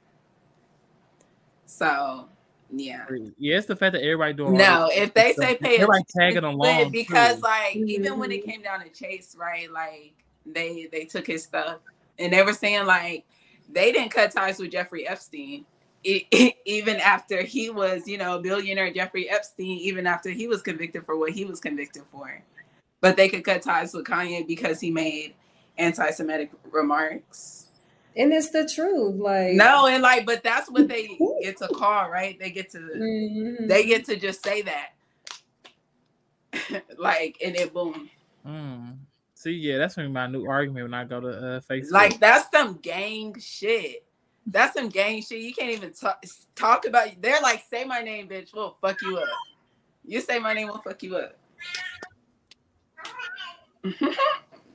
[1.65, 2.27] so
[2.71, 3.05] yeah
[3.37, 5.49] Yeah, it's the fact that everybody doing no, this if they stuff.
[5.49, 7.41] say pay everybody attention tagging along because too.
[7.43, 8.45] like even when it Mhm.
[8.45, 9.71] came down to Chase, right?
[9.71, 10.13] Like
[10.45, 11.79] they they took his stuff
[12.19, 13.25] and they were saying like
[13.71, 15.65] they didn't cut ties with Jeffrey Epstein.
[16.05, 21.05] E- even after he was, you know, billionaire Jeffrey Epstein, even after he was convicted
[21.05, 22.41] for what he was convicted for,
[22.99, 25.33] but they could cut ties with Kanye because he made
[25.77, 27.67] anti-Semitic remarks.
[28.17, 29.15] And it's the truth.
[29.15, 31.07] Like No, and like, but that's what they
[31.41, 32.37] get to call, right?
[32.37, 33.69] They get to Mhm.
[33.69, 34.89] they get to just say that
[36.97, 38.09] like and it boom
[38.45, 38.97] Mm.
[39.43, 41.91] See, yeah, that's gonna be my new argument when I go to uh, Facebook.
[41.91, 44.05] like that's some gang shit
[44.47, 46.23] that's some gang shit you can't even talk
[46.55, 49.27] talk about they're like say my name bitch we'll fuck you up
[50.05, 51.35] you say my name we'll fuck you up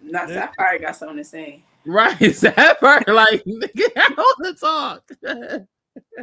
[0.03, 0.35] not Yeah.
[0.35, 2.21] sapphire got something to say right?
[2.21, 3.09] Is that part?
[3.09, 5.11] Like, nigga, I want to talk.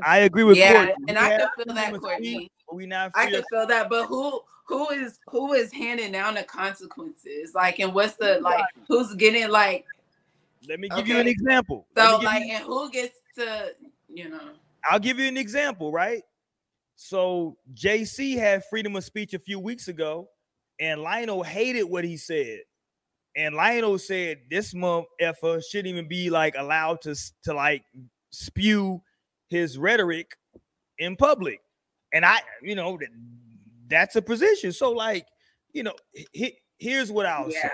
[0.04, 0.94] I agree with yeah Courtney.
[1.08, 4.42] and We i can feel that courtney we not I can feel that, but who
[4.66, 7.54] who is who is handing down the consequences?
[7.54, 8.66] Like, and what's the like?
[8.88, 9.86] Who's getting like?
[10.68, 11.88] Let me give you an example.
[11.96, 13.74] So like, you- and who gets to
[14.10, 14.52] you know?
[14.90, 16.24] I'll give you an example, right?
[16.96, 20.30] So JC had freedom of speech a few weeks ago,
[20.80, 22.60] and Lionel hated what he said.
[23.36, 27.84] And Lionel said this month effer shouldn't even be like allowed to to like
[28.32, 29.02] spew
[29.50, 30.36] his rhetoric
[30.98, 31.60] in public.
[32.14, 33.10] And I, you know, that,
[33.88, 34.72] that's a position.
[34.72, 35.26] So like,
[35.74, 35.94] you know,
[36.32, 37.70] he, here's what I'll say.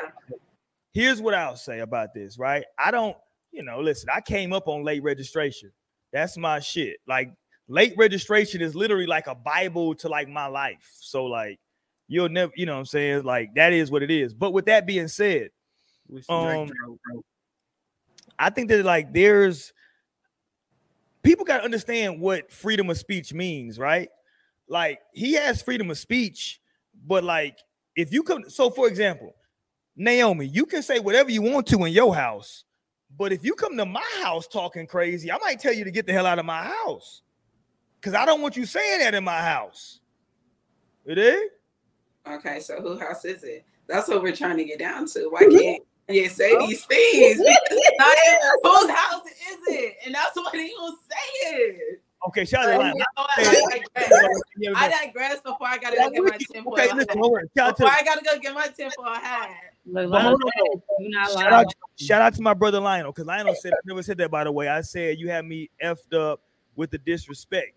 [0.94, 2.66] Here's what I'll say about this, right?
[2.78, 3.16] I don't,
[3.52, 5.72] you know, listen, I came up on late registration.
[6.12, 6.98] That's my shit.
[7.08, 7.34] Like
[7.68, 10.90] late registration is literally like a bible to like my life.
[11.00, 11.60] So like
[12.08, 13.24] you'll never, you know what I'm saying?
[13.24, 14.34] Like that is what it is.
[14.34, 15.52] But with that being said,
[16.10, 17.22] We should drink Um,
[18.38, 19.72] I think that like there's
[21.24, 24.10] people got to understand what freedom of speech means, right?
[24.72, 26.62] Like he has freedom of speech,
[27.06, 27.60] but like
[27.96, 29.36] if you come, so for example,
[29.98, 32.64] Naomi, you can say whatever you want to in your house,
[33.20, 36.08] but if you come to my house talking crazy, I might tell you to get
[36.08, 37.22] the hell out of my house
[38.00, 40.00] because I don't want you saying that in my house.
[41.06, 41.50] It is.
[42.26, 43.66] Okay, so who house is it?
[43.88, 45.28] That's what we're trying to get down to.
[45.32, 47.42] Why can't you say these things?
[47.42, 49.96] Because it's not even- whose house is it?
[50.06, 50.96] And that's what he was
[51.44, 51.98] saying.
[52.28, 53.30] Okay, shout So, out you to know what?
[53.38, 54.42] I digress.
[54.76, 56.98] I digress before I gotta go get my tinfoil Okay, hat.
[56.98, 57.50] listen, hold on.
[57.58, 59.50] Shout Before I gotta go get my tinfoil hat.
[59.86, 61.04] Look, but hold on, Lionel, though.
[61.04, 61.66] you not shout out,
[61.98, 64.52] shout out to my brother Lionel because Lionel said I never said that by the
[64.52, 64.68] way.
[64.68, 66.42] I said you have me effed up
[66.76, 67.74] with the disrespect,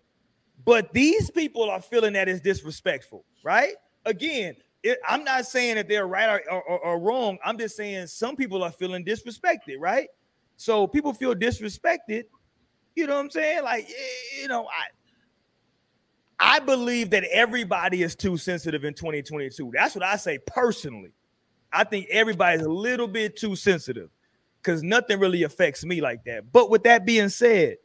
[0.63, 3.73] but these people are feeling that it's disrespectful, right?
[4.05, 7.39] Again, it, I'm not saying that they're right or, or, or wrong.
[7.43, 10.07] I'm just saying some people are feeling disrespected, right?
[10.57, 12.25] So people feel disrespected.
[12.95, 13.63] You know what I'm saying?
[13.63, 13.89] Like
[14.41, 14.85] you know, I
[16.39, 19.71] I believe that everybody is too sensitive in 2022.
[19.73, 21.11] That's what I say personally.
[21.71, 24.09] I think everybody's a little bit too sensitive
[24.61, 26.51] because nothing really affects me like that.
[26.51, 27.77] But with that being said,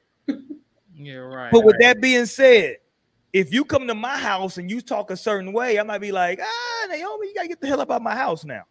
[0.95, 1.51] Yeah, right.
[1.53, 1.95] but with right.
[1.95, 2.77] that being said,
[3.33, 6.13] if you come to my house and you talk a certain way, I might be
[6.13, 8.63] like, ah, Naomi, you gotta get the hell up out my house now.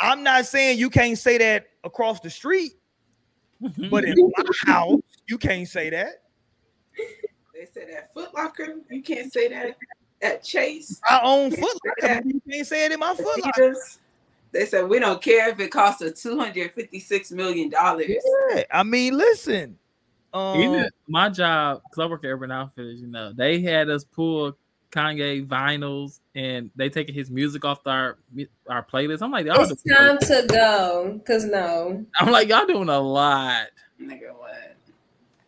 [0.00, 2.72] I'm not saying you can't say that across the street,
[3.90, 6.22] but in my house, you can't say that.
[7.54, 9.76] They said at Foot Locker, you can't say that.
[10.22, 13.76] At Chase, I own Foot Locker, but you can't say it in my Foot Locker.
[14.52, 18.06] They said we don't care if it costs us two hundred fifty-six million dollars.
[18.08, 19.78] Yeah, I mean, listen.
[20.32, 24.04] Um, Even my job, because I work at Urban Outfitters, you know, they had us
[24.04, 24.56] pull
[24.90, 28.18] Kanye vinyls and they taking his music off our
[28.68, 29.22] our playlist.
[29.22, 31.20] I'm like, It's time to go.
[31.26, 33.66] Cause no, I'm like, y'all doing a lot.
[34.00, 34.73] Nigga, what?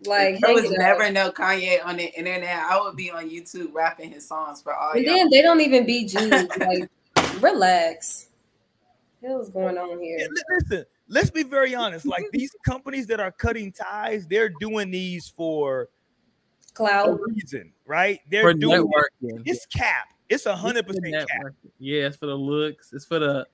[0.07, 0.79] Like there was hang up.
[0.79, 2.57] never no Kanye on the internet.
[2.69, 5.15] I would be on YouTube rapping his songs for all And y'all.
[5.17, 6.31] then they don't even be Jews.
[6.59, 6.89] like,
[7.41, 8.29] relax.
[9.21, 10.19] What's going on here?
[10.19, 12.07] li- listen, let's be very honest.
[12.07, 15.83] Like these companies that are cutting ties, they're doing these for
[16.71, 17.19] a Cloud.
[17.35, 18.21] reason, right?
[18.31, 19.43] They're For doing networking.
[19.45, 20.09] it's cap.
[20.29, 21.53] It's a hundred percent cap.
[21.79, 22.93] Yeah, it's for the looks.
[22.93, 23.47] It's for the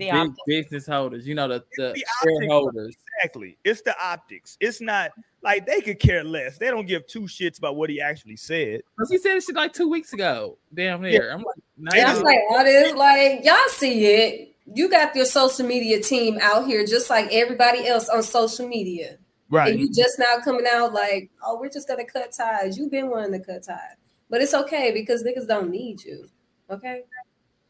[0.00, 0.42] The big optics.
[0.46, 1.26] business holders.
[1.26, 2.96] You know, the, the the shareholders.
[3.16, 3.58] Exactly.
[3.64, 4.56] It's the optics.
[4.60, 5.10] It's not
[5.42, 6.58] like they could care less.
[6.58, 8.82] They don't give two shits about what he actually said.
[8.96, 10.56] Because he said this shit like two weeks ago.
[10.74, 11.30] Damn near.
[11.30, 14.54] I'm like, nah, And I'm like, all this, like, y'all see it.
[14.72, 19.18] You got your social media team out here just like everybody else on social media.
[19.50, 19.72] Right.
[19.72, 22.78] And you just now coming out like, oh, we're just gonna cut ties.
[22.78, 23.96] You've been wanting to cut ties.
[24.30, 26.28] But it's okay because niggas don't need you.
[26.70, 27.02] Okay.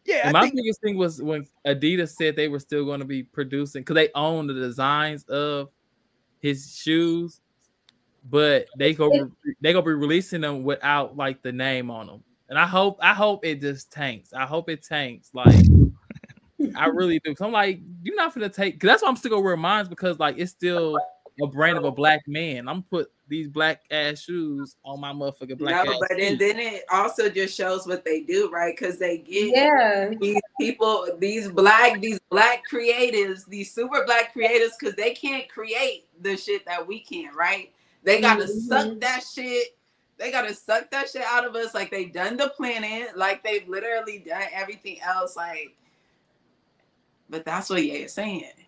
[0.05, 0.23] Yeah.
[0.25, 3.23] And my think, biggest thing was when Adidas said they were still going to be
[3.23, 5.69] producing because they own the designs of
[6.41, 7.41] his shoes,
[8.29, 12.25] but they go they gonna be releasing them without like the name on them.
[12.49, 14.33] And I hope I hope it just tanks.
[14.33, 15.31] I hope it tanks.
[15.33, 15.65] Like
[16.77, 17.35] I really do.
[17.37, 19.87] So I'm like, you're not gonna take because that's why I'm still gonna wear mine
[19.87, 20.99] because like it's still
[21.43, 22.69] a brand of a black man.
[22.69, 25.99] I'm put these black ass shoes on my motherfucking black no, ass.
[26.01, 26.39] but then, feet.
[26.39, 28.77] then it also just shows what they do, right?
[28.77, 30.11] Because they get Yeah.
[30.21, 36.09] these people, these black, these black creatives, these super black creatives, because they can't create
[36.23, 37.73] the shit that we can, right?
[38.03, 38.69] They gotta Mhm.
[38.69, 39.77] suck that shit.
[40.17, 43.69] They gotta suck that shit out of us, like they've done the planet, like they've
[43.69, 45.77] literally done everything else, like.
[47.31, 48.60] But that's what Ye is saying.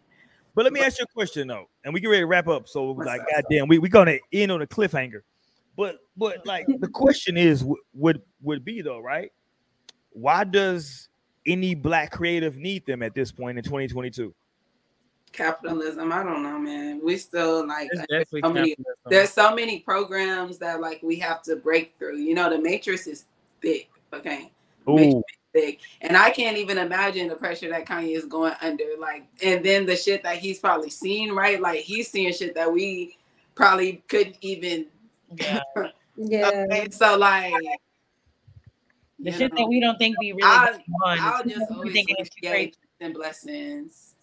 [0.54, 2.68] But let me ask you a question though, and we get ready to wrap up.
[2.68, 3.26] So What's like, up?
[3.32, 5.20] goddamn, we we gonna end on a cliffhanger.
[5.76, 7.64] But but like the question is
[7.94, 9.32] would would be though, right?
[10.10, 11.08] Why does
[11.46, 14.34] any black creative need them at this point in 2022?
[15.32, 17.00] Capitalism, I don't know, man.
[17.02, 18.76] We still like It's uh, there's so many
[19.06, 22.18] there's so many programs that like we have to break through.
[22.18, 23.24] You know, the matrix is
[23.62, 23.88] thick.
[24.12, 24.52] Okay.
[24.88, 25.14] Ooh, is
[25.52, 25.80] thick.
[26.00, 28.84] And I can't even imagine the pressure that Kanye is going under.
[28.98, 31.60] Like, and then the shit that he's probably seen, right?
[31.60, 33.16] Like he's seeing shit that we
[33.54, 34.86] probably couldn't even
[35.36, 35.60] Yeah.
[36.16, 36.50] Yeah.
[36.70, 36.88] okay.
[36.90, 37.54] So like
[39.18, 41.20] The shit know, that we don't think we really I- want.
[41.20, 42.74] I'll We just think always it's wish too Ye crazy.
[43.00, 44.14] and blessings.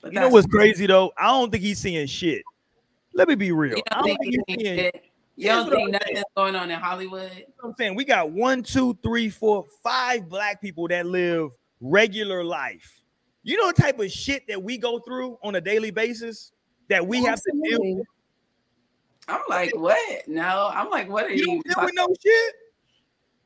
[0.00, 1.12] But you know what's crazy though?
[1.16, 2.42] I don't think he's seeing shit.
[3.14, 3.76] Let me be real.
[3.90, 5.04] I don't don't think, think he's think seeing shit?
[5.36, 5.90] You don't think saying.
[5.92, 7.30] nothing's going on in Hollywood?
[7.34, 11.50] You know I'm saying we got one, two, three, four, five black people that live
[11.80, 13.02] regular life.
[13.42, 16.52] You know the type of shit that we go through on a daily basis
[16.88, 18.06] that we have to deal with.
[19.26, 20.28] I'm like, what?
[20.28, 21.62] No, I'm like, what are You you?
[21.62, 22.54] deal with no shit.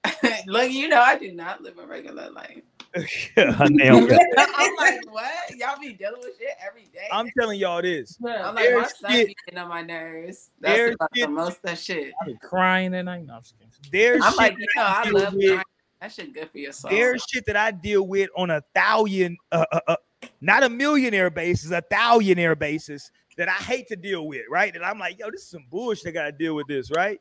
[0.04, 2.60] Talking- Look, you know, I do not live a regular life.
[3.36, 4.16] Naomi.
[4.38, 5.30] I'm like, what?
[5.56, 7.06] Y'all be dealing with shit every day.
[7.12, 8.16] I'm telling y'all this.
[8.24, 10.50] I'm like, my there's son shit- be getting on my nerves.
[10.60, 12.12] there's That's about the most of that shit.
[12.22, 13.26] I be crying at night.
[13.26, 13.72] No, I'm just kidding.
[13.92, 15.64] There's I'm shit like, you know, I deal love with- crying.
[16.00, 16.90] That shit good for your soul.
[16.92, 19.96] There's shit that I deal with on a thousand, uh, uh, uh,
[20.40, 24.72] not a millionaire basis, a thousandaire basis that I hate to deal with, right?
[24.74, 26.06] And I'm like, yo, this is some bullshit.
[26.06, 27.18] I gotta deal with this, right?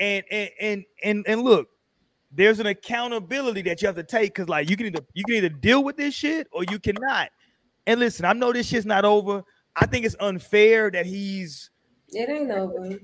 [0.00, 1.68] And and and and and look,
[2.32, 5.36] there's an accountability that you have to take because like you can either you can
[5.36, 7.28] either deal with this shit or you cannot.
[7.86, 9.42] And listen, I know this shit's not over.
[9.76, 11.70] I think it's unfair that he's
[12.08, 12.98] It ain't over.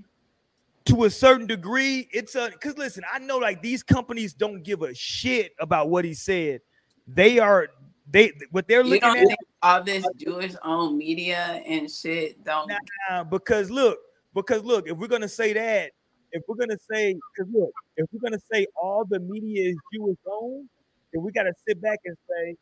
[0.87, 4.83] to a certain degree, it's a because listen, I know like these companies don't give
[4.83, 6.61] a shit about what he said.
[7.07, 7.69] They are
[8.11, 12.43] they what they're you looking don't at think all this Jewish owned media and shit
[12.45, 12.79] don't Nah,
[13.11, 13.99] nah, because look,
[14.35, 15.93] because look, if we're gonna say that,
[16.37, 20.19] if we're gonna say, because look, if we're gonna say all the media is Jewish
[20.31, 20.69] owned,
[21.13, 22.57] then we gotta sit back and say,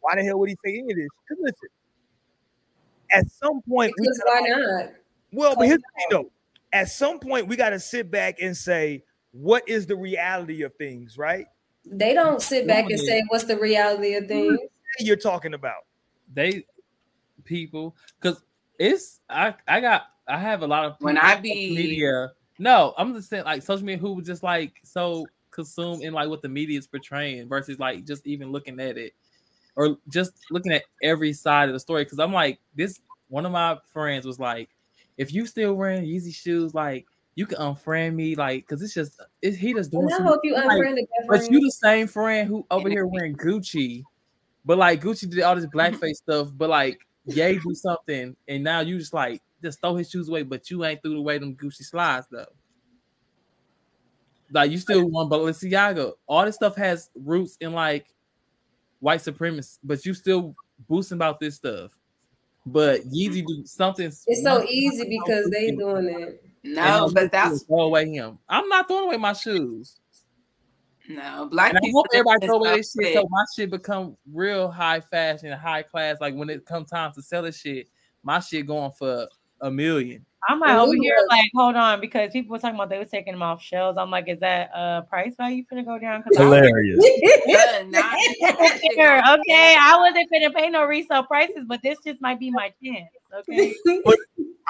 [0.00, 1.08] why the hell would he say any of this?
[1.28, 1.68] Because listen,
[3.12, 4.90] at some point, we Because why not?
[5.32, 6.30] well, but here's the thing though.
[6.72, 9.02] At some point, we got to sit back and say,
[9.32, 11.46] what is the reality of things, right?
[11.84, 14.58] They don't sit back and say what's the reality of things.
[15.00, 15.82] You're talking about.
[16.32, 16.64] They
[17.44, 18.42] people because
[18.78, 22.32] it's I I got I have a lot of When I be- media.
[22.60, 26.28] No, I'm just saying like social media who was just like so consumed in like
[26.28, 29.14] what the media is portraying versus like just even looking at it
[29.76, 32.04] or just looking at every side of the story.
[32.04, 33.00] Because I'm like this.
[33.28, 34.68] One of my friends was like,
[35.16, 39.18] if you still wearing Yeezy shoes, like you can unfriend me, like because it's just
[39.40, 40.10] it, he just doing.
[40.12, 43.06] And I hope you like, unfriended that but you the same friend who over here
[43.06, 44.02] wearing Gucci,
[44.66, 48.80] but like Gucci did all this blackface stuff, but like Ye do something, and now
[48.80, 51.82] you just like just throw his shoes away, but you ain't threw away them Gucci
[51.84, 52.46] slides though.
[54.52, 56.12] Like you still want Balenciaga.
[56.26, 58.06] All this stuff has roots in like
[58.98, 60.54] white supremacy, but you still
[60.88, 61.92] boosting about this stuff.
[62.66, 64.06] But Yeezy do something.
[64.26, 66.42] It's so easy because they doing it.
[66.62, 68.38] no, but that's throw away him.
[68.48, 69.98] I'm not throwing away my shoes.
[71.08, 72.00] no black And I people.
[72.00, 75.82] hope everybody throw away and their shit so my shit become real high fashion high
[75.82, 76.16] class.
[76.20, 77.88] Like when it come time to sell this shit,
[78.22, 79.26] my shit going for
[79.60, 80.24] a million.
[80.48, 83.34] I'm like over here, like, hold on, because people were talking about they were taking
[83.34, 83.98] them off shelves.
[83.98, 86.22] I'm like, is that uh price value finna go down?
[86.22, 87.04] 'Cause I was- Hilarious.
[87.46, 91.82] Yeah, nah, that shit Here, gonna- okay, I wasn't finna pay no resale prices, but
[91.82, 93.10] this just might be my chance.
[93.40, 93.74] Okay,
[94.04, 94.16] But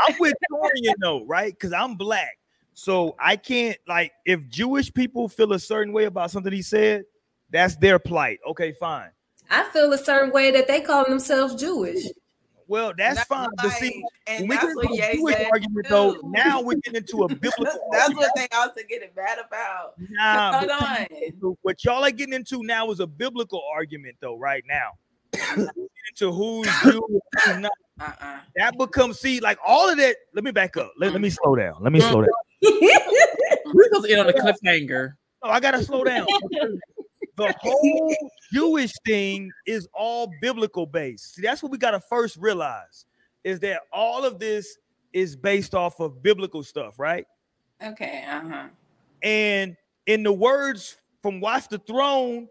[0.09, 1.53] I'm with Torian though, right?
[1.53, 2.37] Because I'm black.
[2.75, 7.05] So I can't like if Jewish people feel a certain way about something he said,
[7.51, 8.41] that's their plight.
[8.49, 9.11] Okay, fine.
[9.51, 12.05] I feel a certain way that they call themselves Jewish.
[12.71, 13.49] Well, that's That's fine.
[13.57, 15.91] But see, and when we that's get what into a Jewish argument too.
[15.93, 18.17] though, now we're getting into a biblical That's argument.
[18.17, 19.95] what they also getting mad about.
[19.99, 21.57] Nah, Hold on.
[21.63, 24.39] What y'all are getting into now is a biblical argument, though.
[24.39, 24.91] Right now,
[25.57, 25.69] We're
[26.11, 27.73] into who's Jew, and who's not.
[28.01, 28.39] Uh-uh.
[28.55, 30.15] That becomes see, like all of that.
[30.33, 30.93] Let me back up.
[30.97, 31.75] Let, let me slow down.
[31.81, 32.31] Let me slow down.
[32.63, 35.15] We're supposed to end on a cliffhanger.
[35.43, 36.25] No, I gotta slow down.
[37.41, 38.17] the whole
[38.53, 41.35] Jewish thing is all biblical based.
[41.35, 43.07] See, that's what we gotta first realize
[43.43, 44.77] is that all of this
[45.13, 47.27] is based off of biblical stuff, right?
[47.83, 48.69] Okay, uh-huh.
[49.23, 49.77] And
[50.07, 52.49] in the words from Watch the Throne,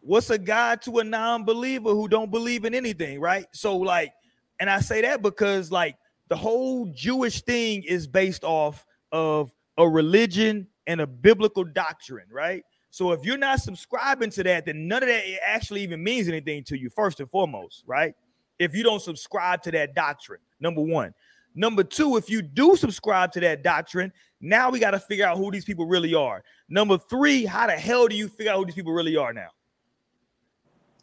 [0.00, 3.46] what's a God to a non-believer who don't believe in anything, right?
[3.52, 4.12] So, like,
[4.60, 5.96] and I say that because like
[6.28, 12.64] the whole Jewish thing is based off of a religion and a biblical doctrine, right?
[12.90, 16.64] So if you're not subscribing to that, then none of that actually even means anything
[16.64, 18.14] to you, first and foremost, right?
[18.58, 21.14] If you don't subscribe to that doctrine, number one.
[21.54, 25.38] Number two, if you do subscribe to that doctrine, now we got to figure out
[25.38, 26.44] who these people really are.
[26.68, 29.48] Number three, how the hell do you figure out who these people really are now?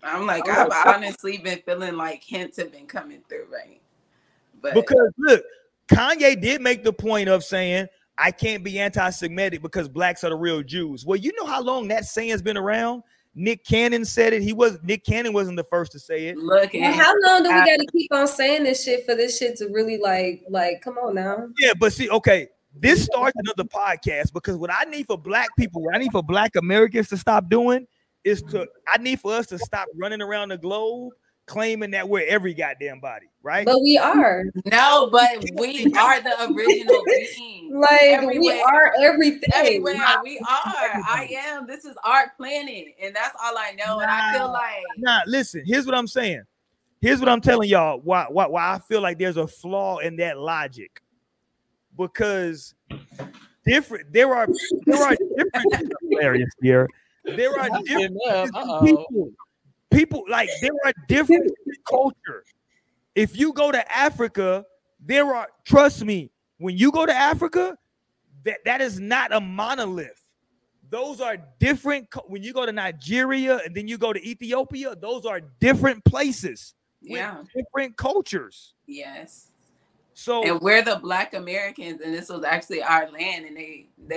[0.01, 3.81] I'm like, I'm I've honestly been feeling like hints have been coming through, right?
[4.61, 5.43] But Because look,
[5.87, 7.87] Kanye did make the point of saying,
[8.17, 11.05] I can't be anti-Semitic because blacks are the real Jews.
[11.05, 13.03] Well, you know how long that saying's been around?
[13.37, 14.41] Nick Cannon said it.
[14.41, 16.37] He was Nick Cannon wasn't the first to say it.
[16.37, 19.13] look Well, at how long do we got to keep on saying this shit for
[19.13, 21.49] this shit to really like, like, come on now?
[21.59, 25.83] Yeah, but see, okay, this starts another podcast because what I need for black people,
[25.83, 27.85] what I need for black Americans to stop doing
[28.23, 31.11] is to I need for us to stop running around the globe
[31.45, 33.65] claiming that we're every goddamn body, right?
[33.65, 37.71] But we are no, but we are the original beings.
[37.73, 39.49] like we are everything.
[39.53, 40.43] Everywhere we are.
[41.07, 41.67] I am.
[41.67, 43.99] This is our planet, and that's all I know.
[43.99, 44.53] And I feel Nah.
[44.53, 46.43] like Nah, listen, here's what I'm saying.
[47.01, 50.15] Here's what I'm telling y'all why, why why I feel like there's a flaw in
[50.17, 51.01] that logic.
[51.95, 52.73] Because
[53.65, 54.47] different there are
[54.85, 56.89] there are different hilarious here.
[57.23, 58.49] There are different getting up.
[58.55, 58.81] Uh-oh.
[58.85, 59.29] people.
[59.91, 61.49] People like there are different
[61.87, 62.43] culture.
[63.15, 64.65] If you go to Africa,
[64.99, 67.77] there are trust me, when you go to Africa,
[68.43, 70.21] that, that is not a monolith.
[70.89, 72.07] Those are different.
[72.27, 76.75] When you go to Nigeria and then you go to Ethiopia, those are different places
[77.01, 77.43] Yeah.
[77.55, 78.73] different cultures.
[78.85, 79.47] Yes.
[80.13, 84.15] So, And we're the black Americans, and this was actually our land, and they they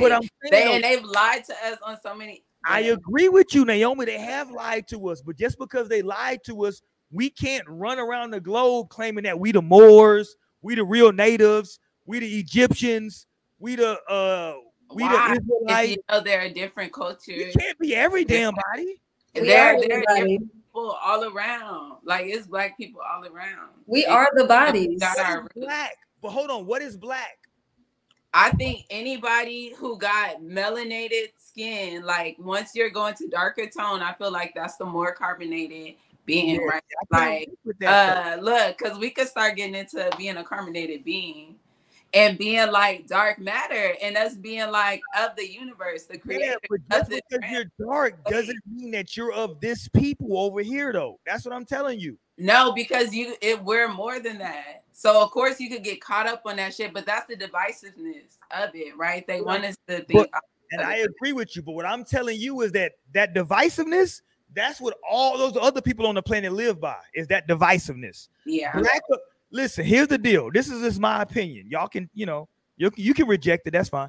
[0.50, 2.44] they and they've lied to us on so many.
[2.64, 4.04] I agree with you, Naomi.
[4.04, 7.98] They have lied to us, but just because they lied to us, we can't run
[7.98, 13.26] around the globe claiming that we the Moors, we the real natives, we the Egyptians,
[13.58, 14.54] we the uh
[14.94, 15.36] we Why?
[15.36, 17.54] the If you know there are different You cultures.
[17.58, 19.00] can't be every damn body.
[19.34, 20.20] We There, are there are body.
[20.38, 21.96] different people all around.
[22.04, 23.70] Like it's black people all around.
[23.86, 24.98] We It- are the bodies.
[25.00, 25.96] got our black.
[26.22, 27.38] But hold on, what is black?
[28.34, 34.12] I think anybody who got melanated skin, like once you're going to darker tone, I
[34.14, 35.94] feel like that's the more carbonated
[36.28, 36.82] being, Yeah, right?
[37.10, 41.02] Like, agree with that, Uh, look, because we could start getting into being a carbonated
[41.04, 41.56] being
[42.14, 46.34] and being like dark matter and us being like of the universe, the though.
[46.34, 46.58] yeah, creator.
[46.68, 51.18] but just because you're dark doesn't mean that you're of this people over here, though.
[51.26, 52.16] That's what I'm telling you.
[52.38, 54.84] No, because you it we're more than that.
[54.92, 58.36] So of course you could get caught up on that shit, but that's the divisiveness
[58.50, 59.26] of it, right?
[59.26, 60.30] They want us to think
[60.70, 64.20] And I agree with you, but what I'm telling you is that that divisiveness,
[64.54, 68.28] that's what all those other people on the planet live by, is that divisiveness.
[68.46, 68.72] yeah.
[68.78, 69.02] Black,
[69.50, 70.50] listen, here's the deal.
[70.52, 71.66] This is just my opinion.
[71.70, 73.72] Y'all can, you know, you, you can reject it.
[73.72, 74.08] That's fine.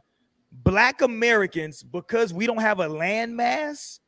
[0.51, 3.99] Black Americans, because we don't have a landmass,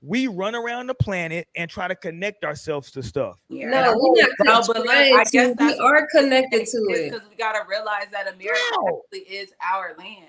[0.00, 3.40] we run around the planet and try to connect ourselves to stuff.
[3.48, 3.68] Yeah.
[3.68, 5.30] No, we're not No, but look, trying I to.
[5.30, 7.10] guess We are connected to it.
[7.12, 9.02] because we gotta realize that America No.
[9.12, 10.24] actually is our land.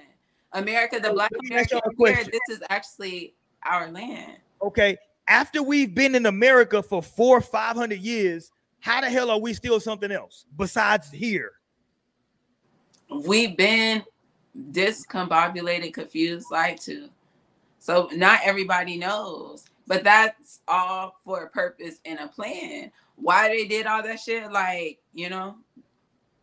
[0.53, 4.37] America, the So black let American here, this is actually our land.
[4.63, 4.97] Okay.
[5.29, 9.53] After we've been in America for four, five hundred years, how the hell are we
[9.53, 11.51] still something else besides here?
[13.25, 14.03] We've been
[14.71, 17.09] discombobulated, confused, lied to.
[17.79, 22.91] So not everybody knows, but that's all for a purpose and a plan.
[23.15, 25.57] Why they did all that shit, like you know,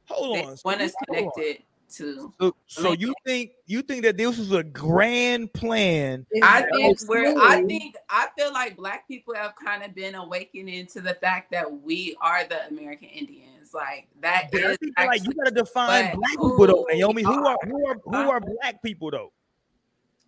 [0.09, 0.57] Hold on.
[0.57, 1.31] so want you- us hold on.
[1.33, 1.63] connected
[1.95, 2.33] to.
[2.41, 6.27] So, so you think you think that this was a grand plan?
[6.43, 7.37] I think It's we're.
[7.39, 11.51] I think I feel like Black people have kind of been awakening to the fact
[11.53, 13.73] that we are the American Indians.
[13.75, 17.23] Like that But I is think like you gotta define black people though, Naomi.
[17.23, 18.31] Who are are- who are who uh-huh.
[18.31, 19.33] are black people though?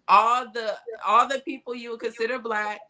[0.09, 0.75] all the
[1.07, 2.81] all the people you would consider Black.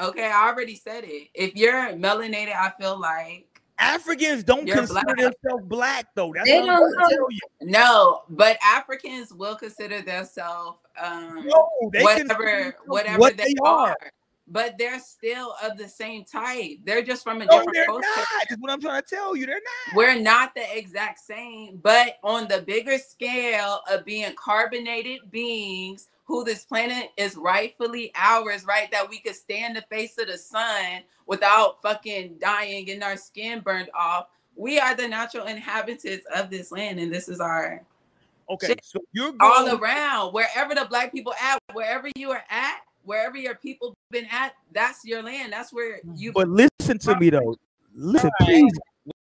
[0.00, 1.28] Okay, I already said it.
[1.34, 5.16] If you're melanated, I feel like Africans don't You're consider black.
[5.16, 6.32] themselves black though.
[6.34, 7.38] That's They what I'm don't trying to tell you.
[7.62, 13.54] no, but Africans will consider themselves um No, they whatever consider whatever what they, they
[13.64, 13.90] are.
[13.90, 13.96] are.
[14.48, 16.78] But they're still of the same type.
[16.84, 18.02] They're just from a No, different they're culture.
[18.02, 18.50] not.
[18.50, 19.46] Is what I'm trying to tell you.
[19.46, 19.96] They're not.
[19.96, 26.44] We're not the exact same, but on the bigger scale of being carbonated beings, who
[26.44, 28.90] this planet is rightfully ours, right?
[28.90, 33.60] That we could stand the face of the sun without fucking dying and our skin
[33.60, 34.26] burned off.
[34.54, 37.82] We are the natural inhabitants of this land, and this is our
[38.50, 38.80] Okay, Shit.
[38.82, 40.32] so you're all around.
[40.32, 45.04] Wherever the black people at, wherever you are at, wherever your people been at, that's
[45.04, 45.52] your land.
[45.52, 46.32] That's where you.
[46.32, 47.56] but listen to me though.
[47.94, 48.48] Listen, Right.
[48.48, 48.72] please,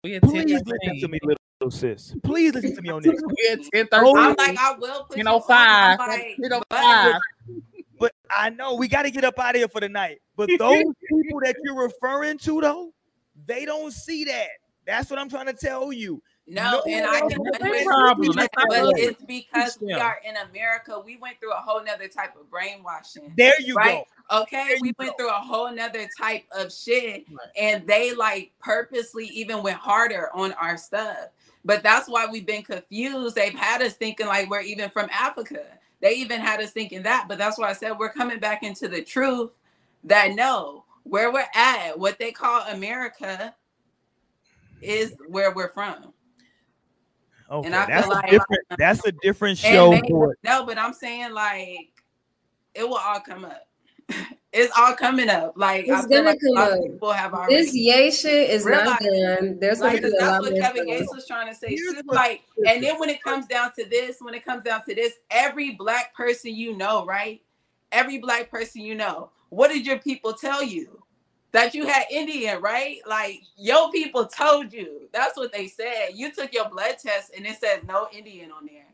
[0.03, 2.15] We at please listen to me, little sis.
[2.23, 3.21] Please listen to me on this.
[3.27, 5.99] We at 10 Oh, I'm like, I will put You you know, oh five.
[5.99, 7.15] You oh know, but- five.
[7.97, 10.19] But I know we got to get up out of here for the night.
[10.35, 12.93] But those people that you're referring to, though,
[13.45, 14.49] they don't see that.
[14.85, 16.21] That's what I'm trying to tell you.
[16.47, 18.27] No, No, and I no, can understand problem.
[18.35, 21.01] that, That's not but it's because we are in America.
[21.03, 23.33] We went through a whole nother type of brainwashing.
[23.35, 24.03] There you Right.
[24.29, 24.41] go.
[24.41, 25.17] Okay, There we went go.
[25.17, 27.47] through a whole nother type of shit, Right.
[27.57, 31.29] and they like purposely even went harder on our stuff.
[31.65, 33.35] But that's why we've been confused.
[33.35, 35.63] They've had us thinking like we're even from Africa.
[35.99, 37.25] They even had us thinking that.
[37.27, 39.49] But that's why I said we're coming back into the truth
[40.03, 43.55] that no, where we're at, what they call America,
[44.81, 46.13] is where we're from.
[47.49, 48.61] Okay, I feel that's a like- different.
[48.77, 49.91] That's a different show.
[49.91, 50.13] maybe-.
[50.43, 51.91] No, but I'm saying like
[52.75, 53.67] it will all come up.
[54.55, 55.53] it's all coming up.
[55.57, 56.91] Like I It's feel gonna like a lot come of up.
[56.91, 59.59] people have already This Ye shit is not done.
[59.59, 60.97] There's like gonna 'cause be a that's lot what Kevin stuff.
[60.97, 62.01] Gates was trying to say too.
[62.05, 65.13] Like, and then when it comes down to this, when it comes down to this,
[65.29, 67.41] every black person you know, right?
[67.91, 71.01] Every black person you know, what did your people tell you?
[71.51, 72.99] That you had Indian, right?
[73.05, 75.09] Like your people told you.
[75.13, 76.09] That's what they said.
[76.13, 78.87] You took your blood test and it says no Indian on there.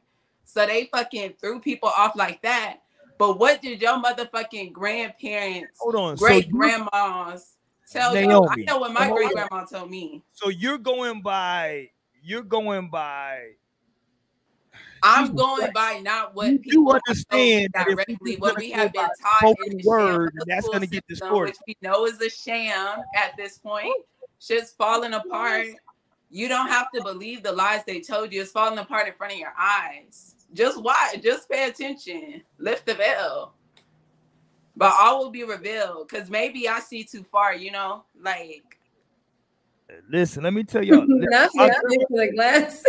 [0.44, 2.82] So they fucking threw people off like that.
[3.22, 6.18] But what did your motherfucking grandparents, Hold on.
[6.18, 7.54] So great you- grandmas
[7.88, 8.48] tell you?
[8.50, 10.24] I know what my great grandma told me.
[10.34, 11.92] So you're going by
[12.24, 13.52] you're going by
[15.04, 18.92] I'm going by not what You people understand that if we directly, what we have
[18.92, 21.50] been taught in the word, the that's gonna get system, distorted.
[21.52, 23.94] which we know is a sham at this point.
[24.40, 25.68] Shit's falling apart.
[26.32, 28.42] You don't have to believe the lies they told you.
[28.42, 30.34] It's falling apart in front of your eyes.
[30.54, 31.22] Just watch.
[31.22, 32.42] Just pay attention.
[32.58, 33.54] Lift the veil.
[34.76, 36.10] But all will be revealed.
[36.10, 37.56] Cause maybe I see too far.
[37.56, 38.78] You know, like
[40.10, 41.04] listen, let me tell y'all.
[41.08, 42.84] Not my for the glass.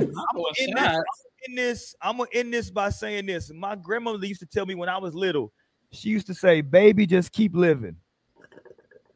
[0.00, 1.02] I'm gonna this, I'm gonna
[1.46, 1.94] end this.
[2.00, 3.50] I'm gonna end this by saying this.
[3.52, 5.52] My grandmother used to tell me when I was little,
[5.92, 7.96] she used to say, "Baby, just keep living."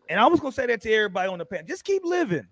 [0.08, 1.66] And I was gonna say that to everybody on the panel.
[1.66, 2.46] Just keep living.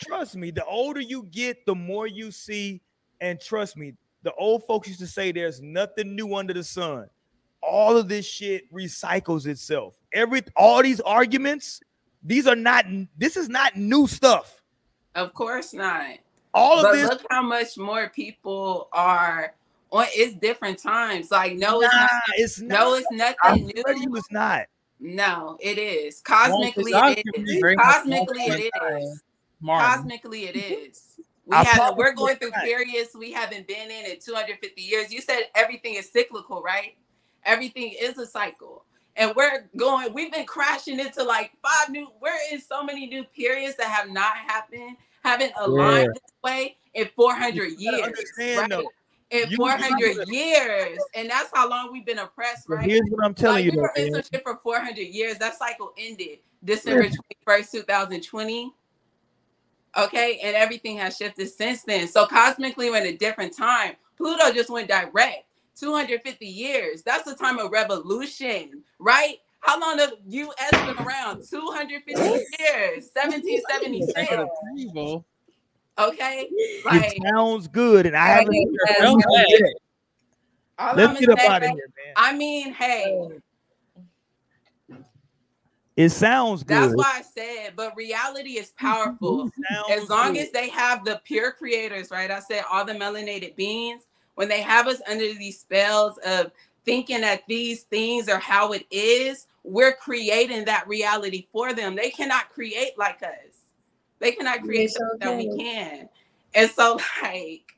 [0.00, 0.50] Trust me.
[0.50, 2.80] The older you get, the more you see.
[3.20, 7.08] And trust me, the old folks used to say, "There's nothing new under the sun."
[7.62, 9.94] All of this shit recycles itself.
[10.12, 11.80] Every all these arguments,
[12.22, 12.84] these are not.
[13.16, 14.62] This is not new stuff.
[15.14, 16.18] of course not.
[16.54, 19.54] All of but this look how much more people are
[19.90, 20.06] on.
[20.14, 21.30] It's different times.
[21.30, 22.10] Like no, it's not.
[22.36, 22.78] it's not.
[22.78, 23.82] No, it's I nothing new.
[23.82, 24.62] swear to you, it's not.
[25.00, 26.84] No, it is cosmically.
[26.86, 28.38] because I It can be is very much cosmically.
[28.48, 29.22] more It for, is
[29.60, 29.90] Martin.
[30.02, 30.44] cosmically.
[30.46, 31.20] It is.
[31.48, 31.78] We I haven't.
[31.78, 32.62] promise We're going through not.
[32.64, 35.10] periods we haven't been in in 250 years.
[35.12, 36.94] You said everything is cyclical, right?
[37.44, 38.84] Everything is a cycle,
[39.16, 40.12] and we're going.
[40.12, 42.08] We've been crashing into like five new.
[42.20, 47.08] We're in so many new periods that have not happened, haven't aligned this way in
[47.16, 48.02] 400 You years.
[48.02, 48.84] understand, right?
[49.30, 52.88] In You- 400 years, and that's how long we've been oppressed, right?
[52.88, 54.22] here's what I'm telling like, you, we though, were in man.
[54.22, 55.38] some shit for 400 years.
[55.38, 57.08] That cycle ended December
[57.46, 58.74] 21st, 2020.
[59.96, 62.08] Okay, and everything has shifted since then.
[62.08, 63.94] So cosmically, we're in a different time.
[64.16, 65.44] Pluto just went direct.
[65.78, 67.02] 250 years.
[67.02, 69.36] That's the time of revolution, right?
[69.60, 70.70] How long have U.S.
[70.70, 71.44] been around?
[71.48, 73.10] 250 years.
[73.12, 75.24] 1776.
[75.98, 76.48] Okay,
[76.84, 78.54] like It sounds good, and I haven't.
[78.54, 79.66] Yeah, Don't yeah.
[80.78, 82.14] all Let's I'm get up out of here, man.
[82.16, 83.28] I mean, hey,
[85.98, 86.76] It sounds good.
[86.76, 89.50] that's why I said, but reality is powerful.
[89.90, 90.42] As long good.
[90.42, 92.30] as they have the pure creators, right?
[92.30, 94.04] I said all the melanated beings,
[94.36, 96.52] when they have us under these spells of
[96.84, 101.96] thinking that these things are how it is, we're creating that reality for them.
[101.96, 103.72] They cannot create like us.
[104.20, 105.58] They cannot create sure that we can.
[105.58, 106.08] can.
[106.54, 107.74] And so, like,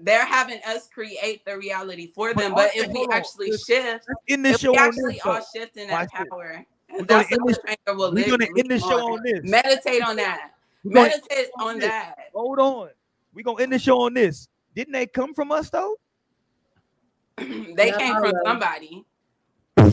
[0.00, 2.54] they're having us create the reality for them.
[2.54, 5.44] But also, if we actually shift, in this if show we actually this, all though,
[5.52, 6.28] shift in that this.
[6.30, 9.12] power, We're gonna that's the end this- we're live gonna end this show on.
[9.18, 9.40] on this.
[9.50, 10.50] Meditate on that.
[10.84, 11.88] We're Meditate on this.
[11.88, 12.14] that.
[12.34, 12.90] Hold on.
[13.34, 14.48] We're gonna end the show on this.
[14.74, 15.96] Didn't they come from us though?
[17.38, 19.04] they Not came from somebody.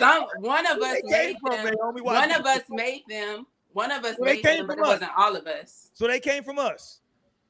[0.00, 1.74] Some one of us made from them.
[1.80, 2.00] Naomi.
[2.00, 3.46] One of us made them.
[3.72, 5.90] One of us Well, they made came them, but from it wasn't all of us.
[5.94, 7.00] So they came from us.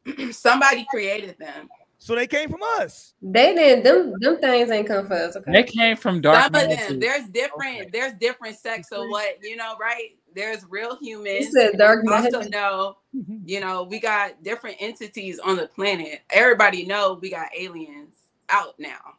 [0.33, 1.69] Somebody created them.
[2.05, 3.14] So they came from us.
[3.22, 3.82] They didn't.
[3.82, 5.36] Them them things ain't come for us.
[5.36, 5.51] Okay.
[5.51, 6.55] They came from dark.
[6.55, 7.01] Some of them.
[7.01, 7.81] There's different.
[7.81, 7.90] Okay.
[7.90, 9.10] There's different sects of mm-hmm.
[9.10, 10.10] what you know, right?
[10.35, 11.47] There's real humans.
[11.47, 12.52] You said dark We also magic.
[12.52, 13.39] know, mm-hmm.
[13.47, 16.20] you know, we got different entities on the planet.
[16.28, 18.16] Everybody know we got aliens
[18.51, 19.14] out now.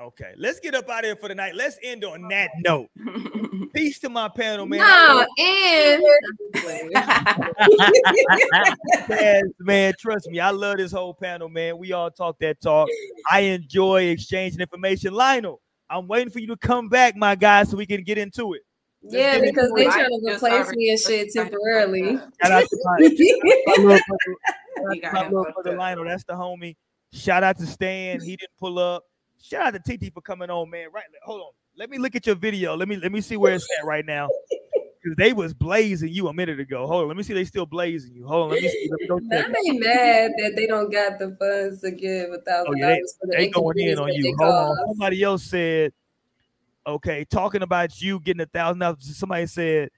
[0.00, 1.54] Okay, let's get up out of here for the night.
[1.54, 2.88] Let's end on that note.
[3.74, 4.78] Peace to my panel, man.
[4.80, 6.02] No, and
[9.10, 11.76] Yes, man, trust me, I love this whole panel, man.
[11.76, 12.88] We all talk that talk.
[13.30, 15.12] I enjoy exchanging information.
[15.12, 15.60] Lionel,
[15.90, 18.62] I'm waiting for you to come back, my guy, so we can get into it.
[19.02, 22.16] yeah, because into they trying to replace me and shit temporarily.
[22.42, 25.78] Shout out to my, my little brother, You got my him little fucked brother up.
[25.78, 26.04] Lionel.
[26.04, 26.76] That's the homie.
[27.12, 28.20] Shout out to Stan.
[28.20, 29.04] He didn't pull up.
[29.42, 30.88] Shout out to TT for coming on, man.
[30.92, 31.50] Right, hold on.
[31.76, 32.76] Let me look at your video.
[32.76, 34.28] Let me let me see where it's at right now.
[35.02, 36.86] Because they was blazing you a minute ago.
[36.86, 37.08] Hold on.
[37.08, 37.32] Let me see.
[37.32, 38.26] They still blazing you.
[38.26, 38.50] Hold on.
[38.50, 38.88] Let me see.
[38.90, 39.52] Let me go Now check.
[39.64, 43.14] they mad that they don't got the funds to give a Oh, thousand yeah, dollars
[43.18, 44.36] for the they going in on you.
[44.38, 44.76] Hold on.
[44.88, 45.92] Somebody else said,
[46.86, 49.16] okay, talking about you getting a thousand dollars.
[49.16, 49.88] Somebody said,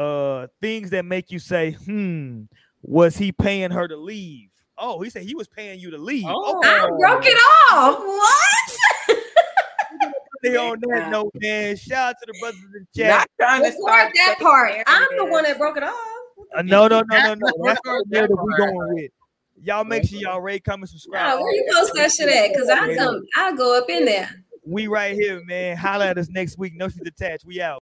[0.00, 2.42] uh, things that make you say, hmm,
[2.82, 4.48] was he paying her to leave?
[4.78, 6.24] Oh, he said he was paying you to leave.
[6.26, 6.60] Oh.
[6.64, 7.38] I broke it
[7.70, 7.98] off.
[8.00, 8.69] What?
[10.42, 11.76] Stay on that note, man.
[11.76, 13.08] Shout out to the brothers in the chat.
[13.08, 14.72] Not trying to start that part.
[14.86, 15.94] I'm the one that broke it off.
[16.56, 17.52] Uh, no, no, no, no, no.
[17.62, 19.10] That's Record the narrative that we going with.
[19.62, 21.36] Y'all make sure y'all rate, comment, subscribe.
[21.36, 22.56] Nah, where you post that shit at?
[22.56, 24.30] Cause I come, I go up in there.
[24.66, 25.76] We right here, man.
[25.76, 26.74] Holla at us next week.
[26.74, 27.44] No she's attached.
[27.44, 27.78] We out.